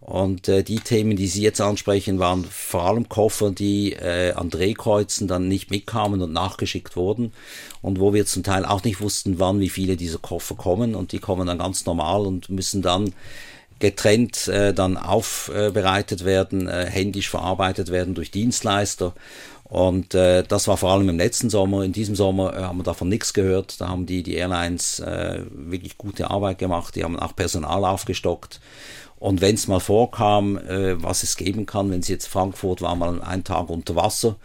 Und 0.00 0.48
äh, 0.48 0.62
die 0.62 0.80
Themen, 0.80 1.16
die 1.16 1.26
Sie 1.26 1.42
jetzt 1.42 1.60
ansprechen, 1.60 2.18
waren 2.18 2.44
vor 2.44 2.84
allem 2.84 3.08
Koffer, 3.08 3.50
die 3.50 3.92
äh, 3.92 4.32
an 4.32 4.48
Drehkreuzen 4.48 5.28
dann 5.28 5.48
nicht 5.48 5.70
mitkamen 5.70 6.22
und 6.22 6.32
nachgeschickt 6.32 6.96
wurden. 6.96 7.32
Und 7.82 8.00
wo 8.00 8.14
wir 8.14 8.24
zum 8.24 8.42
Teil 8.42 8.64
auch 8.64 8.84
nicht 8.84 9.00
wussten, 9.00 9.38
wann 9.38 9.60
wie 9.60 9.68
viele 9.68 9.96
dieser 9.96 10.18
Koffer 10.18 10.54
kommen. 10.54 10.94
Und 10.94 11.12
die 11.12 11.18
kommen 11.18 11.46
dann 11.46 11.58
ganz 11.58 11.84
normal 11.84 12.22
und 12.22 12.48
müssen 12.48 12.80
dann 12.80 13.12
getrennt 13.78 14.48
äh, 14.48 14.74
dann 14.74 14.96
aufbereitet 14.96 16.24
werden, 16.24 16.68
äh, 16.68 16.86
händisch 16.86 17.30
verarbeitet 17.30 17.90
werden 17.90 18.14
durch 18.14 18.30
Dienstleister. 18.30 19.14
Und 19.64 20.14
äh, 20.14 20.44
das 20.44 20.66
war 20.66 20.78
vor 20.78 20.92
allem 20.92 21.08
im 21.10 21.18
letzten 21.18 21.50
Sommer. 21.50 21.84
In 21.84 21.92
diesem 21.92 22.16
Sommer 22.16 22.56
äh, 22.56 22.62
haben 22.62 22.78
wir 22.78 22.84
davon 22.84 23.10
nichts 23.10 23.34
gehört. 23.34 23.80
Da 23.80 23.88
haben 23.88 24.06
die, 24.06 24.22
die 24.22 24.36
Airlines 24.36 24.98
äh, 25.00 25.42
wirklich 25.50 25.98
gute 25.98 26.30
Arbeit 26.30 26.58
gemacht. 26.58 26.96
Die 26.96 27.04
haben 27.04 27.18
auch 27.18 27.36
Personal 27.36 27.84
aufgestockt. 27.84 28.60
Und 29.18 29.40
wenn 29.40 29.54
es 29.54 29.66
mal 29.66 29.80
vorkam, 29.80 30.58
äh, 30.58 31.02
was 31.02 31.22
es 31.22 31.36
geben 31.36 31.66
kann, 31.66 31.90
wenn 31.90 32.02
Sie 32.02 32.12
jetzt 32.12 32.28
Frankfurt 32.28 32.82
war 32.82 32.94
mal 32.94 33.20
einen 33.22 33.44
Tag 33.44 33.68
unter 33.68 33.96
Wasser 33.96 34.36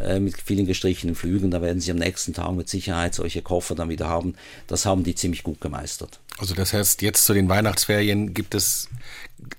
äh, 0.00 0.18
mit 0.18 0.36
vielen 0.40 0.66
gestrichenen 0.66 1.14
Flügen, 1.14 1.50
da 1.50 1.62
werden 1.62 1.80
Sie 1.80 1.90
am 1.90 1.98
nächsten 1.98 2.34
Tag 2.34 2.52
mit 2.52 2.68
Sicherheit 2.68 3.14
solche 3.14 3.42
Koffer 3.42 3.74
dann 3.74 3.88
wieder 3.88 4.08
haben. 4.08 4.34
Das 4.66 4.84
haben 4.84 5.04
die 5.04 5.14
ziemlich 5.14 5.42
gut 5.42 5.60
gemeistert. 5.60 6.18
Also 6.38 6.54
das 6.54 6.72
heißt, 6.72 7.00
jetzt 7.02 7.24
zu 7.24 7.32
den 7.32 7.48
Weihnachtsferien 7.48 8.34
gibt 8.34 8.54
es 8.54 8.88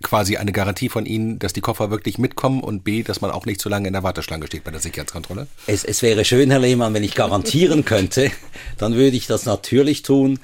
quasi 0.04 0.38
eine 0.38 0.52
Garantie 0.52 0.90
von 0.90 1.06
Ihnen, 1.06 1.40
dass 1.40 1.54
die 1.54 1.62
Koffer 1.62 1.90
wirklich 1.90 2.18
mitkommen 2.18 2.62
und 2.62 2.84
B, 2.84 3.04
dass 3.04 3.22
man 3.22 3.32
auch 3.32 3.46
nicht 3.46 3.62
zu 3.62 3.70
lange 3.70 3.88
in 3.88 3.94
der 3.94 4.04
Warteschlange 4.04 4.48
steht 4.48 4.64
bei 4.64 4.72
der 4.72 4.80
Sicherheitskontrolle? 4.80 5.48
Es, 5.66 5.84
es 5.84 6.02
wäre 6.02 6.26
schön, 6.26 6.52
Herr 6.52 6.60
Lehmann, 6.60 6.94
wenn 6.94 7.04
ich 7.04 7.16
garantieren 7.16 7.86
könnte, 7.86 8.32
dann 8.78 8.96
würde 8.96 9.18
ich 9.18 9.28
das 9.28 9.46
natürlich 9.46 10.04
tun. 10.04 10.40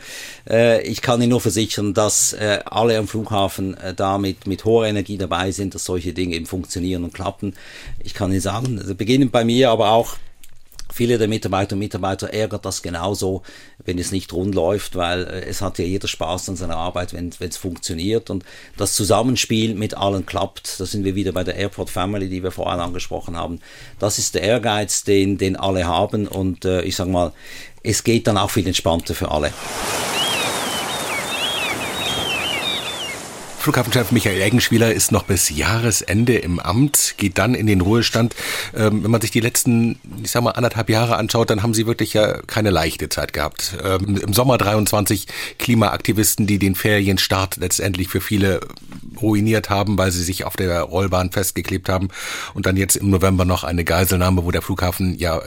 Äh, 0.50 0.82
ich 0.84 1.02
kann 1.02 1.22
Ihnen 1.22 1.32
nur 1.32 1.42
versichern, 1.42 1.94
dass 1.94 2.34
äh, 2.34 2.60
alle 2.66 2.98
am 2.98 3.08
Flughafen 3.08 3.76
äh, 3.78 3.94
damit 4.14 4.48
mit 4.48 4.66
hoher 4.66 4.88
Energie 4.88 5.18
dabei 5.18 5.52
sind, 5.52 5.76
dass 5.76 5.86
solche 5.86 6.14
Dinge 6.14 6.36
eben 6.36 6.46
funktionieren 6.46 7.04
und 7.04 7.14
klappen. 7.14 7.56
Ich 8.04 8.14
kann 8.14 8.32
Ihnen 8.32 8.42
sagen, 8.42 8.80
also 8.80 8.96
beginnen 8.96 9.32
bei 9.32 9.44
mir, 9.44 9.70
aber 9.70 9.92
auch 9.92 10.18
Viele 10.94 11.18
der 11.18 11.28
Mitarbeiter 11.28 11.74
und 11.74 11.80
Mitarbeiter 11.80 12.32
ärgert 12.32 12.66
das 12.66 12.84
genauso, 12.84 13.42
wenn 13.84 13.98
es 13.98 14.12
nicht 14.12 14.32
rund 14.32 14.54
läuft, 14.54 14.96
weil 14.96 15.24
äh, 15.24 15.46
es 15.46 15.60
hat 15.60 15.80
ja 15.80 15.86
jeder 15.86 16.08
Spaß 16.08 16.50
an 16.50 16.56
seiner 16.56 16.78
Arbeit, 16.78 17.14
wenn 17.14 17.32
es 17.40 17.58
funktioniert. 17.58 18.30
Und 18.30 18.46
das 18.78 18.94
Zusammenspiel 18.94 19.74
mit 19.74 19.98
allen 19.98 20.28
klappt. 20.28 20.80
Da 20.80 20.86
sind 20.86 21.04
wir 21.04 21.16
wieder 21.16 21.32
bei 21.32 21.44
der 21.44 21.56
Airport 21.56 21.90
Family, 21.90 22.30
die 22.30 22.44
wir 22.44 22.52
vorhin 22.52 22.80
angesprochen 22.80 23.36
haben. 23.36 23.60
Das 23.98 24.20
ist 24.20 24.36
der 24.36 24.44
Ehrgeiz, 24.44 25.04
den, 25.04 25.40
den 25.40 25.56
alle 25.56 25.88
haben. 25.88 26.28
Und 26.28 26.64
äh, 26.64 26.84
ich 26.84 26.96
sage 26.96 27.10
mal, 27.10 27.34
es 27.82 28.04
geht 28.04 28.28
dann 28.28 28.38
auch 28.38 28.52
viel 28.52 28.68
entspannter 28.68 29.16
für 29.16 29.32
alle. 29.32 29.52
Flughafenchef 33.64 34.12
Michael 34.12 34.42
Eggenschwieler 34.42 34.94
ist 34.94 35.14
noch 35.14 35.24
bis 35.24 35.50
Jahresende 35.50 36.36
im 36.36 36.60
Amt, 36.60 37.14
geht 37.16 37.38
dann 37.38 37.56
in 37.56 37.66
den 37.66 37.80
Ruhestand. 37.80 38.36
Ähm, 38.76 39.06
wenn 39.06 39.10
man 39.12 39.22
sich 39.22 39.32
die 39.32 39.40
letzten, 39.40 39.98
ich 40.22 40.32
sag 40.32 40.44
mal, 40.44 40.52
anderthalb 40.52 40.90
Jahre 40.90 41.16
anschaut, 41.16 41.50
dann 41.50 41.64
haben 41.64 41.74
sie 41.74 41.88
wirklich 41.88 42.14
ja 42.14 42.42
keine 42.46 42.72
leichte 42.72 43.08
Zeit 43.08 43.32
gehabt. 43.32 43.78
Ähm, 43.82 44.18
Im 44.18 44.34
Sommer 44.34 44.58
23 44.58 45.28
Klimaaktivisten, 45.60 46.46
die 46.46 46.60
den 46.60 46.76
Ferienstart 46.76 47.56
letztendlich 47.56 48.10
für 48.10 48.20
viele 48.20 48.60
ruiniert 49.22 49.70
haben, 49.70 49.98
weil 49.98 50.12
sie 50.12 50.24
sich 50.24 50.44
auf 50.44 50.58
der 50.58 50.82
Rollbahn 50.82 51.32
festgeklebt 51.32 51.88
haben. 51.88 52.10
Und 52.54 52.66
dann 52.66 52.76
jetzt 52.76 52.98
im 52.98 53.12
November 53.12 53.46
noch 53.46 53.64
eine 53.64 53.86
Geiselnahme, 53.86 54.44
wo 54.44 54.52
der 54.52 54.62
Flughafen 54.62 55.18
ja 55.18 55.42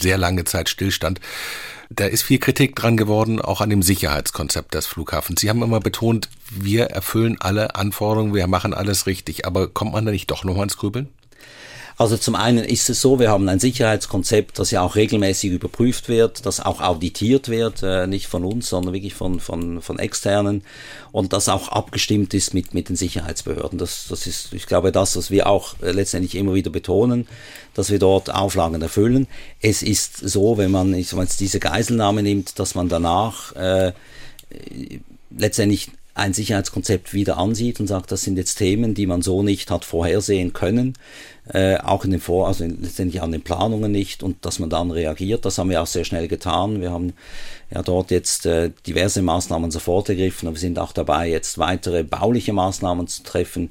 sehr 0.00 0.18
lange 0.18 0.44
Zeit 0.44 0.68
stillstand. 0.68 1.20
Da 1.88 2.06
ist 2.06 2.22
viel 2.22 2.38
Kritik 2.38 2.74
dran 2.74 2.96
geworden, 2.96 3.40
auch 3.40 3.60
an 3.60 3.70
dem 3.70 3.82
Sicherheitskonzept 3.82 4.74
des 4.74 4.86
Flughafens. 4.86 5.40
Sie 5.40 5.48
haben 5.48 5.62
immer 5.62 5.80
betont, 5.80 6.28
wir 6.50 6.86
erfüllen 6.86 7.36
alle 7.40 7.76
Anforderungen, 7.76 8.34
wir 8.34 8.46
machen 8.48 8.74
alles 8.74 9.06
richtig. 9.06 9.46
Aber 9.46 9.68
kommt 9.68 9.92
man 9.92 10.04
da 10.04 10.10
nicht 10.10 10.30
doch 10.30 10.44
nochmal 10.44 10.64
ins 10.64 10.76
Grübeln? 10.76 11.08
Also 11.98 12.18
zum 12.18 12.34
einen 12.34 12.62
ist 12.62 12.90
es 12.90 13.00
so, 13.00 13.18
wir 13.18 13.30
haben 13.30 13.48
ein 13.48 13.58
Sicherheitskonzept, 13.58 14.58
das 14.58 14.70
ja 14.70 14.82
auch 14.82 14.96
regelmäßig 14.96 15.50
überprüft 15.50 16.08
wird, 16.08 16.44
das 16.44 16.60
auch 16.60 16.82
auditiert 16.82 17.48
wird, 17.48 17.82
äh, 17.82 18.06
nicht 18.06 18.26
von 18.26 18.44
uns, 18.44 18.68
sondern 18.68 18.92
wirklich 18.92 19.14
von, 19.14 19.40
von, 19.40 19.80
von 19.80 19.98
externen 19.98 20.62
und 21.10 21.32
das 21.32 21.48
auch 21.48 21.68
abgestimmt 21.68 22.34
ist 22.34 22.52
mit, 22.52 22.74
mit 22.74 22.90
den 22.90 22.96
Sicherheitsbehörden. 22.96 23.78
Das, 23.78 24.08
das 24.10 24.26
ist, 24.26 24.52
ich 24.52 24.66
glaube, 24.66 24.92
das, 24.92 25.16
was 25.16 25.30
wir 25.30 25.46
auch 25.46 25.74
äh, 25.80 25.90
letztendlich 25.92 26.34
immer 26.34 26.52
wieder 26.52 26.70
betonen, 26.70 27.26
dass 27.72 27.90
wir 27.90 27.98
dort 27.98 28.28
Auflagen 28.28 28.82
erfüllen. 28.82 29.26
Es 29.62 29.82
ist 29.82 30.18
so, 30.18 30.58
wenn 30.58 30.70
man 30.70 30.94
jetzt 30.94 31.40
diese 31.40 31.60
Geiselnahme 31.60 32.22
nimmt, 32.22 32.58
dass 32.58 32.74
man 32.74 32.90
danach 32.90 33.56
äh, 33.56 33.92
letztendlich 35.30 35.90
ein 36.16 36.32
Sicherheitskonzept 36.32 37.12
wieder 37.12 37.36
ansieht 37.36 37.78
und 37.78 37.86
sagt, 37.86 38.10
das 38.10 38.22
sind 38.22 38.38
jetzt 38.38 38.56
Themen, 38.56 38.94
die 38.94 39.06
man 39.06 39.20
so 39.20 39.42
nicht 39.42 39.70
hat 39.70 39.84
vorhersehen 39.84 40.54
können, 40.54 40.94
äh, 41.52 41.76
auch 41.76 42.06
in 42.06 42.10
den 42.10 42.20
Vor, 42.20 42.48
also 42.48 42.64
letztendlich 42.64 43.20
an 43.20 43.32
den 43.32 43.42
Planungen 43.42 43.92
nicht 43.92 44.22
und 44.22 44.44
dass 44.46 44.58
man 44.58 44.70
dann 44.70 44.90
reagiert. 44.90 45.44
Das 45.44 45.58
haben 45.58 45.68
wir 45.68 45.82
auch 45.82 45.86
sehr 45.86 46.04
schnell 46.04 46.26
getan. 46.26 46.80
Wir 46.80 46.90
haben 46.90 47.12
ja 47.70 47.82
dort 47.82 48.10
jetzt 48.10 48.46
äh, 48.46 48.70
diverse 48.86 49.20
Maßnahmen 49.20 49.70
sofort 49.70 50.08
ergriffen, 50.08 50.48
aber 50.48 50.56
wir 50.56 50.60
sind 50.60 50.78
auch 50.78 50.92
dabei, 50.92 51.28
jetzt 51.28 51.58
weitere 51.58 52.02
bauliche 52.02 52.54
Maßnahmen 52.54 53.08
zu 53.08 53.22
treffen, 53.22 53.70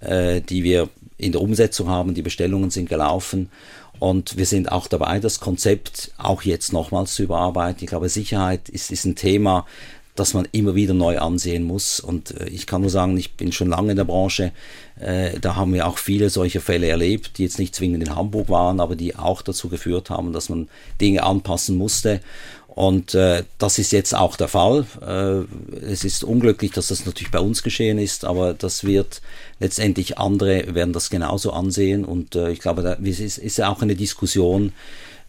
äh, 0.00 0.40
die 0.40 0.64
wir 0.64 0.88
in 1.18 1.32
der 1.32 1.42
Umsetzung 1.42 1.90
haben. 1.90 2.14
Die 2.14 2.22
Bestellungen 2.22 2.70
sind 2.70 2.88
gelaufen. 2.88 3.50
Und 3.98 4.38
wir 4.38 4.46
sind 4.46 4.72
auch 4.72 4.88
dabei, 4.88 5.20
das 5.20 5.40
Konzept 5.40 6.10
auch 6.16 6.42
jetzt 6.42 6.72
nochmals 6.72 7.14
zu 7.14 7.22
überarbeiten. 7.22 7.84
Ich 7.84 7.90
glaube, 7.90 8.08
Sicherheit 8.08 8.68
ist, 8.70 8.90
ist 8.90 9.04
ein 9.04 9.14
Thema, 9.14 9.66
das 10.14 10.34
man 10.34 10.46
immer 10.52 10.74
wieder 10.74 10.94
neu 10.94 11.18
ansehen 11.18 11.64
muss. 11.64 12.00
Und 12.00 12.38
äh, 12.40 12.48
ich 12.48 12.66
kann 12.66 12.82
nur 12.82 12.90
sagen, 12.90 13.16
ich 13.16 13.34
bin 13.34 13.52
schon 13.52 13.68
lange 13.68 13.92
in 13.92 13.96
der 13.96 14.04
Branche. 14.04 14.52
Äh, 15.00 15.38
da 15.40 15.56
haben 15.56 15.72
wir 15.72 15.86
auch 15.86 15.98
viele 15.98 16.30
solche 16.30 16.60
Fälle 16.60 16.88
erlebt, 16.88 17.38
die 17.38 17.44
jetzt 17.44 17.58
nicht 17.58 17.74
zwingend 17.74 18.02
in 18.02 18.14
Hamburg 18.14 18.48
waren, 18.48 18.80
aber 18.80 18.94
die 18.94 19.16
auch 19.16 19.42
dazu 19.42 19.68
geführt 19.68 20.10
haben, 20.10 20.32
dass 20.32 20.48
man 20.48 20.68
Dinge 21.00 21.22
anpassen 21.22 21.76
musste. 21.76 22.20
Und 22.74 23.14
äh, 23.14 23.44
das 23.58 23.78
ist 23.78 23.92
jetzt 23.92 24.14
auch 24.14 24.36
der 24.36 24.48
Fall. 24.48 24.86
Äh, 25.02 25.84
es 25.84 26.04
ist 26.04 26.24
unglücklich, 26.24 26.72
dass 26.72 26.88
das 26.88 27.04
natürlich 27.04 27.30
bei 27.30 27.40
uns 27.40 27.62
geschehen 27.62 27.98
ist, 27.98 28.24
aber 28.24 28.54
das 28.54 28.84
wird 28.84 29.20
letztendlich 29.60 30.16
andere 30.18 30.74
werden 30.74 30.94
das 30.94 31.10
genauso 31.10 31.52
ansehen. 31.52 32.04
Und 32.04 32.34
äh, 32.34 32.50
ich 32.50 32.60
glaube, 32.60 32.82
da 32.82 32.94
ist, 32.94 33.20
ist 33.38 33.58
ja 33.58 33.70
auch 33.70 33.82
eine 33.82 33.94
Diskussion, 33.94 34.72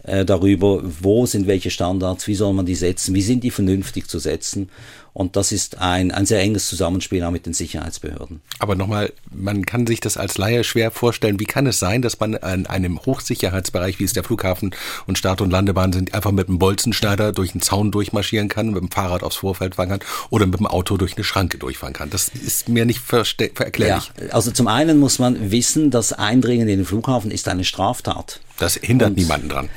äh, 0.04 0.26
darüber, 0.26 0.82
wo 0.84 1.26
sind 1.26 1.48
welche 1.48 1.70
Standards, 1.70 2.28
wie 2.28 2.36
soll 2.36 2.54
man 2.54 2.66
die 2.66 2.76
setzen, 2.76 3.16
wie 3.16 3.22
sind 3.22 3.44
die 3.44 3.52
vernünftig 3.52 4.08
zu 4.08 4.20
setzen. 4.20 4.70
Und 5.14 5.36
das 5.36 5.52
ist 5.52 5.78
ein, 5.78 6.12
ein 6.12 6.26
sehr 6.26 6.42
enges 6.42 6.68
Zusammenspiel 6.68 7.24
auch 7.24 7.32
mit 7.32 7.46
den 7.46 7.54
Sicherheitsbehörden. 7.54 8.42
Aber 8.58 8.76
nochmal, 8.76 9.14
man 9.32 9.64
kann 9.66 9.86
sich 9.86 10.00
das 10.00 10.18
als 10.18 10.40
Laie 10.40 10.64
schwer 10.64 10.90
vorstellen. 10.90 11.40
Wie 11.40 11.46
kann 11.46 11.68
es 11.68 11.78
sein, 11.78 12.02
dass 12.02 12.20
man 12.20 12.34
in 12.34 12.66
einem 12.66 13.00
Hochsicherheitsbereich, 13.06 14.00
wie 14.00 14.06
es 14.06 14.14
der 14.14 14.24
Flughafen 14.24 14.76
und 15.06 15.20
Start- 15.20 15.42
und 15.42 15.52
Landebahn 15.52 15.94
sind, 15.94 16.16
einfach 16.16 16.32
mit 16.32 16.48
einem 16.48 16.58
Bolzenschneider 16.58 17.32
durch 17.32 17.52
einen 17.52 17.62
Zaun 17.62 17.92
durchmarschieren 17.92 18.48
kann, 18.50 18.72
mit 18.72 18.82
dem 18.82 18.90
Fahrrad 18.90 19.22
aufs 19.22 19.38
Vorfeld 19.38 19.76
fahren 19.76 19.90
kann 19.90 20.00
oder 20.32 20.48
mit 20.48 20.60
dem 20.60 20.66
Auto 20.66 20.98
durch 20.98 21.16
eine 21.16 21.24
Schranke 21.24 21.60
durchfahren 21.60 21.94
kann? 21.94 22.10
Das 22.10 22.30
ist 22.30 22.68
mir 22.68 22.86
nicht 22.86 23.02
erklärlich. 23.12 24.12
Ja, 24.20 24.34
also 24.34 24.50
zum 24.50 24.68
einen 24.68 24.98
muss 24.98 25.20
man 25.20 25.52
wissen, 25.52 25.92
dass 25.92 26.14
Eindringen 26.14 26.68
in 26.68 26.80
den 26.80 26.86
Flughafen 26.86 27.30
ist 27.30 27.48
eine 27.48 27.66
Straftat. 27.66 28.40
Das 28.58 28.76
hindert 28.76 29.10
und, 29.12 29.18
niemanden 29.18 29.50
dran. 29.50 29.70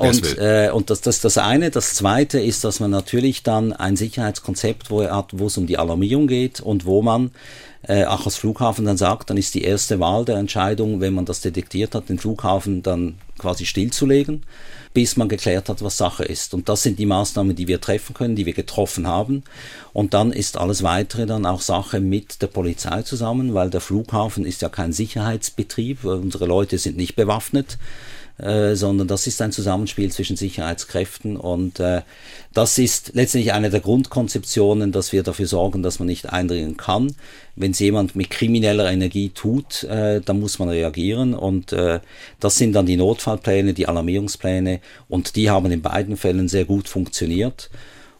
Und, 0.00 0.38
äh, 0.38 0.70
und 0.72 0.90
das, 0.90 1.00
das 1.00 1.16
ist 1.16 1.24
das 1.24 1.38
eine. 1.38 1.70
Das 1.70 1.94
zweite 1.94 2.40
ist, 2.40 2.64
dass 2.64 2.80
man 2.80 2.90
natürlich 2.90 3.42
dann 3.42 3.72
ein 3.72 3.96
Sicherheitskonzept 3.96 4.90
wo 4.90 5.00
er 5.00 5.16
hat, 5.16 5.30
wo 5.32 5.46
es 5.46 5.56
um 5.58 5.66
die 5.66 5.78
Alarmierung 5.78 6.26
geht 6.26 6.60
und 6.60 6.86
wo 6.86 7.02
man 7.02 7.30
äh, 7.88 8.04
auch 8.04 8.26
als 8.26 8.36
Flughafen 8.36 8.84
dann 8.84 8.96
sagt, 8.96 9.30
dann 9.30 9.36
ist 9.36 9.54
die 9.54 9.64
erste 9.64 9.98
Wahl 9.98 10.24
der 10.24 10.36
Entscheidung, 10.36 11.00
wenn 11.00 11.14
man 11.14 11.24
das 11.24 11.40
detektiert 11.40 11.94
hat, 11.94 12.08
den 12.08 12.18
Flughafen 12.18 12.82
dann 12.82 13.16
quasi 13.38 13.66
stillzulegen, 13.66 14.44
bis 14.94 15.16
man 15.16 15.28
geklärt 15.28 15.68
hat, 15.68 15.82
was 15.82 15.96
Sache 15.96 16.24
ist. 16.24 16.54
Und 16.54 16.68
das 16.68 16.82
sind 16.84 16.98
die 16.98 17.06
Maßnahmen, 17.06 17.56
die 17.56 17.66
wir 17.66 17.80
treffen 17.80 18.14
können, 18.14 18.36
die 18.36 18.46
wir 18.46 18.52
getroffen 18.52 19.08
haben. 19.08 19.42
Und 19.92 20.14
dann 20.14 20.32
ist 20.32 20.58
alles 20.58 20.82
weitere 20.84 21.26
dann 21.26 21.44
auch 21.44 21.60
Sache 21.60 21.98
mit 21.98 22.40
der 22.40 22.46
Polizei 22.46 23.02
zusammen, 23.02 23.52
weil 23.52 23.70
der 23.70 23.80
Flughafen 23.80 24.46
ist 24.46 24.62
ja 24.62 24.68
kein 24.68 24.92
Sicherheitsbetrieb, 24.92 26.04
unsere 26.04 26.46
Leute 26.46 26.78
sind 26.78 26.96
nicht 26.96 27.16
bewaffnet. 27.16 27.78
Äh, 28.38 28.76
sondern 28.76 29.06
das 29.08 29.26
ist 29.26 29.42
ein 29.42 29.52
Zusammenspiel 29.52 30.10
zwischen 30.10 30.36
Sicherheitskräften 30.36 31.36
und 31.36 31.78
äh, 31.80 32.00
das 32.54 32.78
ist 32.78 33.12
letztendlich 33.14 33.52
eine 33.52 33.68
der 33.68 33.80
Grundkonzeptionen, 33.80 34.90
dass 34.90 35.12
wir 35.12 35.22
dafür 35.22 35.46
sorgen, 35.46 35.82
dass 35.82 35.98
man 35.98 36.06
nicht 36.06 36.32
eindringen 36.32 36.78
kann. 36.78 37.14
Wenn 37.56 37.72
es 37.72 37.78
jemand 37.78 38.16
mit 38.16 38.30
krimineller 38.30 38.90
Energie 38.90 39.28
tut, 39.28 39.84
äh, 39.84 40.22
dann 40.22 40.40
muss 40.40 40.58
man 40.58 40.70
reagieren 40.70 41.34
und 41.34 41.72
äh, 41.72 42.00
das 42.40 42.56
sind 42.56 42.72
dann 42.72 42.86
die 42.86 42.96
Notfallpläne, 42.96 43.74
die 43.74 43.86
Alarmierungspläne 43.86 44.80
und 45.08 45.36
die 45.36 45.50
haben 45.50 45.70
in 45.70 45.82
beiden 45.82 46.16
Fällen 46.16 46.48
sehr 46.48 46.64
gut 46.64 46.88
funktioniert. 46.88 47.68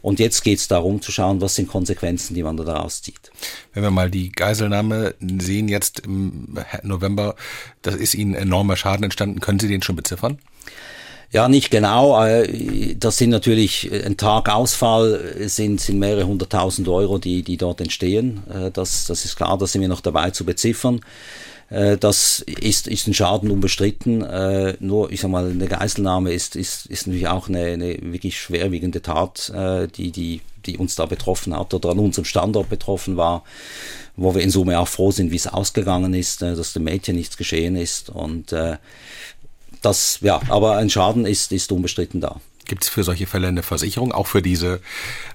Und 0.02 0.18
jetzt 0.18 0.42
geht 0.42 0.58
es 0.58 0.68
darum 0.68 1.00
zu 1.00 1.12
schauen, 1.12 1.40
was 1.40 1.54
sind 1.54 1.68
Konsequenzen, 1.68 2.34
die 2.34 2.42
man 2.42 2.56
daraus 2.56 3.02
zieht. 3.02 3.30
Wenn 3.72 3.84
wir 3.84 3.90
mal 3.90 4.10
die 4.10 4.30
Geiselnahme 4.30 5.14
sehen 5.38 5.68
jetzt 5.68 6.00
im 6.00 6.58
November, 6.82 7.36
das 7.82 7.94
ist 7.94 8.14
Ihnen 8.14 8.34
enormer 8.34 8.76
Schaden 8.76 9.04
entstanden. 9.04 9.40
Können 9.40 9.60
Sie 9.60 9.68
den 9.68 9.82
schon 9.82 9.96
beziffern? 9.96 10.38
Ja, 11.32 11.48
nicht 11.48 11.70
genau. 11.70 12.22
Äh, 12.22 12.94
das 12.94 13.16
sind 13.16 13.30
natürlich 13.30 13.90
ein 13.90 14.18
Tag 14.18 14.50
Ausfall 14.50 15.48
sind, 15.48 15.80
sind 15.80 15.98
mehrere 15.98 16.26
hunderttausend 16.26 16.88
Euro, 16.88 17.18
die, 17.18 17.42
die 17.42 17.56
dort 17.56 17.80
entstehen. 17.80 18.42
Äh, 18.52 18.70
das, 18.70 19.06
das 19.06 19.24
ist 19.24 19.36
klar, 19.36 19.56
da 19.56 19.66
sind 19.66 19.80
wir 19.80 19.88
noch 19.88 20.02
dabei 20.02 20.30
zu 20.30 20.44
beziffern. 20.44 21.00
Äh, 21.72 21.96
das 21.96 22.40
ist, 22.40 22.86
ist 22.86 23.06
ein 23.06 23.14
Schaden 23.14 23.50
unbestritten. 23.50 24.22
Äh, 24.22 24.76
nur, 24.80 25.10
ich 25.10 25.22
sag 25.22 25.30
mal, 25.30 25.50
eine 25.50 25.66
Geiselnahme 25.66 26.32
ist, 26.32 26.54
ist, 26.54 26.86
ist 26.86 27.06
natürlich 27.06 27.28
auch 27.28 27.48
eine, 27.48 27.64
eine 27.64 27.96
wirklich 28.02 28.38
schwerwiegende 28.38 29.00
Tat, 29.00 29.50
äh, 29.50 29.88
die, 29.88 30.10
die, 30.10 30.42
die 30.66 30.76
uns 30.76 30.94
da 30.94 31.06
betroffen 31.06 31.56
hat 31.56 31.72
oder 31.72 31.90
an 31.90 31.98
unserem 31.98 32.26
Standort 32.26 32.68
betroffen 32.68 33.16
war, 33.16 33.42
wo 34.16 34.34
wir 34.34 34.42
in 34.42 34.50
Summe 34.50 34.78
auch 34.78 34.88
froh 34.88 35.10
sind, 35.10 35.30
wie 35.30 35.36
es 35.36 35.46
ausgegangen 35.46 36.12
ist, 36.12 36.42
dass 36.42 36.74
dem 36.74 36.84
Mädchen 36.84 37.16
nichts 37.16 37.36
geschehen 37.36 37.74
ist. 37.74 38.10
Und 38.10 38.54
das, 39.82 40.18
ja, 40.20 40.40
aber 40.48 40.76
ein 40.76 40.88
Schaden 40.88 41.26
ist, 41.26 41.50
ist 41.50 41.72
unbestritten 41.72 42.20
da. 42.20 42.40
Gibt 42.66 42.84
es 42.84 42.90
für 42.90 43.02
solche 43.02 43.26
Fälle 43.26 43.48
eine 43.48 43.64
Versicherung, 43.64 44.12
auch 44.12 44.28
für 44.28 44.42
diese 44.42 44.80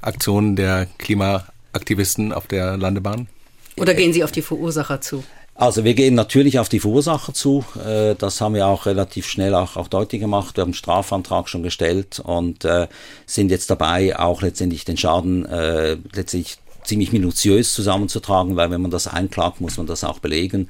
Aktionen 0.01 0.55
der 0.55 0.87
Klimaaktivisten 0.97 2.31
auf 2.31 2.47
der 2.47 2.77
Landebahn? 2.77 3.27
Oder 3.75 3.93
gehen 3.93 4.13
Sie 4.13 4.23
auf 4.23 4.31
die 4.31 4.41
Verursacher 4.41 5.01
zu? 5.01 5.23
Also 5.59 5.83
wir 5.83 5.95
gehen 5.95 6.13
natürlich 6.13 6.59
auf 6.59 6.69
die 6.69 6.79
Verursacher 6.79 7.33
zu. 7.33 7.65
Äh, 7.83 8.13
das 8.15 8.39
haben 8.41 8.53
wir 8.53 8.67
auch 8.67 8.85
relativ 8.85 9.27
schnell 9.27 9.55
auch, 9.55 9.75
auch 9.75 9.87
deutlich 9.87 10.21
gemacht. 10.21 10.55
Wir 10.55 10.61
haben 10.61 10.69
einen 10.69 10.73
Strafantrag 10.75 11.49
schon 11.49 11.63
gestellt 11.63 12.19
und 12.19 12.63
äh, 12.63 12.87
sind 13.25 13.49
jetzt 13.49 13.71
dabei, 13.71 14.17
auch 14.19 14.43
letztendlich 14.43 14.85
den 14.85 14.97
Schaden 14.97 15.47
äh, 15.47 15.97
letztendlich 16.13 16.57
ziemlich 16.83 17.11
minutiös 17.11 17.73
zusammenzutragen, 17.73 18.55
weil 18.55 18.69
wenn 18.69 18.81
man 18.81 18.91
das 18.91 19.07
einklagt, 19.07 19.59
muss 19.59 19.77
man 19.77 19.87
das 19.87 20.03
auch 20.03 20.19
belegen. 20.19 20.69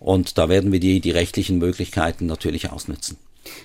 Und 0.00 0.36
da 0.36 0.50
werden 0.50 0.70
wir 0.70 0.80
die, 0.80 1.00
die 1.00 1.10
rechtlichen 1.10 1.56
Möglichkeiten 1.58 2.26
natürlich 2.26 2.70
ausnutzen. 2.70 3.16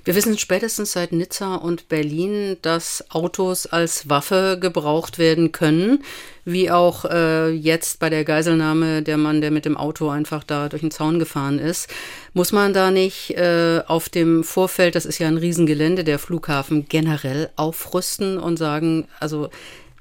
Wir 0.04 0.16
wissen 0.16 0.38
spätestens 0.38 0.94
seit 0.94 1.12
Nizza 1.12 1.56
und 1.56 1.90
Berlin, 1.90 2.58
dass 2.62 3.06
Autos 3.10 3.66
als 3.66 4.10
Waffe 4.10 4.58
gebraucht 4.60 5.20
werden 5.20 5.52
können, 5.52 6.04
wie 6.46 6.72
auch 6.72 7.06
äh, 7.06 7.50
jetzt 7.50 8.00
bei 8.00 8.10
der 8.10 8.24
Geiselnahme 8.24 9.04
der 9.04 9.18
Mann, 9.18 9.42
der 9.42 9.52
mit 9.52 9.66
dem 9.66 9.78
Auto 9.78 10.10
einfach 10.10 10.44
da 10.44 10.70
durch 10.70 10.82
den 10.82 10.92
Zaun 10.92 11.20
gefahren 11.20 11.60
ist. 11.60 11.90
Muss 12.34 12.52
man 12.52 12.74
da 12.74 12.92
nicht 12.92 13.32
äh, 13.32 13.82
auf 13.86 14.10
dem 14.10 14.44
Vorfeld, 14.44 14.96
das 14.96 15.06
ist 15.06 15.20
ja 15.20 15.28
ein 15.28 15.38
Riesengelände, 15.38 16.04
der 16.04 16.20
Flughafen 16.20 16.88
generell 16.88 17.50
aufrüsten 17.56 18.38
und 18.38 18.58
sagen, 18.58 19.08
also 19.20 19.50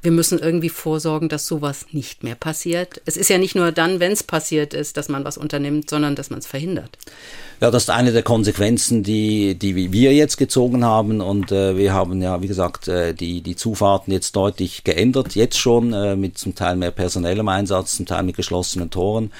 wir 0.02 0.12
müssen 0.12 0.38
irgendwie 0.38 0.70
vorsorgen, 0.70 1.28
dass 1.28 1.46
sowas 1.46 1.86
nicht 1.92 2.24
mehr 2.24 2.34
passiert. 2.34 3.02
Es 3.04 3.16
ist 3.18 3.28
ja 3.28 3.36
nicht 3.36 3.54
nur 3.54 3.70
dann, 3.70 4.00
wenn 4.00 4.12
es 4.12 4.22
passiert 4.22 4.72
ist, 4.72 4.96
dass 4.96 5.08
man 5.08 5.24
was 5.24 5.36
unternimmt, 5.36 5.90
sondern 5.90 6.16
dass 6.16 6.30
man 6.30 6.38
es 6.38 6.46
verhindert. 6.46 6.96
Ja, 7.60 7.70
das 7.70 7.82
ist 7.82 7.90
eine 7.90 8.10
der 8.10 8.22
Konsequenzen, 8.22 9.02
die, 9.02 9.54
die 9.54 9.92
wir 9.92 10.14
jetzt 10.14 10.38
gezogen 10.38 10.82
haben. 10.82 11.20
Und 11.20 11.52
äh, 11.52 11.76
wir 11.76 11.92
haben 11.92 12.22
ja, 12.22 12.40
wie 12.40 12.48
gesagt, 12.48 12.88
äh, 12.88 13.12
die, 13.12 13.42
die 13.42 13.56
Zufahrten 13.56 14.10
jetzt 14.14 14.34
deutlich 14.34 14.84
geändert, 14.84 15.34
jetzt 15.34 15.58
schon 15.58 15.92
äh, 15.92 16.16
mit 16.16 16.38
zum 16.38 16.54
Teil 16.54 16.76
mehr 16.76 16.90
personellem 16.90 17.48
Einsatz, 17.48 17.96
zum 17.96 18.06
Teil 18.06 18.22
mit 18.22 18.36
geschlossenen 18.36 18.88
Toren. 18.88 19.30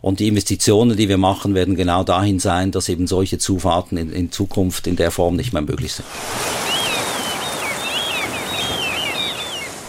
Und 0.00 0.18
die 0.18 0.26
Investitionen, 0.26 0.96
die 0.96 1.08
wir 1.08 1.18
machen, 1.18 1.54
werden 1.54 1.76
genau 1.76 2.02
dahin 2.02 2.40
sein, 2.40 2.72
dass 2.72 2.88
eben 2.88 3.06
solche 3.06 3.38
Zufahrten 3.38 3.96
in, 3.96 4.12
in 4.12 4.32
Zukunft 4.32 4.88
in 4.88 4.96
der 4.96 5.12
Form 5.12 5.36
nicht 5.36 5.52
mehr 5.52 5.62
möglich 5.62 5.92
sind. 5.92 6.06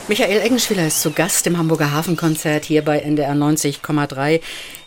Michael 0.09 0.41
Eggenschwiller 0.41 0.87
ist 0.87 1.03
zu 1.03 1.11
Gast 1.11 1.45
im 1.45 1.59
Hamburger 1.59 1.91
Hafenkonzert 1.91 2.65
hier 2.65 2.81
bei 2.81 2.97
NDR 2.97 3.33
90,3. 3.33 4.41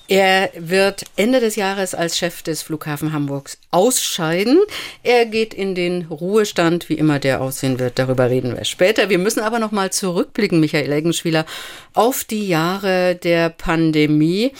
Er 0.09 0.51
wird 0.57 1.05
Ende 1.15 1.39
des 1.39 1.55
Jahres 1.55 1.95
als 1.95 2.19
Chef 2.19 2.43
des 2.43 2.63
Flughafen 2.63 3.13
Hamburgs 3.13 3.59
ausscheiden. 3.71 4.59
Er 5.05 5.27
geht 5.27 5.55
in 5.55 5.77
den 5.77 6.07
Ruhestand, 6.07 6.89
wie 6.89 6.95
immer 6.95 7.21
der 7.21 7.41
aussehen 7.41 7.79
wird. 7.79 8.01
Darüber 8.01 8.31
reden 8.31 8.57
wir 8.57 8.65
später. 8.65 9.11
Wir 9.11 9.19
müssen 9.19 9.39
aber 9.39 9.61
noch 9.61 9.71
mal 9.71 9.93
zurückblicken, 9.93 10.59
Michael 10.59 10.91
Eggenschwiller, 10.91 11.47
auf 11.95 12.25
die 12.25 12.49
Jahre 12.49 13.15
der 13.15 13.49
Pandemie. 13.49 14.51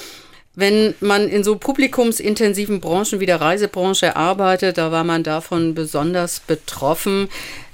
Wenn 0.55 0.95
man 1.01 1.29
in 1.29 1.43
so 1.43 1.57
publikumsintensiven 1.57 2.81
Branchen 2.81 3.19
wie 3.19 3.27
der 3.27 3.41
Reisebranche 3.41 4.15
arbeitet, 4.15 4.79
da 4.79 4.93
war 4.93 5.03
man 5.03 5.25
davon 5.25 5.75
besonders 5.75 6.39
betroffen 6.39 7.29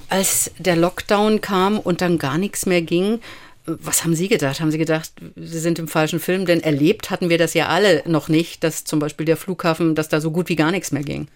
als 0.09 0.51
der 0.59 0.77
Lockdown 0.77 1.41
kam 1.41 1.79
und 1.79 2.01
dann 2.01 2.19
gar 2.19 2.39
nichts 2.39 2.67
mehr 2.67 2.83
ging, 2.83 3.21
was 3.69 4.03
haben 4.03 4.15
Sie 4.15 4.29
gedacht? 4.29 4.61
Haben 4.61 4.71
Sie 4.71 4.79
gedacht, 4.79 5.13
Sie 5.37 5.59
sind 5.59 5.79
im 5.79 5.89
falschen 5.89 6.21
Film? 6.21 6.47
Denn 6.47 6.63
erlebt 6.63 7.11
hatten 7.11 7.29
wir 7.29 7.39
das 7.39 7.55
ja 7.55 7.69
alle 7.69 8.03
noch 8.07 8.29
nicht, 8.29 8.65
dass 8.65 8.85
zum 8.85 8.99
Beispiel 8.99 9.27
der 9.27 9.37
Flughafen, 9.37 9.95
dass 9.95 10.09
da 10.09 10.21
so 10.21 10.31
gut 10.31 10.49
wie 10.49 10.57
gar 10.57 10.71
nichts 10.71 10.91
mehr 10.91 11.03
ging. 11.03 11.29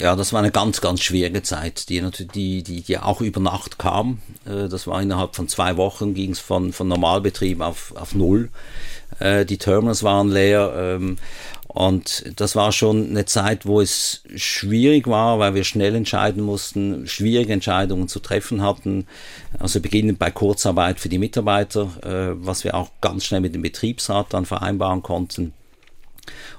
Ja, 0.00 0.16
das 0.16 0.32
war 0.32 0.40
eine 0.40 0.50
ganz, 0.50 0.80
ganz 0.80 1.02
schwierige 1.02 1.42
Zeit, 1.42 1.90
die 1.90 2.00
natürlich, 2.00 2.32
die, 2.32 2.62
die, 2.62 2.80
die 2.80 2.98
auch 2.98 3.20
über 3.20 3.40
Nacht 3.40 3.78
kam. 3.78 4.22
Äh, 4.46 4.68
das 4.68 4.86
war 4.86 5.02
innerhalb 5.02 5.36
von 5.36 5.46
zwei 5.46 5.76
Wochen 5.76 6.14
ging 6.14 6.30
es 6.30 6.38
von, 6.38 6.72
von 6.72 6.88
Normalbetrieb 6.88 7.60
auf, 7.60 7.94
auf 7.94 8.14
Null. 8.14 8.48
Äh, 9.18 9.44
die 9.44 9.58
Terminals 9.58 10.02
waren 10.02 10.30
leer. 10.30 10.98
Und 11.72 12.24
das 12.34 12.56
war 12.56 12.72
schon 12.72 13.10
eine 13.10 13.26
Zeit, 13.26 13.64
wo 13.64 13.80
es 13.80 14.24
schwierig 14.34 15.06
war, 15.06 15.38
weil 15.38 15.54
wir 15.54 15.62
schnell 15.62 15.94
entscheiden 15.94 16.42
mussten, 16.42 17.06
schwierige 17.06 17.52
Entscheidungen 17.52 18.08
zu 18.08 18.18
treffen 18.18 18.60
hatten. 18.60 19.06
Also 19.56 19.80
beginnend 19.80 20.18
bei 20.18 20.32
Kurzarbeit 20.32 20.98
für 20.98 21.08
die 21.08 21.18
Mitarbeiter, 21.18 21.90
äh, 22.02 22.34
was 22.44 22.64
wir 22.64 22.74
auch 22.74 22.90
ganz 23.00 23.24
schnell 23.24 23.40
mit 23.40 23.54
dem 23.54 23.62
Betriebsrat 23.62 24.34
dann 24.34 24.46
vereinbaren 24.46 25.02
konnten. 25.02 25.52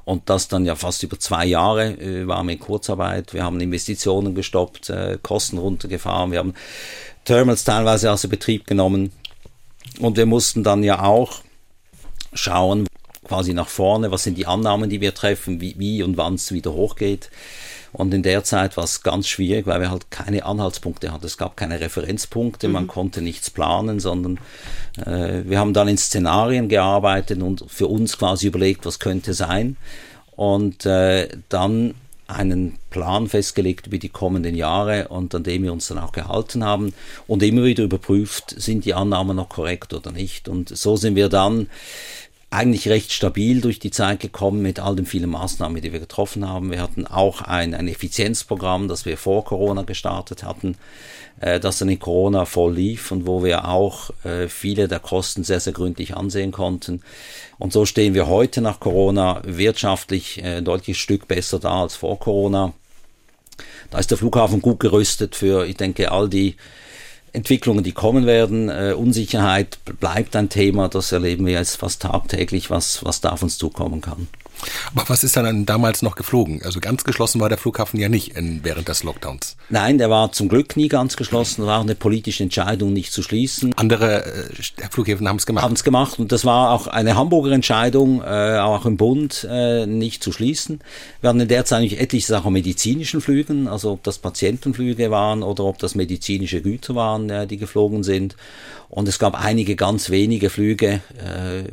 Und 0.06 0.30
das 0.30 0.48
dann 0.48 0.66
ja 0.66 0.76
fast 0.76 1.04
über 1.04 1.20
zwei 1.20 1.46
Jahre 1.46 1.92
äh, 2.00 2.26
waren 2.26 2.48
wir 2.48 2.54
in 2.54 2.60
Kurzarbeit. 2.60 3.34
Wir 3.34 3.44
haben 3.44 3.60
Investitionen 3.60 4.34
gestoppt, 4.34 4.90
äh, 4.90 5.18
Kosten 5.22 5.58
runtergefahren, 5.58 6.32
wir 6.32 6.40
haben 6.40 6.54
Terminals 7.26 7.66
teilweise 7.66 8.12
außer 8.12 8.30
Betrieb 8.30 8.66
genommen. 8.66 9.12
Und 10.00 10.16
wir 10.16 10.26
mussten 10.26 10.64
dann 10.64 10.84
ja 10.84 11.04
auch 11.04 11.42
schauen, 12.34 12.88
quasi 13.32 13.54
nach 13.54 13.70
vorne, 13.70 14.12
was 14.12 14.24
sind 14.24 14.38
die 14.38 14.46
Annahmen, 14.46 14.90
die 14.90 15.00
wir 15.00 15.14
treffen, 15.14 15.62
wie, 15.62 15.76
wie 15.78 16.04
und 16.04 16.18
wann 16.18 16.34
es 16.34 16.52
wieder 16.52 16.74
hochgeht. 16.74 17.30
Und 17.94 18.14
in 18.14 18.24
der 18.24 18.44
Zeit 18.44 18.76
war 18.76 18.84
es 18.84 19.04
ganz 19.04 19.30
schwierig, 19.30 19.68
weil 19.68 19.80
wir 19.80 19.90
halt 19.90 20.12
keine 20.12 20.44
Anhaltspunkte 20.46 21.14
hatten. 21.14 21.26
Es 21.26 21.38
gab 21.38 21.56
keine 21.56 21.80
Referenzpunkte, 21.80 22.68
mhm. 22.68 22.74
man 22.74 22.88
konnte 22.88 23.22
nichts 23.22 23.50
planen, 23.50 24.02
sondern 24.02 24.38
äh, 25.06 25.44
wir 25.46 25.60
haben 25.60 25.74
dann 25.74 25.88
in 25.88 25.98
Szenarien 25.98 26.68
gearbeitet 26.68 27.42
und 27.42 27.64
für 27.70 27.88
uns 27.88 28.18
quasi 28.18 28.48
überlegt, 28.48 28.86
was 28.86 29.00
könnte 29.00 29.34
sein. 29.34 29.78
Und 30.36 30.86
äh, 30.86 31.30
dann 31.48 31.94
einen 32.28 32.78
Plan 32.90 33.28
festgelegt 33.28 33.88
über 33.88 33.98
die 33.98 34.10
kommenden 34.10 34.56
Jahre 34.56 35.10
und 35.10 35.36
an 35.36 35.44
dem 35.44 35.64
wir 35.64 35.74
uns 35.74 35.88
dann 35.88 35.98
auch 35.98 36.12
gehalten 36.12 36.64
haben 36.64 36.94
und 37.28 37.44
immer 37.44 37.64
wieder 37.64 37.84
überprüft, 37.84 38.56
sind 38.58 38.86
die 38.86 38.94
Annahmen 38.94 39.36
noch 39.36 39.50
korrekt 39.50 39.94
oder 39.94 40.12
nicht. 40.12 40.48
Und 40.48 40.76
so 40.76 40.96
sind 40.96 41.16
wir 41.16 41.30
dann 41.30 41.68
eigentlich 42.52 42.90
recht 42.90 43.14
stabil 43.14 43.62
durch 43.62 43.80
die 43.80 43.92
Zeit 43.92 44.20
gekommen 44.20 44.62
mit 44.62 44.80
all 44.82 44.98
den 44.98 45.06
vielen 45.06 45.30
Maßnahmen, 45.30 45.82
die 45.82 45.94
wir 45.94 46.02
getroffen 46.02 46.48
haben. 46.48 46.70
Wir 46.70 46.82
hatten 46.82 47.08
auch 47.08 47.42
ein, 47.42 47.74
ein 47.74 47.88
Effizienzprogramm, 47.88 48.90
das 48.90 49.06
wir 49.06 49.18
vor 49.18 49.46
Corona 49.46 49.84
gestartet 49.84 50.44
hatten, 50.44 50.76
äh, 51.40 51.62
das 51.62 51.80
dann 51.80 51.88
in 51.88 52.00
Corona 52.00 52.44
voll 52.44 52.76
lief 52.76 53.10
und 53.12 53.26
wo 53.26 53.42
wir 53.46 53.70
auch 53.70 54.10
äh, 54.26 54.50
viele 54.50 54.90
der 54.90 55.00
Kosten 55.00 55.46
sehr, 55.46 55.62
sehr 55.62 55.72
gründlich 55.72 56.18
ansehen 56.18 56.52
konnten. 56.52 57.04
Und 57.58 57.72
so 57.72 57.86
stehen 57.86 58.14
wir 58.14 58.28
heute 58.28 58.60
nach 58.60 58.82
Corona 58.82 59.42
wirtschaftlich 59.46 60.44
äh, 60.44 60.58
ein 60.58 60.66
deutliches 60.66 61.02
Stück 61.02 61.30
besser 61.30 61.58
da 61.58 61.84
als 61.84 61.96
vor 61.96 62.20
Corona. 62.20 62.74
Da 63.92 64.00
ist 64.00 64.12
der 64.12 64.18
Flughafen 64.18 64.62
gut 64.62 64.82
gerüstet 64.82 65.38
für, 65.38 65.66
ich 65.66 65.78
denke, 65.78 66.12
all 66.12 66.28
die 66.28 66.58
Entwicklungen, 67.34 67.84
die 67.84 67.92
kommen 67.92 68.26
werden. 68.26 68.70
Äh, 68.70 68.94
Unsicherheit 68.94 69.80
bleibt 70.00 70.36
ein 70.36 70.50
Thema, 70.50 70.90
das 70.90 71.12
erleben 71.12 71.46
wir 71.46 71.54
jetzt 71.54 71.78
fast 71.78 72.02
tagtäglich, 72.02 72.70
was, 72.70 73.04
was 73.06 73.22
da 73.22 73.30
auf 73.30 73.44
uns 73.44 73.58
zukommen 73.58 74.02
kann. 74.02 74.28
Aber 74.94 75.08
was 75.08 75.24
ist 75.24 75.38
dann 75.38 75.66
damals 75.66 76.02
noch 76.02 76.16
geflogen? 76.16 76.62
Also 76.64 76.80
ganz 76.80 77.04
geschlossen 77.04 77.42
war 77.42 77.50
der 77.50 77.58
Flughafen 77.58 78.00
ja 78.00 78.10
nicht 78.10 78.34
während 78.36 78.88
des 78.88 79.04
Lockdowns. 79.04 79.56
Nein, 79.70 79.98
der 79.98 80.10
war 80.10 80.32
zum 80.32 80.50
Glück 80.50 80.78
nie 80.78 80.88
ganz 80.88 81.16
geschlossen. 81.18 81.62
Es 81.62 81.68
war 81.68 81.82
eine 81.82 81.96
politische 81.96 82.44
Entscheidung, 82.44 82.94
nicht 82.94 83.12
zu 83.14 83.24
schließen. 83.24 83.74
Andere 83.78 84.26
äh, 84.26 84.90
Flughäfen 84.90 85.28
haben 85.28 85.38
es 85.38 85.46
gemacht. 85.46 85.64
Haben 85.64 85.74
es 85.74 85.84
gemacht 85.84 86.20
und 86.20 86.32
das 86.32 86.46
war 86.46 86.72
auch 86.72 86.88
eine 86.88 87.16
Hamburger 87.16 87.52
Entscheidung, 87.52 88.22
äh, 88.22 88.60
auch 88.60 88.86
im 88.86 88.98
Bund, 88.98 89.48
äh, 89.50 89.86
nicht 89.86 90.24
zu 90.24 90.32
schließen. 90.32 90.80
Wir 91.22 91.30
hatten 91.30 91.40
in 91.40 91.48
der 91.48 91.66
Zeit 91.66 91.80
eigentlich 91.80 92.00
etliche 92.00 92.28
Sachen 92.28 92.54
medizinischen 92.54 93.22
Flügen, 93.22 93.68
also 93.68 93.92
ob 93.92 94.04
das 94.04 94.20
Patientenflüge 94.20 95.12
waren 95.12 95.44
oder 95.44 95.64
ob 95.64 95.80
das 95.80 95.96
medizinische 95.96 96.62
Güter 96.62 96.96
waren, 96.96 97.30
äh, 97.30 97.48
die 97.48 97.58
geflogen 97.58 98.04
sind. 98.04 98.36
Und 98.90 99.08
es 99.08 99.20
gab 99.20 99.42
einige 99.42 99.76
ganz 99.76 100.10
wenige 100.10 100.50
Flüge, 100.50 101.02
äh, 101.18 101.64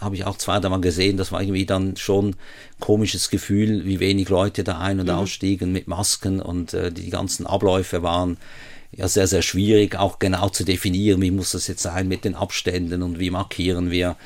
habe 0.00 0.14
ich 0.14 0.24
auch 0.24 0.38
zwei 0.38 0.60
Mal 0.60 0.80
gesehen, 0.80 1.16
das 1.16 1.32
war 1.32 1.42
irgendwie 1.42 1.66
dann 1.66 1.96
schon 1.96 2.36
komisches 2.80 3.30
Gefühl, 3.30 3.84
wie 3.84 4.00
wenig 4.00 4.28
Leute 4.28 4.64
da 4.64 4.78
ein- 4.78 5.00
und 5.00 5.06
mhm. 5.06 5.14
ausstiegen 5.14 5.72
mit 5.72 5.88
Masken 5.88 6.40
und 6.40 6.74
äh, 6.74 6.92
die 6.92 7.10
ganzen 7.10 7.46
Abläufe 7.46 8.02
waren 8.02 8.36
ja 8.94 9.08
sehr, 9.08 9.26
sehr 9.26 9.42
schwierig, 9.42 9.96
auch 9.96 10.18
genau 10.18 10.50
zu 10.50 10.64
definieren, 10.64 11.22
wie 11.22 11.30
muss 11.30 11.52
das 11.52 11.66
jetzt 11.66 11.82
sein 11.82 12.08
mit 12.08 12.24
den 12.24 12.34
Abständen 12.34 13.02
und 13.02 13.18
wie 13.18 13.30
markieren 13.30 13.90
wir. 13.90 14.16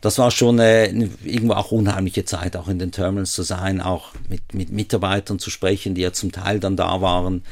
Das 0.00 0.18
war 0.18 0.30
schon 0.30 0.58
äh, 0.58 0.86
irgendwo 1.24 1.54
auch 1.54 1.72
unheimliche 1.72 2.24
Zeit, 2.24 2.56
auch 2.56 2.68
in 2.68 2.78
den 2.78 2.92
Terminals 2.92 3.32
zu 3.32 3.42
sein, 3.42 3.80
auch 3.80 4.12
mit, 4.28 4.54
mit 4.54 4.70
Mitarbeitern 4.70 5.38
zu 5.38 5.50
sprechen, 5.50 5.94
die 5.94 6.02
ja 6.02 6.12
zum 6.12 6.32
Teil 6.32 6.60
dann 6.60 6.76
da 6.76 7.00
waren, 7.00 7.42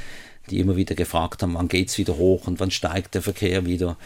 die 0.50 0.58
immer 0.58 0.76
wieder 0.76 0.94
gefragt 0.94 1.42
haben, 1.42 1.54
wann 1.54 1.68
geht's 1.68 1.98
wieder 1.98 2.16
hoch 2.16 2.46
und 2.46 2.58
wann 2.60 2.70
steigt 2.70 3.14
der 3.14 3.22
Verkehr 3.22 3.66
wieder. 3.66 3.96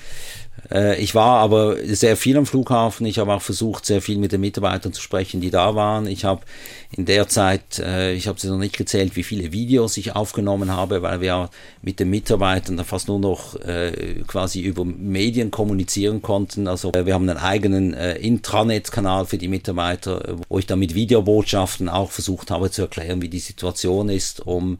Äh, 0.70 1.00
ich 1.00 1.14
war 1.14 1.40
aber 1.40 1.76
sehr 1.84 2.16
viel 2.16 2.36
am 2.36 2.46
Flughafen. 2.46 3.06
Ich 3.06 3.18
habe 3.18 3.32
auch 3.32 3.42
versucht, 3.42 3.86
sehr 3.86 4.02
viel 4.02 4.18
mit 4.18 4.32
den 4.32 4.40
Mitarbeitern 4.40 4.92
zu 4.92 5.00
sprechen, 5.00 5.40
die 5.40 5.50
da 5.50 5.74
waren. 5.74 6.06
Ich 6.06 6.24
habe 6.24 6.42
in 6.90 7.06
der 7.06 7.28
Zeit, 7.28 7.78
äh, 7.78 8.14
ich 8.14 8.28
habe 8.28 8.40
sie 8.40 8.48
noch 8.48 8.58
nicht 8.58 8.76
gezählt, 8.76 9.16
wie 9.16 9.22
viele 9.22 9.52
Videos 9.52 9.96
ich 9.96 10.14
aufgenommen 10.14 10.70
habe, 10.70 11.02
weil 11.02 11.20
wir 11.20 11.50
mit 11.82 12.00
den 12.00 12.10
Mitarbeitern 12.10 12.82
fast 12.84 13.08
nur 13.08 13.18
noch 13.18 13.56
äh, 13.60 14.22
quasi 14.26 14.60
über 14.60 14.84
Medien 14.84 15.50
kommunizieren 15.50 16.22
konnten. 16.22 16.68
Also 16.68 16.92
wir 16.94 17.14
haben 17.14 17.28
einen 17.28 17.38
eigenen 17.38 17.94
Intranet-Kanal 17.94 19.26
für 19.26 19.38
die 19.38 19.48
Mitarbeiter, 19.48 20.36
wo 20.48 20.58
ich 20.58 20.66
dann 20.66 20.78
mit 20.78 20.94
Videobotschaften 20.94 21.88
auch 21.88 22.10
versucht 22.10 22.50
habe 22.50 22.70
zu 22.70 22.82
erklären, 22.82 23.22
wie 23.22 23.28
die 23.28 23.38
Situation 23.38 24.08
ist, 24.08 24.46
um 24.46 24.78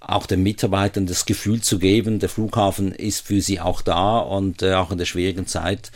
auch 0.00 0.26
den 0.26 0.42
Mitarbeitern 0.42 1.06
das 1.06 1.24
Gefühl 1.24 1.62
zu 1.62 1.78
geben, 1.78 2.18
der 2.18 2.28
Flughafen 2.28 2.92
ist 2.92 3.26
für 3.26 3.40
sie 3.40 3.60
auch 3.60 3.80
da 3.80 4.18
und 4.18 4.62
auch 4.62 4.90
in 4.90 4.98
der 4.98 5.06
schwierigen 5.14 5.46
Zeit 5.46 5.90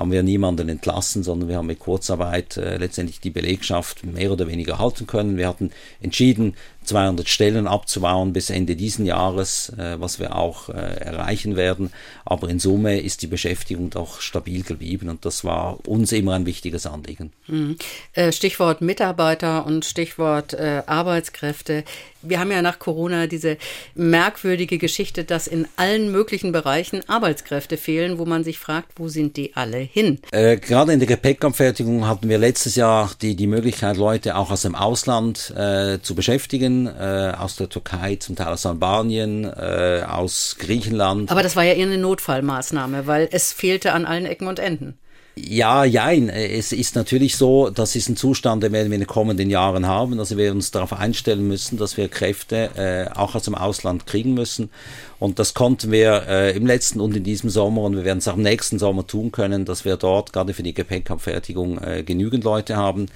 haben 0.00 0.12
wir 0.12 0.22
niemanden 0.22 0.70
entlassen, 0.70 1.22
sondern 1.22 1.50
wir 1.50 1.58
haben 1.58 1.66
mit 1.66 1.78
Kurzarbeit 1.78 2.56
äh, 2.56 2.78
letztendlich 2.78 3.20
die 3.20 3.28
Belegschaft 3.28 4.02
mehr 4.02 4.32
oder 4.32 4.48
weniger 4.48 4.78
halten 4.78 5.06
können. 5.06 5.36
Wir 5.36 5.46
hatten 5.46 5.72
entschieden, 6.00 6.54
200 6.84 7.28
Stellen 7.28 7.66
abzubauen 7.66 8.32
bis 8.32 8.50
Ende 8.50 8.74
diesen 8.74 9.04
Jahres, 9.04 9.70
äh, 9.76 10.00
was 10.00 10.18
wir 10.18 10.34
auch 10.34 10.70
äh, 10.70 10.72
erreichen 10.72 11.54
werden. 11.54 11.92
Aber 12.24 12.48
in 12.48 12.58
Summe 12.58 12.98
ist 12.98 13.22
die 13.22 13.26
Beschäftigung 13.26 13.90
doch 13.90 14.20
stabil 14.20 14.62
geblieben 14.62 15.08
und 15.10 15.24
das 15.24 15.44
war 15.44 15.86
uns 15.86 16.12
immer 16.12 16.34
ein 16.34 16.46
wichtiges 16.46 16.86
Anliegen. 16.86 17.32
Mhm. 17.46 17.76
Äh, 18.14 18.32
Stichwort 18.32 18.80
Mitarbeiter 18.80 19.66
und 19.66 19.84
Stichwort 19.84 20.54
äh, 20.54 20.82
Arbeitskräfte. 20.86 21.84
Wir 22.22 22.40
haben 22.40 22.50
ja 22.50 22.62
nach 22.62 22.78
Corona 22.78 23.26
diese 23.26 23.56
merkwürdige 23.94 24.78
Geschichte, 24.78 25.24
dass 25.24 25.46
in 25.46 25.68
allen 25.76 26.10
möglichen 26.10 26.52
Bereichen 26.52 27.08
Arbeitskräfte 27.08 27.76
fehlen, 27.76 28.18
wo 28.18 28.24
man 28.24 28.44
sich 28.44 28.58
fragt, 28.58 28.92
wo 28.96 29.08
sind 29.08 29.36
die 29.36 29.54
alle 29.54 29.80
hin? 29.92 30.20
Äh, 30.32 30.56
gerade 30.56 30.92
in 30.92 30.98
der 31.00 31.08
Gepäckabfertigung 31.08 32.06
hatten 32.06 32.28
wir 32.28 32.38
letztes 32.38 32.76
Jahr 32.76 33.10
die, 33.20 33.36
die 33.36 33.46
Möglichkeit, 33.46 33.96
Leute 33.96 34.36
auch 34.36 34.50
aus 34.50 34.62
dem 34.62 34.74
Ausland 34.74 35.50
äh, 35.56 35.98
zu 36.00 36.14
beschäftigen, 36.14 36.86
äh, 36.86 37.32
aus 37.36 37.56
der 37.56 37.68
Türkei, 37.68 38.16
zum 38.16 38.36
Teil 38.36 38.52
aus 38.52 38.66
Albanien, 38.66 39.44
äh, 39.44 40.04
aus 40.08 40.56
Griechenland. 40.58 41.30
Aber 41.30 41.42
das 41.42 41.56
war 41.56 41.64
ja 41.64 41.72
eher 41.72 41.86
eine 41.86 41.98
Notfallmaßnahme, 41.98 43.06
weil 43.06 43.28
es 43.32 43.52
fehlte 43.52 43.92
an 43.92 44.04
allen 44.06 44.26
Ecken 44.26 44.46
und 44.46 44.58
Enden. 44.58 44.99
Ja, 45.36 45.84
jein. 45.84 46.28
Es 46.28 46.72
ist 46.72 46.96
natürlich 46.96 47.36
so, 47.36 47.70
das 47.70 47.94
ist 47.94 48.08
ein 48.08 48.16
Zustand, 48.16 48.62
den 48.62 48.72
werden 48.72 48.90
wir 48.90 48.96
in 48.96 49.02
den 49.02 49.06
kommenden 49.06 49.48
Jahren 49.48 49.86
haben. 49.86 50.18
Also 50.18 50.36
wir 50.36 50.50
uns 50.50 50.70
darauf 50.70 50.92
einstellen 50.92 51.46
müssen, 51.46 51.78
dass 51.78 51.96
wir 51.96 52.08
Kräfte 52.08 52.70
äh, 52.76 53.18
auch 53.18 53.34
aus 53.34 53.44
dem 53.44 53.54
Ausland 53.54 54.06
kriegen 54.06 54.34
müssen. 54.34 54.70
Und 55.18 55.38
das 55.38 55.54
konnten 55.54 55.92
wir 55.92 56.24
äh, 56.28 56.56
im 56.56 56.66
letzten 56.66 57.00
und 57.00 57.16
in 57.16 57.24
diesem 57.24 57.48
Sommer 57.48 57.82
und 57.82 57.96
wir 57.96 58.04
werden 58.04 58.18
es 58.18 58.28
auch 58.28 58.36
im 58.36 58.42
nächsten 58.42 58.78
Sommer 58.78 59.06
tun 59.06 59.30
können, 59.30 59.64
dass 59.64 59.84
wir 59.84 59.96
dort 59.96 60.32
gerade 60.32 60.52
für 60.52 60.64
die 60.64 60.74
Gepäckabfertigung 60.74 61.78
äh, 61.78 62.02
genügend 62.02 62.42
Leute 62.42 62.76
haben. 62.76 63.06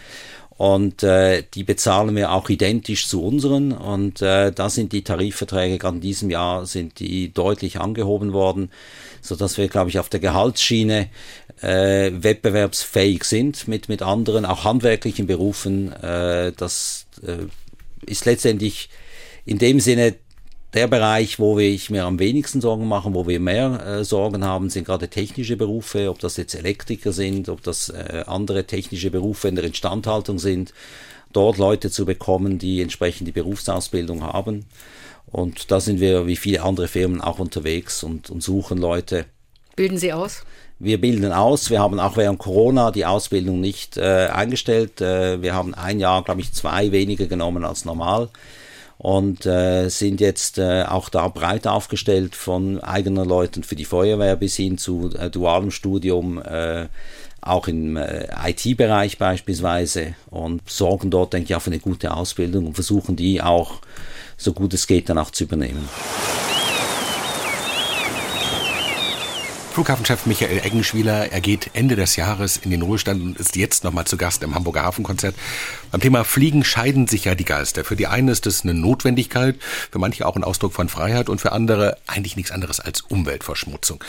Und 0.57 1.03
äh, 1.03 1.43
die 1.55 1.65
bezahlen 1.65 2.15
wir 2.15 2.31
auch 2.31 2.49
identisch 2.49 3.09
zu 3.09 3.25
unseren. 3.25 3.73
Und 3.73 4.23
äh, 4.23 4.53
da 4.53 4.71
sind 4.71 4.93
die 4.93 5.03
Tarifverträge 5.03 5.79
gerade 5.79 5.97
in 5.97 6.01
diesem 6.01 6.31
Jahr 6.31 6.65
sind 6.67 7.01
die 7.01 7.33
deutlich 7.33 7.81
angehoben 7.81 8.33
worden, 8.33 8.71
so 9.21 9.35
dass 9.35 9.59
wir, 9.59 9.69
glaube 9.69 9.91
ich, 9.91 9.99
auf 9.99 10.09
der 10.09 10.21
Gehaltsschiene 10.21 11.09
äh, 11.61 12.11
wettbewerbsfähig 12.13 13.25
sind 13.25 13.69
mit, 13.69 13.89
mit 13.89 14.03
anderen, 14.03 14.45
auch 14.45 14.65
handwerklichen 14.65 15.27
Berufen. 15.27 15.93
Äh, 15.93 16.53
das 16.57 17.07
äh, 17.27 17.47
ist 18.07 18.25
letztendlich 18.25 18.89
in 19.45 19.59
dem 19.59 19.81
Sinne 19.81 20.15
der 20.75 20.89
Bereich, 20.89 21.39
wo 21.39 21.57
wir 21.57 21.69
ich 21.69 21.89
mir 21.89 22.05
am 22.05 22.19
wenigsten 22.19 22.61
Sorgen 22.61 22.89
machen, 22.89 23.15
wo 23.15 23.29
wir 23.29 23.39
mehr 23.39 23.87
äh, 23.87 24.05
Sorgen 24.05 24.45
haben, 24.45 24.71
sind 24.71 24.85
gerade 24.85 25.09
technische 25.09 25.57
Berufe, 25.57 26.11
ob 26.11 26.19
das 26.19 26.37
jetzt 26.37 26.55
Elektriker 26.55 27.13
sind, 27.13 27.49
ob 27.49 27.63
das 27.63 27.91
äh, 27.91 28.25
andere 28.27 28.65
technische 28.65 29.11
Berufe 29.11 29.49
in 29.49 29.55
der 29.55 29.65
Instandhaltung 29.65 30.41
sind, 30.41 30.75
dort 31.33 31.59
Leute 31.59 31.91
zu 31.91 32.05
bekommen, 32.05 32.59
die 32.59 32.83
entsprechend 32.83 33.29
die 33.29 33.33
Berufsausbildung 33.33 34.25
haben. 34.25 34.67
Und 35.27 35.71
da 35.71 35.81
sind 35.81 36.01
wir 36.01 36.27
wie 36.27 36.37
viele 36.37 36.63
andere 36.63 36.89
Firmen 36.89 37.21
auch 37.21 37.39
unterwegs 37.39 38.03
und, 38.03 38.31
und 38.31 38.43
suchen 38.43 38.79
Leute. 38.79 39.27
Bilden 39.77 39.99
Sie 39.99 40.13
aus? 40.13 40.43
Wir 40.79 41.01
bilden 41.01 41.33
aus. 41.33 41.71
Wir 41.71 41.81
haben 41.81 42.01
auch 42.01 42.17
während 42.17 42.39
Corona 42.39 42.91
die 42.91 43.07
Ausbildung 43.07 43.61
nicht 43.61 43.97
äh, 43.97 44.29
eingestellt. 44.33 45.01
Äh, 45.01 45.41
wir 45.41 45.55
haben 45.55 45.75
ein 45.75 46.01
Jahr, 46.01 46.23
glaube 46.25 46.41
ich, 46.41 46.53
zwei 46.53 46.93
weniger 46.93 47.27
genommen 47.27 47.65
als 47.65 47.85
normal. 47.85 48.29
und 48.99 49.45
äh, 49.45 49.89
sind 49.89 50.21
jetzt 50.21 50.59
äh, 50.59 50.85
auch 50.85 51.09
da 51.09 51.29
breit 51.29 51.67
aufgestellt 51.67 52.35
von 52.37 52.81
eigenen 52.81 53.29
Leuten 53.29 53.63
für 53.63 53.77
die 53.77 53.85
Feuerwehr 53.85 54.37
bis 54.37 54.57
hin 54.57 54.79
zu 54.79 55.11
äh, 55.19 55.31
dualem 55.31 55.71
Studium, 55.71 56.41
äh, 56.41 56.87
auch 57.41 57.69
im 57.69 57.97
äh, 57.97 58.29
IT-Bereich 58.47 59.19
beispielsweise 59.19 60.15
und 60.31 60.63
sorgen 60.69 61.11
dort, 61.11 61.33
denke 61.33 61.51
ich, 61.51 61.55
auch 61.55 61.63
für 61.63 61.71
eine 61.71 61.81
gute 61.81 62.15
Ausbildung 62.15 62.67
und 62.67 62.75
versuchen 62.75 63.17
die 63.17 63.43
auch 63.43 63.81
so 64.37 64.53
gut 64.53 64.73
es 64.75 64.87
geht 64.87 65.09
danach 65.09 65.31
zu 65.31 65.45
übernehmen. 65.45 65.89
Flughafenchef 69.75 70.27
Michael 70.27 70.61
Eggenschwieler, 70.65 71.33
er 71.33 71.41
geht 71.41 71.71
Ende 71.73 71.97
des 71.97 72.15
Jahres 72.15 72.59
in 72.59 72.71
den 72.71 72.83
Ruhestand 72.83 73.21
und 73.21 73.41
ist 73.41 73.57
jetzt 73.57 73.83
nochmal 73.83 74.05
zu 74.05 74.17
Gast 74.17 74.45
im 74.45 74.55
Hamburger 74.55 74.85
Hafenkonzert. 74.85 75.35
Beim 75.95 76.01
Thema 76.01 76.25
Fliegen 76.25 76.65
scheiden 76.65 77.07
sich 77.07 77.27
ja 77.27 77.37
die 77.37 77.45
Geister. 77.45 77.85
Für 77.85 77.95
die 77.95 78.09
einen 78.09 78.27
ist 78.27 78.49
es 78.49 78.65
eine 78.65 78.75
Notwendigkeit, 78.75 79.55
für 79.93 80.01
manche 80.01 80.27
auch 80.27 80.35
ein 80.35 80.43
Ausdruck 80.43 80.73
von 80.73 80.89
Freiheit 80.89 81.29
und 81.29 81.41
für 81.41 81.53
andere 81.53 81.99
eigentlich 82.09 82.35
nichts 82.35 82.51
anderes 82.51 82.81
als 82.81 83.03
Umweltverschmutzung. 83.03 84.03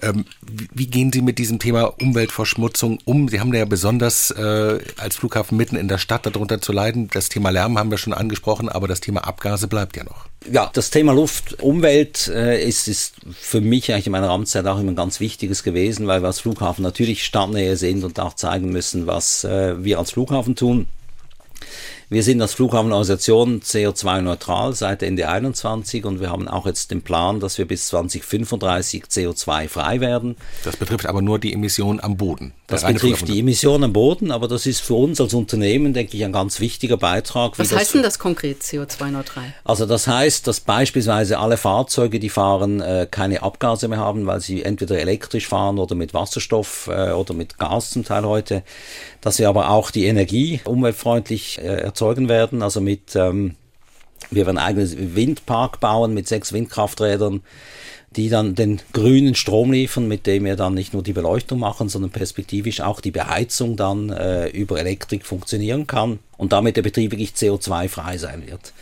Ähm, 0.00 0.24
wie 0.72 0.86
gehen 0.86 1.12
Sie 1.12 1.20
mit 1.20 1.36
diesem 1.36 1.58
Thema 1.58 1.92
Umweltverschmutzung 2.00 3.00
um? 3.04 3.28
Sie 3.28 3.38
haben 3.38 3.52
ja 3.52 3.66
besonders 3.66 4.30
äh, 4.30 4.78
als 4.96 5.16
Flughafen 5.16 5.58
mitten 5.58 5.76
in 5.76 5.88
der 5.88 5.98
Stadt 5.98 6.24
darunter 6.24 6.62
zu 6.62 6.72
leiden. 6.72 7.10
Das 7.12 7.28
Thema 7.28 7.50
Lärm 7.50 7.78
haben 7.78 7.90
wir 7.90 7.98
schon 7.98 8.14
angesprochen, 8.14 8.70
aber 8.70 8.88
das 8.88 9.00
Thema 9.00 9.26
Abgase 9.26 9.68
bleibt 9.68 9.98
ja 9.98 10.04
noch. 10.04 10.24
Ja, 10.50 10.70
das 10.72 10.88
Thema 10.88 11.12
Luft, 11.12 11.62
Umwelt 11.62 12.28
äh, 12.28 12.66
ist, 12.66 12.88
ist 12.88 13.16
für 13.38 13.60
mich 13.60 13.92
eigentlich 13.92 14.06
in 14.06 14.12
meiner 14.12 14.30
Amtszeit 14.30 14.66
auch 14.66 14.80
immer 14.80 14.92
ein 14.92 14.96
ganz 14.96 15.20
wichtiges 15.20 15.62
gewesen, 15.62 16.06
weil 16.06 16.22
wir 16.22 16.28
als 16.28 16.40
Flughafen 16.40 16.82
natürlich 16.82 17.24
Stadtnähe 17.24 17.76
sind 17.76 18.04
und 18.04 18.18
auch 18.20 18.32
zeigen 18.32 18.70
müssen, 18.70 19.06
was 19.06 19.44
äh, 19.44 19.84
wir 19.84 19.98
als 19.98 20.12
Flughafen 20.12 20.56
tun. 20.56 20.86
Wir 22.08 22.22
sind 22.22 22.40
als 22.40 22.54
Flughafenorganisation 22.54 23.62
CO2-neutral 23.62 24.74
seit 24.74 25.02
Ende 25.02 25.28
21 25.28 26.04
und 26.04 26.20
wir 26.20 26.30
haben 26.30 26.46
auch 26.46 26.64
jetzt 26.64 26.92
den 26.92 27.02
Plan, 27.02 27.40
dass 27.40 27.58
wir 27.58 27.66
bis 27.66 27.88
2035 27.88 29.06
CO2-frei 29.06 30.00
werden. 30.00 30.36
Das 30.62 30.76
betrifft 30.76 31.06
aber 31.06 31.20
nur 31.20 31.40
die 31.40 31.52
Emission 31.52 31.98
am 32.00 32.16
Boden. 32.16 32.52
Das 32.68 32.84
betrifft 32.84 33.26
die 33.26 33.40
Emission 33.40 33.82
am 33.82 33.92
Boden, 33.92 34.30
aber 34.30 34.46
das 34.46 34.66
ist 34.66 34.82
für 34.82 34.94
uns 34.94 35.20
als 35.20 35.34
Unternehmen, 35.34 35.94
denke 35.94 36.16
ich, 36.16 36.24
ein 36.24 36.30
ganz 36.30 36.60
wichtiger 36.60 36.96
Beitrag. 36.96 37.58
Was 37.58 37.74
heißt 37.74 37.94
denn 37.94 38.04
das 38.04 38.20
konkret, 38.20 38.62
CO2-neutral? 38.62 39.52
Also 39.64 39.84
das 39.84 40.06
heißt, 40.06 40.46
dass 40.46 40.60
beispielsweise 40.60 41.40
alle 41.40 41.56
Fahrzeuge, 41.56 42.20
die 42.20 42.28
fahren, 42.28 42.80
äh, 42.80 43.08
keine 43.10 43.42
Abgase 43.42 43.88
mehr 43.88 43.98
haben, 43.98 44.26
weil 44.26 44.40
sie 44.40 44.62
entweder 44.62 45.00
elektrisch 45.00 45.48
fahren 45.48 45.80
oder 45.80 45.96
mit 45.96 46.14
Wasserstoff 46.14 46.88
äh, 46.88 47.10
oder 47.10 47.34
mit 47.34 47.58
Gas 47.58 47.90
zum 47.90 48.04
Teil 48.04 48.24
heute. 48.24 48.62
Dass 49.26 49.40
wir 49.40 49.48
aber 49.48 49.70
auch 49.70 49.90
die 49.90 50.04
Energie 50.04 50.60
umweltfreundlich 50.62 51.58
äh, 51.58 51.80
erzeugen 51.80 52.28
werden, 52.28 52.62
also 52.62 52.80
mit, 52.80 53.16
ähm, 53.16 53.56
wir 54.30 54.46
werden 54.46 54.56
einen 54.56 54.78
eigenen 54.78 55.16
Windpark 55.16 55.80
bauen 55.80 56.14
mit 56.14 56.28
sechs 56.28 56.52
Windkrafträdern, 56.52 57.42
die 58.14 58.28
dann 58.28 58.54
den 58.54 58.80
grünen 58.92 59.34
Strom 59.34 59.72
liefern, 59.72 60.06
mit 60.06 60.28
dem 60.28 60.44
wir 60.44 60.54
dann 60.54 60.74
nicht 60.74 60.92
nur 60.92 61.02
die 61.02 61.12
Beleuchtung 61.12 61.58
machen, 61.58 61.88
sondern 61.88 62.12
perspektivisch 62.12 62.82
auch 62.82 63.00
die 63.00 63.10
Beheizung 63.10 63.76
dann 63.76 64.10
äh, 64.10 64.46
über 64.50 64.78
Elektrik 64.78 65.26
funktionieren 65.26 65.88
kann 65.88 66.20
und 66.36 66.52
damit 66.52 66.76
der 66.76 66.82
Betrieb 66.82 67.10
wirklich 67.10 67.30
CO2-frei 67.30 68.18
sein 68.18 68.46
wird. 68.46 68.74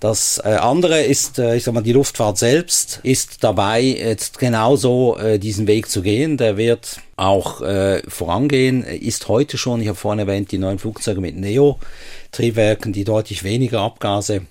Das 0.00 0.40
äh, 0.42 0.48
andere 0.48 1.02
ist, 1.02 1.38
äh, 1.38 1.56
ich 1.56 1.64
sag 1.64 1.74
mal, 1.74 1.82
die 1.82 1.92
Luftfahrt 1.92 2.38
selbst 2.38 3.00
ist 3.02 3.44
dabei, 3.44 3.82
jetzt 3.82 4.38
genauso 4.38 5.18
äh, 5.18 5.38
diesen 5.38 5.66
Weg 5.66 5.90
zu 5.90 6.00
gehen. 6.00 6.38
Der 6.38 6.56
wird 6.56 7.00
auch 7.16 7.60
vorangehen, 8.08 8.82
ist 8.82 9.28
heute 9.28 9.58
schon, 9.58 9.82
ich 9.82 9.88
habe 9.88 9.98
vorhin 9.98 10.20
erwähnt, 10.20 10.52
die 10.52 10.56
neuen 10.56 10.78
Flugzeuge 10.78 11.20
mit 11.20 11.36
Neo-Triebwerken, 11.36 12.94
die 12.94 13.04
deutlich 13.04 13.44
weniger 13.44 13.80
Abgase 13.82 14.46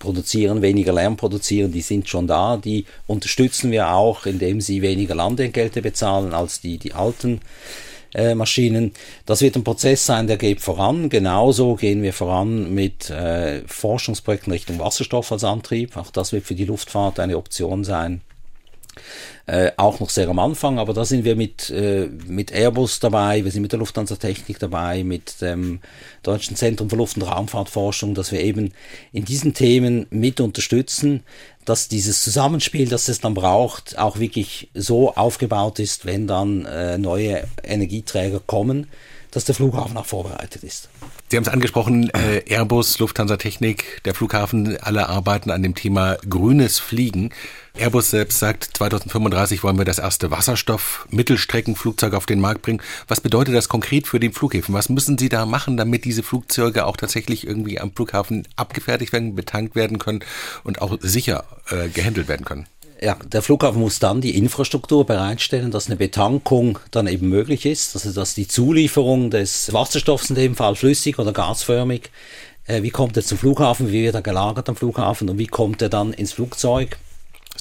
produzieren, 0.00 0.60
weniger 0.60 0.92
Lärm 0.92 1.16
produzieren, 1.16 1.70
die 1.70 1.82
sind 1.82 2.08
schon 2.08 2.26
da. 2.26 2.56
Die 2.56 2.84
unterstützen 3.06 3.70
wir 3.70 3.90
auch, 3.90 4.26
indem 4.26 4.60
sie 4.60 4.82
weniger 4.82 5.14
Landentgelte 5.14 5.82
bezahlen 5.82 6.34
als 6.34 6.60
die, 6.60 6.78
die 6.78 6.94
alten 6.94 7.40
äh, 8.14 8.34
Maschinen. 8.34 8.92
Das 9.26 9.40
wird 9.40 9.56
ein 9.56 9.64
Prozess 9.64 10.06
sein, 10.06 10.26
der 10.26 10.36
geht 10.36 10.60
voran. 10.60 11.08
Genauso 11.08 11.74
gehen 11.74 12.02
wir 12.02 12.12
voran 12.12 12.72
mit 12.74 13.10
äh, 13.10 13.62
Forschungsprojekten 13.66 14.52
Richtung 14.52 14.78
Wasserstoff 14.78 15.32
als 15.32 15.44
Antrieb. 15.44 15.96
Auch 15.96 16.10
das 16.10 16.32
wird 16.32 16.44
für 16.44 16.54
die 16.54 16.64
Luftfahrt 16.64 17.20
eine 17.20 17.36
Option 17.36 17.84
sein. 17.84 18.22
Äh, 19.46 19.72
auch 19.76 20.00
noch 20.00 20.08
sehr 20.08 20.28
am 20.28 20.38
Anfang, 20.38 20.78
aber 20.78 20.94
da 20.94 21.04
sind 21.04 21.24
wir 21.24 21.36
mit, 21.36 21.68
äh, 21.68 22.08
mit 22.26 22.50
Airbus 22.50 22.98
dabei, 23.00 23.44
wir 23.44 23.50
sind 23.52 23.60
mit 23.60 23.72
der 23.72 23.78
Lufthansa 23.78 24.16
Technik 24.16 24.58
dabei, 24.58 25.04
mit 25.04 25.42
dem 25.42 25.80
Deutschen 26.22 26.56
Zentrum 26.56 26.88
für 26.88 26.96
Luft- 26.96 27.16
und 27.16 27.24
Raumfahrtforschung, 27.24 28.14
dass 28.14 28.32
wir 28.32 28.40
eben 28.40 28.72
in 29.12 29.26
diesen 29.26 29.52
Themen 29.52 30.06
mit 30.08 30.40
unterstützen, 30.40 31.24
dass 31.66 31.88
dieses 31.88 32.22
Zusammenspiel, 32.22 32.88
das 32.88 33.08
es 33.08 33.20
dann 33.20 33.34
braucht, 33.34 33.98
auch 33.98 34.18
wirklich 34.18 34.70
so 34.72 35.14
aufgebaut 35.14 35.78
ist, 35.78 36.06
wenn 36.06 36.26
dann 36.26 36.64
äh, 36.64 36.96
neue 36.96 37.44
Energieträger 37.62 38.40
kommen, 38.40 38.86
dass 39.34 39.44
der 39.44 39.54
Flughafen 39.54 39.96
auch 39.96 40.06
vorbereitet 40.06 40.62
ist. 40.62 40.88
Sie 41.28 41.36
haben 41.36 41.44
es 41.44 41.48
angesprochen, 41.48 42.10
äh, 42.10 42.42
Airbus, 42.48 42.98
Lufthansa 42.98 43.36
Technik, 43.36 44.00
der 44.04 44.14
Flughafen, 44.14 44.76
alle 44.80 45.08
arbeiten 45.08 45.50
an 45.50 45.62
dem 45.62 45.74
Thema 45.74 46.16
grünes 46.28 46.78
Fliegen. 46.78 47.30
Airbus 47.76 48.10
selbst 48.10 48.38
sagt, 48.38 48.70
2035 48.74 49.64
wollen 49.64 49.76
wir 49.76 49.84
das 49.84 49.98
erste 49.98 50.30
Wasserstoff-Mittelstreckenflugzeug 50.30 52.14
auf 52.14 52.26
den 52.26 52.40
Markt 52.40 52.62
bringen. 52.62 52.80
Was 53.08 53.20
bedeutet 53.20 53.54
das 53.54 53.68
konkret 53.68 54.06
für 54.06 54.20
den 54.20 54.32
Flughäfen? 54.32 54.74
Was 54.74 54.88
müssen 54.88 55.18
Sie 55.18 55.28
da 55.28 55.44
machen, 55.44 55.76
damit 55.76 56.04
diese 56.04 56.22
Flugzeuge 56.22 56.86
auch 56.86 56.96
tatsächlich 56.96 57.44
irgendwie 57.44 57.80
am 57.80 57.92
Flughafen 57.92 58.46
abgefertigt 58.54 59.12
werden, 59.12 59.34
betankt 59.34 59.74
werden 59.74 59.98
können 59.98 60.20
und 60.62 60.80
auch 60.80 60.96
sicher 61.00 61.44
äh, 61.70 61.88
gehandelt 61.88 62.28
werden 62.28 62.44
können? 62.44 62.66
Ja, 63.00 63.16
der 63.26 63.42
Flughafen 63.42 63.80
muss 63.80 63.98
dann 63.98 64.20
die 64.20 64.36
Infrastruktur 64.36 65.04
bereitstellen, 65.04 65.70
dass 65.70 65.86
eine 65.86 65.96
Betankung 65.96 66.78
dann 66.90 67.06
eben 67.06 67.28
möglich 67.28 67.66
ist, 67.66 67.94
also 67.94 68.12
dass 68.12 68.34
die 68.34 68.48
Zulieferung 68.48 69.30
des 69.30 69.72
Wasserstoffs 69.72 70.30
in 70.30 70.36
dem 70.36 70.54
Fall 70.54 70.76
flüssig 70.76 71.18
oder 71.18 71.32
gasförmig, 71.32 72.10
äh, 72.66 72.82
wie 72.82 72.90
kommt 72.90 73.16
er 73.16 73.24
zum 73.24 73.38
Flughafen, 73.38 73.90
wie 73.90 74.04
wird 74.04 74.14
er 74.14 74.22
gelagert 74.22 74.68
am 74.68 74.76
Flughafen 74.76 75.28
und 75.28 75.38
wie 75.38 75.46
kommt 75.46 75.82
er 75.82 75.88
dann 75.88 76.12
ins 76.12 76.32
Flugzeug 76.32 76.98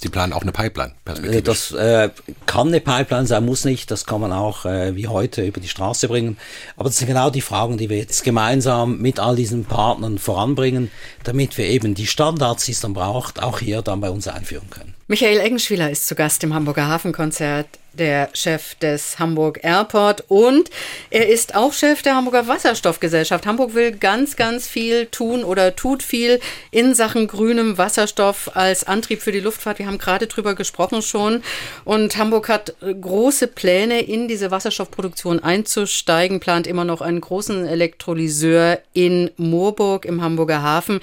Sie 0.03 0.09
planen 0.09 0.33
auch 0.33 0.41
eine 0.41 0.51
Pipeline. 0.51 0.91
Äh, 1.05 1.41
das 1.41 1.71
äh, 1.71 2.09
kann 2.45 2.67
eine 2.67 2.81
Pipeline 2.81 3.25
sein, 3.25 3.45
muss 3.45 3.63
nicht. 3.63 3.89
Das 3.89 4.05
kann 4.05 4.19
man 4.19 4.33
auch 4.33 4.65
äh, 4.65 4.97
wie 4.97 5.07
heute 5.07 5.45
über 5.45 5.61
die 5.61 5.69
Straße 5.69 6.09
bringen. 6.09 6.37
Aber 6.75 6.89
das 6.89 6.97
sind 6.97 7.07
genau 7.07 7.29
die 7.29 7.39
Fragen, 7.39 7.77
die 7.77 7.89
wir 7.89 7.97
jetzt 7.97 8.23
gemeinsam 8.23 8.97
mit 8.97 9.19
all 9.21 9.37
diesen 9.37 9.63
Partnern 9.63 10.17
voranbringen, 10.17 10.91
damit 11.23 11.57
wir 11.57 11.67
eben 11.67 11.95
die 11.95 12.07
Standards, 12.07 12.65
die 12.65 12.73
es 12.73 12.81
dann 12.81 12.93
braucht, 12.93 13.41
auch 13.41 13.59
hier 13.59 13.81
dann 13.81 14.01
bei 14.01 14.09
uns 14.09 14.27
einführen 14.27 14.69
können. 14.69 14.93
Michael 15.07 15.41
Eggenschwieler 15.41 15.91
ist 15.91 16.07
zu 16.07 16.15
Gast 16.15 16.45
im 16.45 16.53
Hamburger 16.53 16.87
Hafenkonzert 16.87 17.67
der 17.91 18.29
Chef 18.33 18.75
des 18.75 19.19
Hamburg 19.19 19.59
Airport 19.61 20.23
und 20.29 20.69
er 21.09 21.27
ist 21.29 21.55
auch 21.55 21.73
Chef 21.73 22.01
der 22.01 22.15
Hamburger 22.15 22.47
Wasserstoffgesellschaft. 22.47 23.45
Hamburg 23.45 23.75
will 23.75 23.91
ganz, 23.91 24.35
ganz 24.35 24.67
viel 24.67 25.05
tun 25.07 25.43
oder 25.43 25.75
tut 25.75 26.03
viel 26.03 26.39
in 26.71 26.95
Sachen 26.95 27.27
grünem 27.27 27.77
Wasserstoff 27.77 28.55
als 28.55 28.85
Antrieb 28.85 29.21
für 29.21 29.31
die 29.31 29.41
Luftfahrt. 29.41 29.77
Wir 29.77 29.87
haben 29.87 29.97
gerade 29.97 30.27
drüber 30.27 30.55
gesprochen 30.55 31.01
schon 31.01 31.43
und 31.85 32.17
Hamburg 32.17 32.49
hat 32.49 32.75
große 32.79 33.47
Pläne, 33.47 34.01
in 34.01 34.27
diese 34.27 34.51
Wasserstoffproduktion 34.51 35.39
einzusteigen, 35.39 36.39
plant 36.39 36.65
immer 36.65 36.85
noch 36.85 37.01
einen 37.01 37.21
großen 37.21 37.67
Elektrolyseur 37.67 38.79
in 38.93 39.29
Moorburg 39.37 40.05
im 40.05 40.21
Hamburger 40.21 40.63
Hafen. 40.63 40.99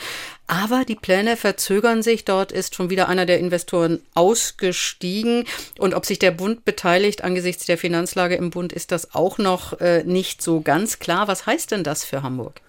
Aber 0.50 0.84
die 0.84 0.96
Pläne 0.96 1.36
verzögern 1.36 2.02
sich. 2.02 2.24
Dort 2.24 2.50
ist 2.50 2.74
schon 2.74 2.90
wieder 2.90 3.08
einer 3.08 3.24
der 3.24 3.38
Investoren 3.38 4.00
ausgestiegen. 4.14 5.44
Und 5.78 5.94
ob 5.94 6.04
sich 6.04 6.18
der 6.18 6.32
Bund 6.32 6.64
beteiligt 6.64 7.22
angesichts 7.22 7.66
der 7.66 7.78
Finanzlage 7.78 8.34
im 8.34 8.50
Bund, 8.50 8.72
ist 8.72 8.90
das 8.90 9.14
auch 9.14 9.38
noch 9.38 9.78
äh, 9.80 10.02
nicht 10.02 10.42
so 10.42 10.60
ganz 10.60 10.98
klar. 10.98 11.28
Was 11.28 11.46
heißt 11.46 11.70
denn 11.70 11.84
das 11.84 12.04
für 12.04 12.24
Hamburg? 12.24 12.60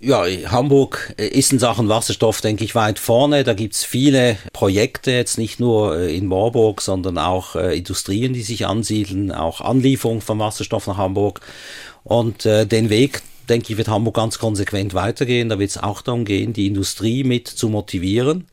Ja, 0.00 0.24
Hamburg 0.50 1.14
ist 1.16 1.52
in 1.52 1.60
Sachen 1.60 1.88
Wasserstoff, 1.88 2.40
denke 2.40 2.64
ich, 2.64 2.74
weit 2.74 2.98
vorne. 2.98 3.44
Da 3.44 3.54
gibt's 3.54 3.84
viele 3.84 4.36
Projekte, 4.52 5.12
jetzt 5.12 5.38
nicht 5.38 5.60
nur 5.60 5.96
äh, 5.96 6.16
in 6.16 6.26
Marburg, 6.26 6.80
sondern 6.80 7.18
auch 7.18 7.54
äh, 7.54 7.78
Industrien, 7.78 8.32
die 8.32 8.42
sich 8.42 8.66
ansiedeln, 8.66 9.30
auch 9.30 9.60
Anlieferung 9.60 10.22
von 10.22 10.40
Wasserstoff 10.40 10.88
nach 10.88 10.96
Hamburg. 10.96 11.40
Und 12.02 12.46
äh, 12.46 12.66
den 12.66 12.90
Weg, 12.90 13.22
denke 13.50 13.72
ich, 13.72 13.76
wird 13.76 13.88
Hamburg 13.88 14.14
ganz 14.14 14.38
konsequent 14.38 14.94
weitergehen. 14.94 15.48
Da 15.48 15.58
wird 15.58 15.70
es 15.70 15.78
auch 15.78 16.00
darum 16.00 16.24
gehen, 16.24 16.52
die 16.52 16.66
Industrie 16.66 17.24
mit 17.24 17.48
zu 17.48 17.68
motivieren. 17.68 18.46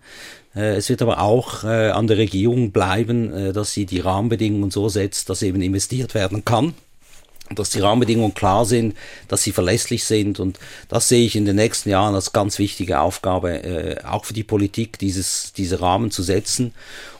Äh, 0.56 0.76
es 0.76 0.90
wird 0.90 1.02
aber 1.02 1.22
auch 1.22 1.64
äh, 1.64 1.90
an 1.92 2.08
der 2.08 2.18
Regierung 2.18 2.72
bleiben, 2.72 3.32
äh, 3.32 3.54
dass 3.54 3.74
sie 3.74 3.86
die 3.86 4.00
Rahmenbedingungen 4.00 4.72
so 4.72 4.90
setzt, 4.90 5.30
dass 5.30 5.44
eben 5.44 5.62
investiert 5.62 6.14
werden 6.16 6.44
kann. 6.44 6.74
dass 7.56 7.70
die 7.70 7.80
Rahmenbedingungen 7.80 8.34
klar 8.34 8.66
sind, 8.66 8.94
dass 9.30 9.44
sie 9.44 9.54
verlässlich 9.54 10.04
sind 10.04 10.42
und 10.42 10.60
das 10.90 11.08
sehe 11.08 11.26
ich 11.26 11.38
in 11.38 11.46
den 11.46 11.56
nächsten 11.56 11.90
Jahren 11.90 12.14
als 12.14 12.34
ganz 12.34 12.60
wichtige 12.60 13.00
Aufgabe, 13.00 14.02
auch 14.06 14.26
für 14.26 14.34
die 14.34 14.44
Politik, 14.44 15.00
dieses, 15.00 15.54
diese 15.56 15.80
Rahmen 15.80 16.12
zu 16.12 16.24
setzen 16.24 16.74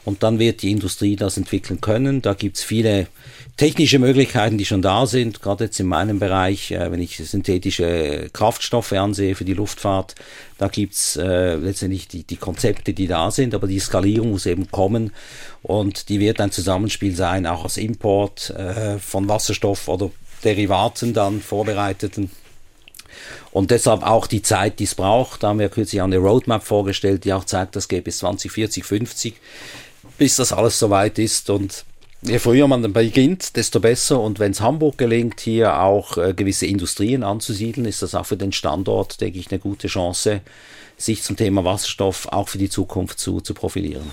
und 0.04 0.22
dann 0.22 0.38
wird 0.38 0.60
die 0.60 0.70
Industrie 0.70 1.16
das 1.16 1.38
entwickeln 1.38 1.80
können. 1.80 2.20
Da 2.20 2.34
gibt's 2.34 2.62
viele 2.62 3.06
technische 3.58 3.98
Möglichkeiten, 3.98 4.56
die 4.56 4.64
schon 4.64 4.82
da 4.82 5.04
sind, 5.04 5.42
gerade 5.42 5.64
jetzt 5.64 5.78
in 5.80 5.86
meinem 5.86 6.18
Bereich, 6.18 6.70
äh, 6.70 6.90
wenn 6.90 7.02
ich 7.02 7.18
synthetische 7.18 8.30
Kraftstoffe 8.32 8.92
ansehe 8.92 9.34
für 9.34 9.44
die 9.44 9.52
Luftfahrt, 9.52 10.14
da 10.56 10.68
gibt's 10.68 11.16
äh, 11.16 11.56
letztendlich 11.56 12.08
die, 12.08 12.22
die 12.22 12.36
Konzepte, 12.36 12.94
die 12.94 13.08
da 13.08 13.30
sind, 13.30 13.54
aber 13.54 13.66
die 13.66 13.80
Skalierung 13.80 14.30
muss 14.30 14.46
eben 14.46 14.70
kommen 14.70 15.12
und 15.62 16.08
die 16.08 16.20
wird 16.20 16.40
ein 16.40 16.52
Zusammenspiel 16.52 17.14
sein, 17.14 17.46
auch 17.46 17.64
als 17.64 17.76
Import 17.76 18.50
äh, 18.50 18.98
von 18.98 19.28
Wasserstoff 19.28 19.88
oder 19.88 20.10
Derivaten 20.44 21.12
dann 21.12 21.42
vorbereiteten. 21.42 22.30
Und 23.50 23.72
deshalb 23.72 24.04
auch 24.04 24.28
die 24.28 24.42
Zeit, 24.42 24.78
die 24.78 24.84
es 24.84 24.94
braucht. 24.94 25.42
Da 25.42 25.48
haben 25.48 25.58
wir 25.58 25.68
kürzlich 25.68 26.00
eine 26.00 26.18
Roadmap 26.18 26.62
vorgestellt, 26.62 27.24
die 27.24 27.32
auch 27.32 27.44
zeigt, 27.44 27.74
das 27.74 27.88
geht 27.88 28.04
bis 28.04 28.18
2040, 28.18 28.84
50, 28.84 29.34
bis 30.16 30.36
das 30.36 30.52
alles 30.52 30.78
soweit 30.78 31.18
ist. 31.18 31.50
Und 31.50 31.84
Je 32.20 32.40
früher 32.40 32.66
man 32.66 32.92
beginnt, 32.92 33.56
desto 33.56 33.78
besser. 33.78 34.20
Und 34.20 34.40
wenn 34.40 34.50
es 34.50 34.60
Hamburg 34.60 34.98
gelingt, 34.98 35.40
hier 35.40 35.80
auch 35.80 36.18
äh, 36.18 36.34
gewisse 36.34 36.66
Industrien 36.66 37.22
anzusiedeln, 37.22 37.86
ist 37.86 38.02
das 38.02 38.14
auch 38.16 38.26
für 38.26 38.36
den 38.36 38.50
Standort, 38.50 39.20
denke 39.20 39.38
ich, 39.38 39.50
eine 39.50 39.60
gute 39.60 39.86
Chance, 39.86 40.40
sich 40.96 41.22
zum 41.22 41.36
Thema 41.36 41.64
Wasserstoff 41.64 42.26
auch 42.26 42.48
für 42.48 42.58
die 42.58 42.68
Zukunft 42.68 43.20
zu, 43.20 43.40
zu 43.40 43.54
profilieren. 43.54 44.10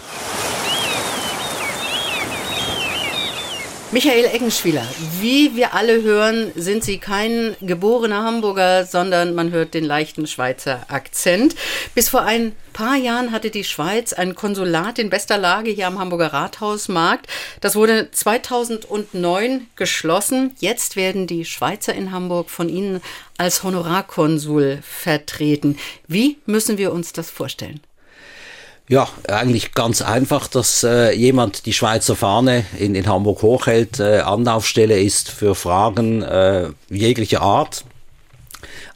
Michael 3.95 4.25
Eggenschwieler, 4.25 4.85
wie 5.21 5.55
wir 5.55 5.73
alle 5.73 6.03
hören, 6.03 6.51
sind 6.55 6.83
Sie 6.83 6.97
kein 6.97 7.55
geborener 7.61 8.23
Hamburger, 8.23 8.85
sondern 8.85 9.33
man 9.35 9.51
hört 9.51 9.73
den 9.73 9.85
leichten 9.85 10.27
Schweizer 10.27 10.85
Akzent. 10.89 11.55
Bis 11.93 12.09
vor 12.09 12.23
ein 12.23 12.51
paar 12.73 12.97
Jahren 12.97 13.31
hatte 13.31 13.51
die 13.51 13.63
Schweiz 13.63 14.11
ein 14.11 14.35
Konsulat 14.35 14.99
in 14.99 15.09
bester 15.09 15.37
Lage 15.37 15.71
hier 15.71 15.87
am 15.87 15.97
Hamburger 15.97 16.33
Rathausmarkt. 16.33 17.27
Das 17.61 17.77
wurde 17.77 18.11
2009 18.11 19.67
geschlossen. 19.77 20.53
Jetzt 20.59 20.97
werden 20.97 21.25
die 21.25 21.45
Schweizer 21.45 21.93
in 21.93 22.11
Hamburg 22.11 22.49
von 22.49 22.67
Ihnen 22.67 23.01
als 23.37 23.63
Honorarkonsul 23.63 24.79
vertreten. 24.81 25.77
Wie 26.05 26.35
müssen 26.45 26.77
wir 26.77 26.91
uns 26.91 27.13
das 27.13 27.29
vorstellen? 27.29 27.79
Ja, 28.87 29.07
eigentlich 29.27 29.73
ganz 29.73 30.03
einfach, 30.03 30.47
dass 30.47 30.83
äh, 30.83 31.11
jemand 31.11 31.65
die 31.65 31.73
Schweizer 31.73 32.15
Fahne 32.15 32.65
in, 32.77 32.93
in 32.93 33.07
Hamburg 33.07 33.41
hochhält, 33.41 33.99
äh, 33.99 34.19
Anlaufstelle 34.19 34.99
ist 34.99 35.29
für 35.29 35.55
Fragen 35.55 36.21
äh, 36.21 36.69
jeglicher 36.89 37.41
Art. 37.41 37.83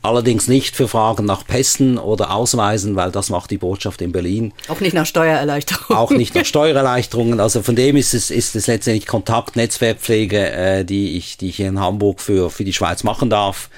Allerdings 0.02 0.48
nicht 0.48 0.76
für 0.76 0.88
Fragen 0.88 1.26
nach 1.26 1.46
Pässen 1.46 1.98
oder 1.98 2.32
Ausweisen, 2.32 2.96
weil 2.96 3.12
das 3.12 3.30
macht 3.30 3.52
die 3.52 3.58
Botschaft 3.58 4.02
in 4.02 4.12
Berlin. 4.12 4.54
Auch 4.70 4.80
nicht 4.80 4.94
nach 4.94 5.06
Steuererleichterungen. 5.06 5.98
Auch 5.98 6.12
nicht 6.12 6.36
nach 6.36 6.46
Steuererleichterungen. 6.46 7.40
Also 7.40 7.64
von 7.64 7.76
dem 7.76 7.98
ist 7.98 8.14
es, 8.14 8.32
ist 8.32 8.56
es 8.56 8.68
letztendlich 8.68 9.08
Kontakt, 9.08 9.56
Netzwerkpflege, 9.56 10.52
äh, 10.52 10.86
die, 10.86 11.18
ich, 11.18 11.38
die 11.38 11.50
ich 11.50 11.58
hier 11.58 11.68
in 11.68 11.80
Hamburg 11.80 12.22
für, 12.22 12.50
für 12.50 12.64
die 12.64 12.74
Schweiz 12.74 13.04
machen 13.04 13.30
darf 13.30 13.70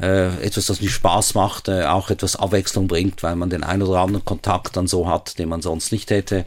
äh, 0.00 0.44
etwas, 0.44 0.66
das 0.66 0.80
mir 0.80 0.90
Spaß 0.90 1.34
macht, 1.34 1.68
äh, 1.68 1.84
auch 1.84 2.10
etwas 2.10 2.36
Abwechslung 2.36 2.86
bringt, 2.86 3.22
weil 3.22 3.36
man 3.36 3.50
den 3.50 3.64
ein 3.64 3.82
oder 3.82 4.00
anderen 4.00 4.24
Kontakt 4.24 4.76
dann 4.76 4.86
so 4.86 5.08
hat, 5.08 5.38
den 5.38 5.48
man 5.48 5.62
sonst 5.62 5.92
nicht 5.92 6.10
hätte. 6.10 6.44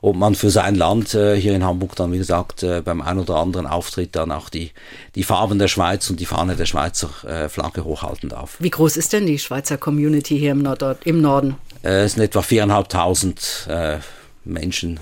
Und 0.00 0.18
man 0.18 0.34
für 0.34 0.50
sein 0.50 0.74
Land 0.74 1.14
äh, 1.14 1.36
hier 1.36 1.54
in 1.54 1.64
Hamburg 1.64 1.96
dann, 1.96 2.12
wie 2.12 2.18
gesagt, 2.18 2.62
äh, 2.62 2.82
beim 2.82 3.00
ein 3.00 3.18
oder 3.18 3.36
anderen 3.36 3.66
Auftritt 3.66 4.16
dann 4.16 4.30
auch 4.30 4.48
die, 4.48 4.72
die 5.14 5.24
Farben 5.24 5.58
der 5.58 5.68
Schweiz 5.68 6.10
und 6.10 6.20
die 6.20 6.26
Fahne 6.26 6.56
der 6.56 6.66
Schweizer 6.66 7.10
äh, 7.26 7.48
Flagge 7.48 7.84
hochhalten 7.84 8.28
darf. 8.28 8.56
Wie 8.58 8.70
groß 8.70 8.96
ist 8.96 9.12
denn 9.12 9.26
die 9.26 9.38
Schweizer 9.38 9.78
Community 9.78 10.38
hier 10.38 10.52
im, 10.52 10.62
Nord 10.62 10.84
im 11.04 11.20
Norden? 11.20 11.56
Äh, 11.82 12.04
es 12.04 12.14
sind 12.14 12.22
etwa 12.22 12.42
viereinhalbtausend 12.42 13.66
äh, 13.68 13.98
Menschen, 14.44 15.00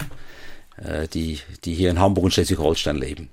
äh, 0.76 1.09
die, 1.09 1.40
die 1.64 1.74
hier 1.74 1.90
in 1.90 1.99
Hamburg 1.99 2.26
und 2.26 2.34
Schleswig-Holstein 2.34 2.96
leben. 2.96 3.28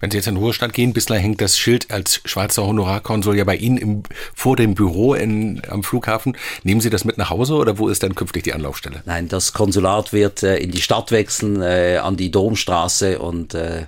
Wenn 0.00 0.10
Sie 0.10 0.16
jetzt 0.16 0.26
in 0.26 0.34
den 0.34 0.42
Ruhestand 0.42 0.72
gehen, 0.72 0.92
bislang 0.92 1.18
hängt 1.18 1.40
das 1.40 1.58
Schild 1.58 1.90
als 1.90 2.20
Schweizer 2.24 2.66
Honorarkonsul 2.66 3.36
ja 3.36 3.44
bei 3.44 3.56
Ihnen 3.56 3.76
im, 3.76 4.02
vor 4.34 4.56
dem 4.56 4.74
Büro 4.74 5.14
in, 5.14 5.62
am 5.68 5.82
Flughafen. 5.82 6.36
Nehmen 6.62 6.80
Sie 6.80 6.90
das 6.90 7.04
mit 7.04 7.18
nach 7.18 7.30
Hause 7.30 7.54
oder 7.54 7.78
wo 7.78 7.88
ist 7.88 8.02
dann 8.02 8.14
künftig 8.14 8.44
die 8.44 8.52
Anlaufstelle? 8.52 9.02
Nein, 9.04 9.28
das 9.28 9.52
Konsulat 9.52 10.12
wird 10.12 10.42
äh, 10.42 10.56
in 10.56 10.70
die 10.70 10.82
Stadt 10.82 11.10
wechseln, 11.10 11.62
äh, 11.62 11.98
an 12.02 12.16
die 12.16 12.30
Domstraße 12.30 13.18
und 13.18 13.54
äh, 13.54 13.86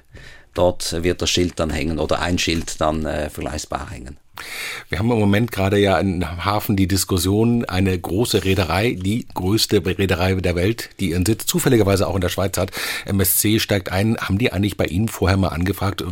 dort 0.55 1.03
wird 1.03 1.23
das 1.23 1.31
Schild 1.31 1.59
dann 1.61 1.71
hängen 1.71 1.99
oder 1.99 2.21
ein 2.21 2.39
Schild 2.39 2.81
dann 2.81 3.05
äh, 3.05 3.31
vergleichbar 3.31 3.91
hängen. 3.91 4.17
Wir 4.89 4.99
haben 4.99 5.11
im 5.11 5.19
Moment 5.19 5.53
gerade 5.53 5.79
ja 5.79 5.99
im 5.99 6.45
Hafen 6.45 6.77
die 6.77 6.89
Diskussion, 6.89 7.65
eine 7.65 7.99
große 7.99 8.45
Reederei, 8.45 8.97
die 8.99 9.27
größte 9.35 9.85
Reederei 9.85 10.35
der 10.35 10.55
Welt, 10.55 10.91
die 11.01 11.11
ihren 11.11 11.27
Sitz 11.27 11.47
zufälligerweise 11.47 12.07
auch 12.07 12.15
in 12.15 12.21
der 12.21 12.29
Schweiz 12.29 12.57
hat, 12.57 12.71
MSC 13.05 13.59
steigt 13.59 13.91
ein. 13.91 14.17
Haben 14.19 14.39
die 14.39 14.53
eigentlich 14.53 14.77
bei 14.77 14.87
Ihnen 14.87 15.09
vorher 15.09 15.37
mal 15.37 15.49
angefragt, 15.49 16.05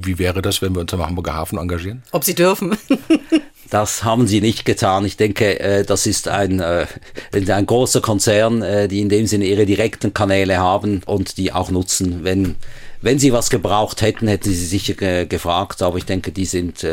wie 0.00 0.18
wäre 0.18 0.42
das, 0.42 0.62
wenn 0.62 0.74
wir 0.74 0.80
uns 0.80 0.94
am 0.94 1.04
Hamburger 1.04 1.34
Hafen 1.34 1.58
engagieren? 1.58 2.02
Ob 2.12 2.24
Sie 2.24 2.34
dürfen? 2.34 2.76
Das 3.70 4.04
haben 4.04 4.28
sie 4.28 4.40
nicht 4.40 4.64
getan. 4.64 5.04
Ich 5.04 5.16
denke, 5.16 5.58
äh, 5.58 5.84
das 5.84 6.06
ist 6.06 6.28
ein, 6.28 6.60
äh, 6.60 6.86
ein 7.32 7.66
großer 7.66 8.00
Konzern, 8.00 8.62
äh, 8.62 8.86
die 8.86 9.00
in 9.00 9.08
dem 9.08 9.26
Sinne 9.26 9.46
ihre 9.46 9.66
direkten 9.66 10.14
Kanäle 10.14 10.58
haben 10.58 11.00
und 11.06 11.38
die 11.38 11.52
auch 11.52 11.72
nutzen. 11.72 12.22
Wenn, 12.22 12.54
wenn 13.00 13.18
sie 13.18 13.32
was 13.32 13.50
gebraucht 13.50 14.02
hätten, 14.02 14.28
hätten 14.28 14.50
sie 14.50 14.66
sicher 14.66 15.24
gefragt, 15.26 15.82
aber 15.82 15.98
ich 15.98 16.04
denke, 16.04 16.30
die 16.30 16.44
sind 16.44 16.86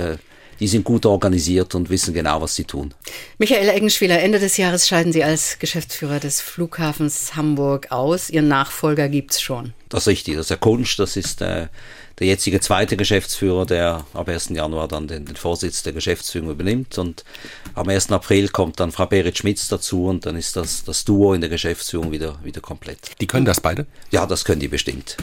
die 0.61 0.67
sind 0.67 0.83
gut 0.83 1.07
organisiert 1.07 1.73
und 1.73 1.89
wissen 1.89 2.13
genau, 2.13 2.39
was 2.39 2.55
sie 2.55 2.65
tun. 2.65 2.93
Michael 3.39 3.67
Eggenspieler, 3.67 4.21
Ende 4.21 4.37
des 4.37 4.57
Jahres 4.57 4.87
scheiden 4.87 5.11
Sie 5.11 5.23
als 5.23 5.57
Geschäftsführer 5.57 6.19
des 6.19 6.39
Flughafens 6.39 7.35
Hamburg 7.35 7.91
aus. 7.91 8.29
Ihren 8.29 8.47
Nachfolger 8.47 9.09
gibt 9.09 9.31
es 9.31 9.41
schon. 9.41 9.73
Das 9.89 10.03
ist 10.03 10.07
richtig. 10.07 10.35
Das 10.35 10.43
ist 10.43 10.49
der 10.51 10.57
Kunsch. 10.57 10.97
Das 10.97 11.17
ist 11.17 11.41
äh, 11.41 11.65
der 12.19 12.27
jetzige 12.27 12.59
zweite 12.59 12.95
Geschäftsführer, 12.95 13.65
der 13.65 14.05
ab 14.13 14.29
1. 14.29 14.49
Januar 14.49 14.87
dann 14.87 15.07
den, 15.07 15.25
den 15.25 15.35
Vorsitz 15.35 15.81
der 15.81 15.93
Geschäftsführung 15.93 16.51
übernimmt. 16.51 16.95
Und 16.99 17.23
am 17.73 17.89
1. 17.89 18.11
April 18.11 18.47
kommt 18.49 18.79
dann 18.79 18.91
Frau 18.91 19.07
Berit 19.07 19.39
Schmitz 19.39 19.67
dazu 19.67 20.05
und 20.05 20.27
dann 20.27 20.35
ist 20.35 20.55
das, 20.55 20.83
das 20.83 21.03
Duo 21.05 21.33
in 21.33 21.41
der 21.41 21.49
Geschäftsführung 21.49 22.11
wieder, 22.11 22.37
wieder 22.43 22.61
komplett. 22.61 23.19
Die 23.19 23.25
können 23.25 23.45
das 23.45 23.61
beide? 23.61 23.87
Ja, 24.11 24.27
das 24.27 24.45
können 24.45 24.59
die 24.59 24.67
bestimmt. 24.67 25.17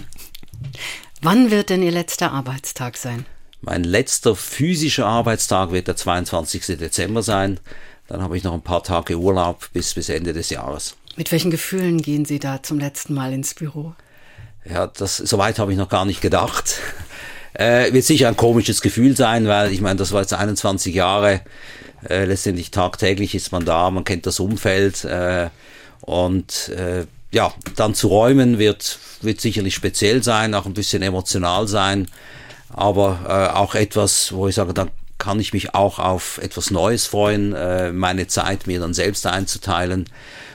Wann 1.22 1.52
wird 1.52 1.70
denn 1.70 1.84
Ihr 1.84 1.92
letzter 1.92 2.32
Arbeitstag 2.32 2.96
sein? 2.96 3.24
Mein 3.60 3.82
letzter 3.84 4.36
physischer 4.36 5.06
Arbeitstag 5.06 5.72
wird 5.72 5.88
der 5.88 5.96
22. 5.96 6.78
Dezember 6.78 7.22
sein. 7.22 7.58
Dann 8.06 8.22
habe 8.22 8.36
ich 8.36 8.44
noch 8.44 8.54
ein 8.54 8.62
paar 8.62 8.82
Tage 8.82 9.18
Urlaub 9.18 9.68
bis, 9.72 9.94
bis 9.94 10.08
Ende 10.08 10.32
des 10.32 10.50
Jahres. 10.50 10.96
Mit 11.16 11.32
welchen 11.32 11.50
Gefühlen 11.50 12.00
gehen 12.00 12.24
Sie 12.24 12.38
da 12.38 12.62
zum 12.62 12.78
letzten 12.78 13.14
Mal 13.14 13.32
ins 13.32 13.54
Büro? 13.54 13.94
Ja, 14.64 14.86
das, 14.86 15.16
soweit 15.16 15.58
habe 15.58 15.72
ich 15.72 15.78
noch 15.78 15.88
gar 15.88 16.04
nicht 16.04 16.20
gedacht. 16.20 16.80
Äh, 17.54 17.92
wird 17.92 18.04
sicher 18.04 18.28
ein 18.28 18.36
komisches 18.36 18.82
Gefühl 18.82 19.16
sein, 19.16 19.48
weil 19.48 19.72
ich 19.72 19.80
meine, 19.80 19.96
das 19.96 20.12
war 20.12 20.20
jetzt 20.20 20.32
21 20.34 20.94
Jahre. 20.94 21.40
Äh, 22.08 22.26
letztendlich 22.26 22.70
tagtäglich 22.70 23.34
ist 23.34 23.50
man 23.50 23.64
da, 23.64 23.90
man 23.90 24.04
kennt 24.04 24.26
das 24.26 24.38
Umfeld. 24.38 25.02
Äh, 25.04 25.48
und 26.02 26.68
äh, 26.68 27.06
ja, 27.32 27.52
dann 27.74 27.94
zu 27.94 28.08
räumen 28.08 28.58
wird, 28.58 29.00
wird 29.22 29.40
sicherlich 29.40 29.74
speziell 29.74 30.22
sein, 30.22 30.54
auch 30.54 30.66
ein 30.66 30.74
bisschen 30.74 31.02
emotional 31.02 31.66
sein 31.66 32.06
aber 32.78 33.20
äh, 33.26 33.56
auch 33.56 33.74
etwas, 33.74 34.32
wo 34.32 34.48
ich 34.48 34.54
sage, 34.54 34.72
da 34.72 34.86
kann 35.18 35.40
ich 35.40 35.52
mich 35.52 35.74
auch 35.74 35.98
auf 35.98 36.38
etwas 36.38 36.70
Neues 36.70 37.06
freuen, 37.06 37.52
äh, 37.52 37.92
meine 37.92 38.28
Zeit 38.28 38.66
mir 38.66 38.78
dann 38.80 38.94
selbst 38.94 39.26
einzuteilen. 39.26 40.08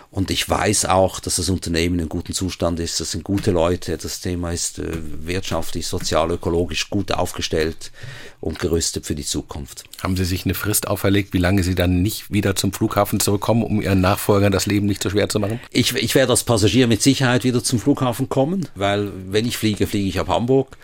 Und 0.09 0.30
ich 0.30 0.47
weiß 0.47 0.86
auch, 0.86 1.19
dass 1.19 1.38
das 1.38 1.49
Unternehmen 1.49 1.97
in 1.97 2.07
gutem 2.07 2.36
Zustand 2.36 2.80
ist. 2.80 2.99
Das 2.99 3.11
sind 3.11 3.24
gute 3.24 3.49
Leute. 3.49 3.97
Das 3.97 4.21
Thema 4.21 4.51
ist 4.51 4.78
äh, 4.78 4.86
wirtschaftlich, 5.24 5.88
sozial, 5.88 6.30
ökologisch 6.32 6.91
gut 6.91 7.11
aufgestellt 7.11 7.91
und 8.39 8.59
gerüstet 8.59 9.07
für 9.07 9.15
die 9.15 9.26
Zukunft. 9.26 9.84
Haben 10.03 10.15
Sie 10.15 10.24
sich 10.24 10.45
eine 10.45 10.53
Frist 10.53 10.88
auferlegt, 10.88 11.34
wie 11.34 11.39
lange 11.39 11.63
Sie 11.63 11.74
dann 11.74 12.03
nicht 12.03 12.32
wieder 12.32 12.55
zum 12.55 12.71
Flughafen 12.71 13.19
zurückkommen, 13.19 13.63
um 13.63 13.82
Ihren 13.82 14.01
Nachfolgern 14.01 14.51
das 14.51 14.67
Leben 14.67 14.86
nicht 14.86 15.01
so 15.01 15.09
schwer 15.09 15.30
zu 15.30 15.39
machen? 15.39 15.59
Ich, 15.71 15.95
ich 15.95 16.13
werde 16.13 16.32
als 16.32 16.43
Passagier 16.43 16.88
mit 16.88 17.01
Sicherheit 17.01 17.43
wieder 17.43 17.63
zum 17.63 17.80
Flughafen 17.80 18.30
kommen, 18.30 18.69
weil 18.76 19.11
wenn 19.30 19.47
ich 19.47 19.57
fliege, 19.57 19.88
fliege 19.88 20.07
ich 20.07 20.19
ab 20.19 20.28
Hamburg. 20.28 20.78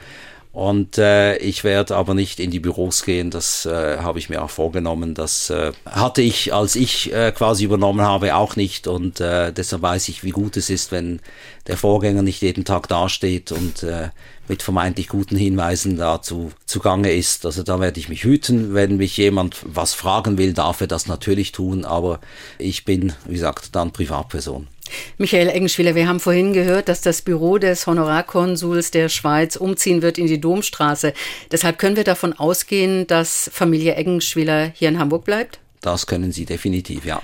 Und 0.59 0.97
äh, 0.97 1.37
ich 1.37 1.63
werde 1.63 1.95
aber 1.95 2.13
nicht 2.13 2.37
in 2.41 2.51
die 2.51 2.59
Büros 2.59 3.05
gehen, 3.05 3.31
das 3.31 3.65
äh, 3.65 3.99
habe 3.99 4.19
ich 4.19 4.27
mir 4.27 4.43
auch 4.43 4.49
vorgenommen. 4.49 5.13
Das 5.13 5.49
äh, 5.49 5.71
hatte 5.85 6.21
ich, 6.21 6.53
als 6.53 6.75
ich 6.75 7.13
äh, 7.13 7.31
quasi 7.31 7.63
übernommen 7.63 8.01
habe, 8.01 8.35
auch 8.35 8.57
nicht. 8.57 8.85
Und 8.85 9.21
äh, 9.21 9.53
deshalb 9.53 9.83
weiß 9.83 10.09
ich, 10.09 10.25
wie 10.25 10.31
gut 10.31 10.57
es 10.57 10.69
ist, 10.69 10.91
wenn 10.91 11.21
der 11.67 11.77
Vorgänger 11.77 12.23
nicht 12.23 12.41
jeden 12.41 12.65
Tag 12.65 12.89
dasteht 12.89 13.53
und 13.53 13.83
äh, 13.83 14.09
mit 14.49 14.61
vermeintlich 14.61 15.07
guten 15.07 15.37
Hinweisen 15.37 15.95
dazu 15.95 16.51
zugange 16.65 17.13
ist. 17.13 17.45
Also 17.45 17.63
da 17.63 17.79
werde 17.79 18.01
ich 18.01 18.09
mich 18.09 18.25
hüten. 18.25 18.73
Wenn 18.73 18.97
mich 18.97 19.15
jemand 19.15 19.61
was 19.63 19.93
fragen 19.93 20.37
will, 20.37 20.51
darf 20.51 20.81
er 20.81 20.87
das 20.87 21.07
natürlich 21.07 21.53
tun. 21.53 21.85
Aber 21.85 22.19
ich 22.57 22.83
bin, 22.83 23.13
wie 23.25 23.35
gesagt, 23.35 23.77
dann 23.77 23.93
Privatperson. 23.93 24.67
Michael 25.17 25.49
Eggenschwieler, 25.49 25.95
wir 25.95 26.07
haben 26.07 26.19
vorhin 26.19 26.53
gehört, 26.53 26.89
dass 26.89 27.01
das 27.01 27.21
Büro 27.21 27.57
des 27.57 27.87
Honorarkonsuls 27.87 28.91
der 28.91 29.09
Schweiz 29.09 29.55
umziehen 29.55 30.01
wird 30.01 30.17
in 30.17 30.27
die 30.27 30.41
Domstraße. 30.41 31.13
Deshalb 31.51 31.79
können 31.79 31.95
wir 31.95 32.03
davon 32.03 32.33
ausgehen, 32.33 33.07
dass 33.07 33.49
Familie 33.53 33.95
Eggenschwieler 33.95 34.71
hier 34.73 34.89
in 34.89 34.99
Hamburg 34.99 35.25
bleibt? 35.25 35.59
Das 35.81 36.07
können 36.07 36.31
Sie 36.31 36.45
definitiv, 36.45 37.05
ja. 37.05 37.21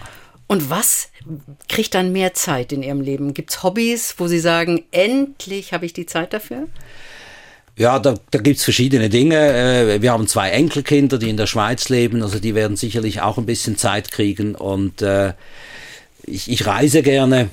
Und 0.48 0.70
was 0.70 1.10
kriegt 1.70 1.96
dann 1.96 2.12
mehr 2.12 2.34
Zeit 2.34 2.72
in 2.72 2.84
Ihrem 2.84 3.02
Leben? 3.02 3.34
Gibt 3.34 3.50
es 3.52 3.64
Hobbys, 3.64 4.16
wo 4.18 4.28
Sie 4.28 4.40
sagen, 4.40 4.84
endlich 4.92 5.74
habe 5.74 5.86
ich 5.86 5.94
die 5.94 6.06
Zeit 6.06 6.34
dafür? 6.34 6.68
Ja, 7.78 8.00
da, 8.00 8.16
da 8.32 8.40
gibt 8.40 8.58
es 8.58 8.64
verschiedene 8.64 9.10
Dinge. 9.10 9.36
Äh, 9.36 10.02
wir 10.02 10.12
haben 10.12 10.28
zwei 10.28 10.52
Enkelkinder, 10.52 11.18
die 11.18 11.30
in 11.30 11.38
der 11.38 11.48
Schweiz 11.48 11.90
leben, 11.90 12.24
also 12.24 12.40
die 12.40 12.56
werden 12.56 12.78
sicherlich 12.78 13.22
auch 13.22 13.38
ein 13.38 13.46
bisschen 13.46 13.78
Zeit 13.78 14.12
kriegen. 14.12 14.56
Und 14.56 15.02
äh, 15.02 15.34
ich, 16.26 16.50
ich 16.50 16.66
reise 16.66 17.02
gerne. 17.02 17.50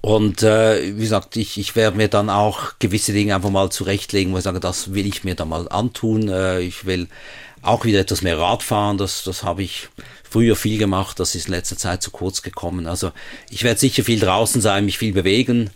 Und 0.00 0.42
äh, 0.42 0.96
wie 0.96 1.00
gesagt, 1.00 1.36
ich, 1.36 1.58
ich 1.58 1.74
werde 1.74 1.96
mir 1.96 2.08
dann 2.08 2.30
auch 2.30 2.74
gewisse 2.78 3.12
Dinge 3.12 3.34
einfach 3.34 3.50
mal 3.50 3.70
zurechtlegen, 3.70 4.32
wo 4.32 4.38
ich 4.38 4.44
sage, 4.44 4.60
das 4.60 4.92
will 4.94 5.06
ich 5.06 5.24
mir 5.24 5.34
dann 5.34 5.48
mal 5.48 5.68
antun. 5.68 6.28
Äh, 6.28 6.60
ich 6.60 6.84
will 6.84 7.08
auch 7.62 7.84
wieder 7.84 8.00
etwas 8.00 8.22
mehr 8.22 8.38
Rad 8.38 8.62
fahren, 8.62 8.98
das, 8.98 9.24
das 9.24 9.42
habe 9.42 9.62
ich 9.62 9.88
früher 10.22 10.56
viel 10.56 10.78
gemacht, 10.78 11.18
das 11.18 11.34
ist 11.34 11.46
in 11.46 11.54
letzter 11.54 11.76
Zeit 11.76 12.02
zu 12.02 12.10
kurz 12.10 12.42
gekommen. 12.42 12.86
Also 12.86 13.12
ich 13.50 13.64
werde 13.64 13.80
sicher 13.80 14.04
viel 14.04 14.20
draußen 14.20 14.60
sein, 14.60 14.84
mich 14.84 14.98
viel 14.98 15.12
bewegen. 15.12 15.70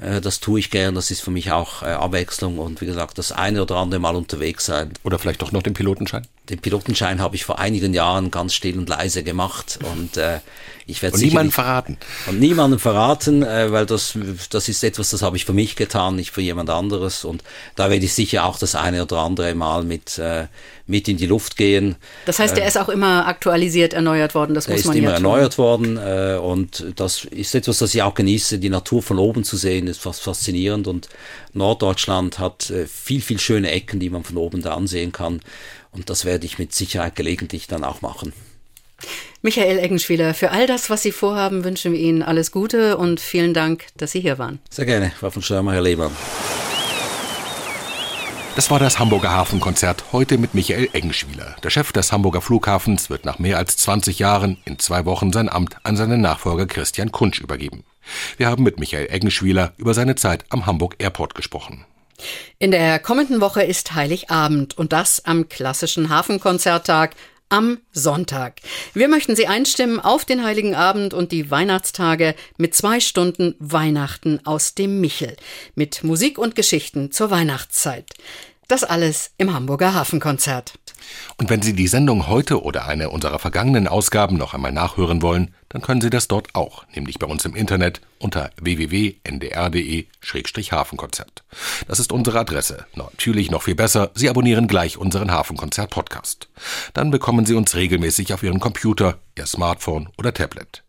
Äh, 0.00 0.20
das 0.20 0.40
tue 0.40 0.60
ich 0.60 0.70
gern, 0.70 0.94
das 0.94 1.10
ist 1.10 1.22
für 1.22 1.30
mich 1.30 1.52
auch 1.52 1.82
äh, 1.82 1.86
Abwechslung 1.86 2.58
und 2.58 2.80
wie 2.80 2.86
gesagt, 2.86 3.18
das 3.18 3.32
eine 3.32 3.62
oder 3.62 3.76
andere 3.76 4.00
Mal 4.00 4.16
unterwegs 4.16 4.66
sein. 4.66 4.92
Oder 5.04 5.18
vielleicht 5.18 5.42
doch 5.42 5.52
noch 5.52 5.62
den 5.62 5.74
Pilotenschein? 5.74 6.26
Den 6.48 6.58
Pilotenschein 6.58 7.20
habe 7.20 7.36
ich 7.36 7.44
vor 7.44 7.60
einigen 7.60 7.94
Jahren 7.94 8.32
ganz 8.32 8.54
still 8.54 8.76
und 8.76 8.88
leise 8.88 9.22
gemacht 9.22 9.78
und 9.92 10.16
äh, 10.16 10.40
ich 10.86 11.00
werde 11.00 11.14
und 11.14 11.22
niemanden 11.22 11.52
verraten. 11.52 11.96
Und 12.26 12.40
niemanden 12.40 12.78
verraten, 12.80 13.44
äh, 13.44 13.70
weil 13.70 13.86
das, 13.86 14.18
das 14.50 14.68
ist 14.68 14.82
etwas, 14.82 15.10
das 15.10 15.22
habe 15.22 15.36
ich 15.36 15.44
für 15.44 15.52
mich 15.52 15.76
getan, 15.76 16.16
nicht 16.16 16.32
für 16.32 16.40
jemand 16.40 16.68
anderes 16.68 17.24
und 17.24 17.44
da 17.76 17.90
werde 17.90 18.04
ich 18.04 18.12
sicher 18.12 18.44
auch 18.44 18.58
das 18.58 18.74
eine 18.74 19.02
oder 19.02 19.18
andere 19.18 19.54
Mal 19.54 19.84
mit, 19.84 20.18
äh, 20.18 20.46
mit 20.86 21.06
in 21.06 21.16
die 21.16 21.26
Luft 21.26 21.56
gehen. 21.56 21.94
Das 22.26 22.40
heißt, 22.40 22.56
der 22.56 22.64
äh, 22.64 22.68
ist 22.68 22.76
auch 22.76 22.88
immer 22.88 23.26
aktualisiert, 23.28 23.92
erneuert 23.92 24.34
worden, 24.34 24.54
das 24.54 24.68
muss 24.68 24.84
man 24.84 24.96
ja 24.96 25.02
ist 25.02 25.06
immer 25.06 25.14
erneuert 25.14 25.58
worden 25.58 25.96
äh, 25.96 26.38
und 26.42 26.86
das 26.96 27.24
ist 27.24 27.54
etwas, 27.54 27.78
das 27.78 27.94
ich 27.94 28.02
auch 28.02 28.14
genieße, 28.14 28.58
die 28.58 28.70
Natur 28.70 29.02
von 29.02 29.18
oben 29.18 29.44
zu 29.44 29.56
sehen, 29.56 29.86
ist 29.86 30.00
fast 30.00 30.22
faszinierend 30.22 30.88
und 30.88 31.08
Norddeutschland 31.52 32.40
hat 32.40 32.70
äh, 32.70 32.86
viel, 32.86 33.20
viel 33.20 33.38
schöne 33.38 33.70
Ecken, 33.70 34.00
die 34.00 34.10
man 34.10 34.24
von 34.24 34.36
oben 34.36 34.62
da 34.62 34.74
ansehen 34.74 35.12
kann 35.12 35.40
und 35.92 36.10
das 36.10 36.24
werde 36.24 36.46
ich 36.46 36.58
mit 36.58 36.74
Sicherheit 36.74 37.16
gelegentlich 37.16 37.66
dann 37.66 37.84
auch 37.84 38.02
machen. 38.02 38.32
Michael 39.42 39.78
Eggenschwieler, 39.78 40.34
für 40.34 40.50
all 40.50 40.66
das, 40.66 40.88
was 40.88 41.02
Sie 41.02 41.12
vorhaben, 41.12 41.64
wünschen 41.64 41.92
wir 41.92 42.00
Ihnen 42.00 42.22
alles 42.22 42.52
Gute 42.52 42.96
und 42.96 43.20
vielen 43.20 43.54
Dank, 43.54 43.86
dass 43.96 44.12
Sie 44.12 44.20
hier 44.20 44.38
waren. 44.38 44.60
Sehr 44.70 44.86
gerne, 44.86 45.12
Frau 45.18 45.30
von 45.30 45.42
Störmer, 45.42 45.72
Herr 45.72 45.82
Lehmann. 45.82 46.12
Das 48.54 48.70
war 48.70 48.78
das 48.78 48.98
Hamburger 48.98 49.30
Hafenkonzert 49.32 50.12
heute 50.12 50.36
mit 50.36 50.54
Michael 50.54 50.90
Eggenschwieler. 50.92 51.56
Der 51.64 51.70
Chef 51.70 51.90
des 51.90 52.12
Hamburger 52.12 52.42
Flughafens 52.42 53.08
wird 53.08 53.24
nach 53.24 53.38
mehr 53.38 53.56
als 53.56 53.78
20 53.78 54.18
Jahren 54.18 54.58
in 54.66 54.78
zwei 54.78 55.06
Wochen 55.06 55.32
sein 55.32 55.48
Amt 55.48 55.76
an 55.84 55.96
seinen 55.96 56.20
Nachfolger 56.20 56.66
Christian 56.66 57.10
Kunsch 57.10 57.40
übergeben. 57.40 57.82
Wir 58.36 58.48
haben 58.48 58.62
mit 58.62 58.78
Michael 58.78 59.10
Eggenschwieler 59.10 59.72
über 59.78 59.94
seine 59.94 60.16
Zeit 60.16 60.44
am 60.50 60.66
Hamburg 60.66 60.96
Airport 60.98 61.34
gesprochen. 61.34 61.86
In 62.58 62.70
der 62.70 62.98
kommenden 62.98 63.40
Woche 63.40 63.62
ist 63.62 63.94
Heiligabend 63.94 64.76
und 64.78 64.92
das 64.92 65.24
am 65.24 65.48
klassischen 65.48 66.08
Hafenkonzerttag 66.08 67.14
am 67.52 67.78
Sonntag. 67.92 68.60
Wir 68.94 69.08
möchten 69.08 69.36
Sie 69.36 69.46
einstimmen 69.46 70.00
auf 70.00 70.24
den 70.24 70.42
Heiligen 70.42 70.74
Abend 70.74 71.12
und 71.12 71.32
die 71.32 71.50
Weihnachtstage 71.50 72.34
mit 72.56 72.74
zwei 72.74 72.98
Stunden 72.98 73.54
Weihnachten 73.58 74.40
aus 74.44 74.74
dem 74.74 75.02
Michel. 75.02 75.36
Mit 75.74 76.02
Musik 76.02 76.38
und 76.38 76.54
Geschichten 76.54 77.12
zur 77.12 77.30
Weihnachtszeit. 77.30 78.06
Das 78.72 78.84
alles 78.84 79.32
im 79.36 79.52
Hamburger 79.52 79.92
Hafenkonzert. 79.92 80.72
Und 81.36 81.50
wenn 81.50 81.60
Sie 81.60 81.74
die 81.74 81.88
Sendung 81.88 82.26
heute 82.26 82.62
oder 82.62 82.86
eine 82.86 83.10
unserer 83.10 83.38
vergangenen 83.38 83.86
Ausgaben 83.86 84.38
noch 84.38 84.54
einmal 84.54 84.72
nachhören 84.72 85.20
wollen, 85.20 85.54
dann 85.68 85.82
können 85.82 86.00
Sie 86.00 86.08
das 86.08 86.26
dort 86.26 86.54
auch, 86.54 86.86
nämlich 86.94 87.18
bei 87.18 87.26
uns 87.26 87.44
im 87.44 87.54
Internet 87.54 88.00
unter 88.18 88.48
www.ndr.de-hafenkonzert. 88.58 91.44
Das 91.86 92.00
ist 92.00 92.12
unsere 92.12 92.40
Adresse. 92.40 92.86
Natürlich 92.94 93.50
noch 93.50 93.64
viel 93.64 93.74
besser, 93.74 94.10
Sie 94.14 94.30
abonnieren 94.30 94.68
gleich 94.68 94.96
unseren 94.96 95.32
Hafenkonzert-Podcast. 95.32 96.48
Dann 96.94 97.10
bekommen 97.10 97.44
Sie 97.44 97.54
uns 97.54 97.74
regelmäßig 97.74 98.32
auf 98.32 98.42
Ihren 98.42 98.58
Computer, 98.58 99.18
Ihr 99.36 99.44
Smartphone 99.44 100.08
oder 100.16 100.32
Tablet. 100.32 100.82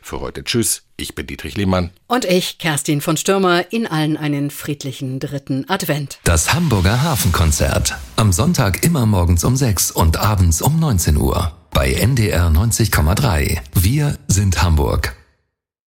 Für 0.00 0.20
heute 0.20 0.42
Tschüss, 0.42 0.85
ich 0.96 1.14
bin 1.14 1.26
Dietrich 1.26 1.56
Lehmann. 1.56 1.90
Und 2.06 2.24
ich, 2.24 2.58
Kerstin 2.58 3.00
von 3.00 3.16
Stürmer, 3.16 3.72
in 3.72 3.86
allen 3.86 4.16
einen 4.16 4.50
friedlichen 4.50 5.20
dritten 5.20 5.68
Advent. 5.68 6.18
Das 6.24 6.54
Hamburger 6.54 7.02
Hafenkonzert. 7.02 7.94
Am 8.16 8.32
Sonntag 8.32 8.84
immer 8.84 9.06
morgens 9.06 9.44
um 9.44 9.56
6 9.56 9.90
und 9.90 10.16
abends 10.16 10.62
um 10.62 10.78
19 10.78 11.16
Uhr. 11.16 11.52
Bei 11.70 11.92
NDR 11.92 12.48
90,3. 12.48 13.58
Wir 13.74 14.16
sind 14.28 14.62
Hamburg. 14.62 15.14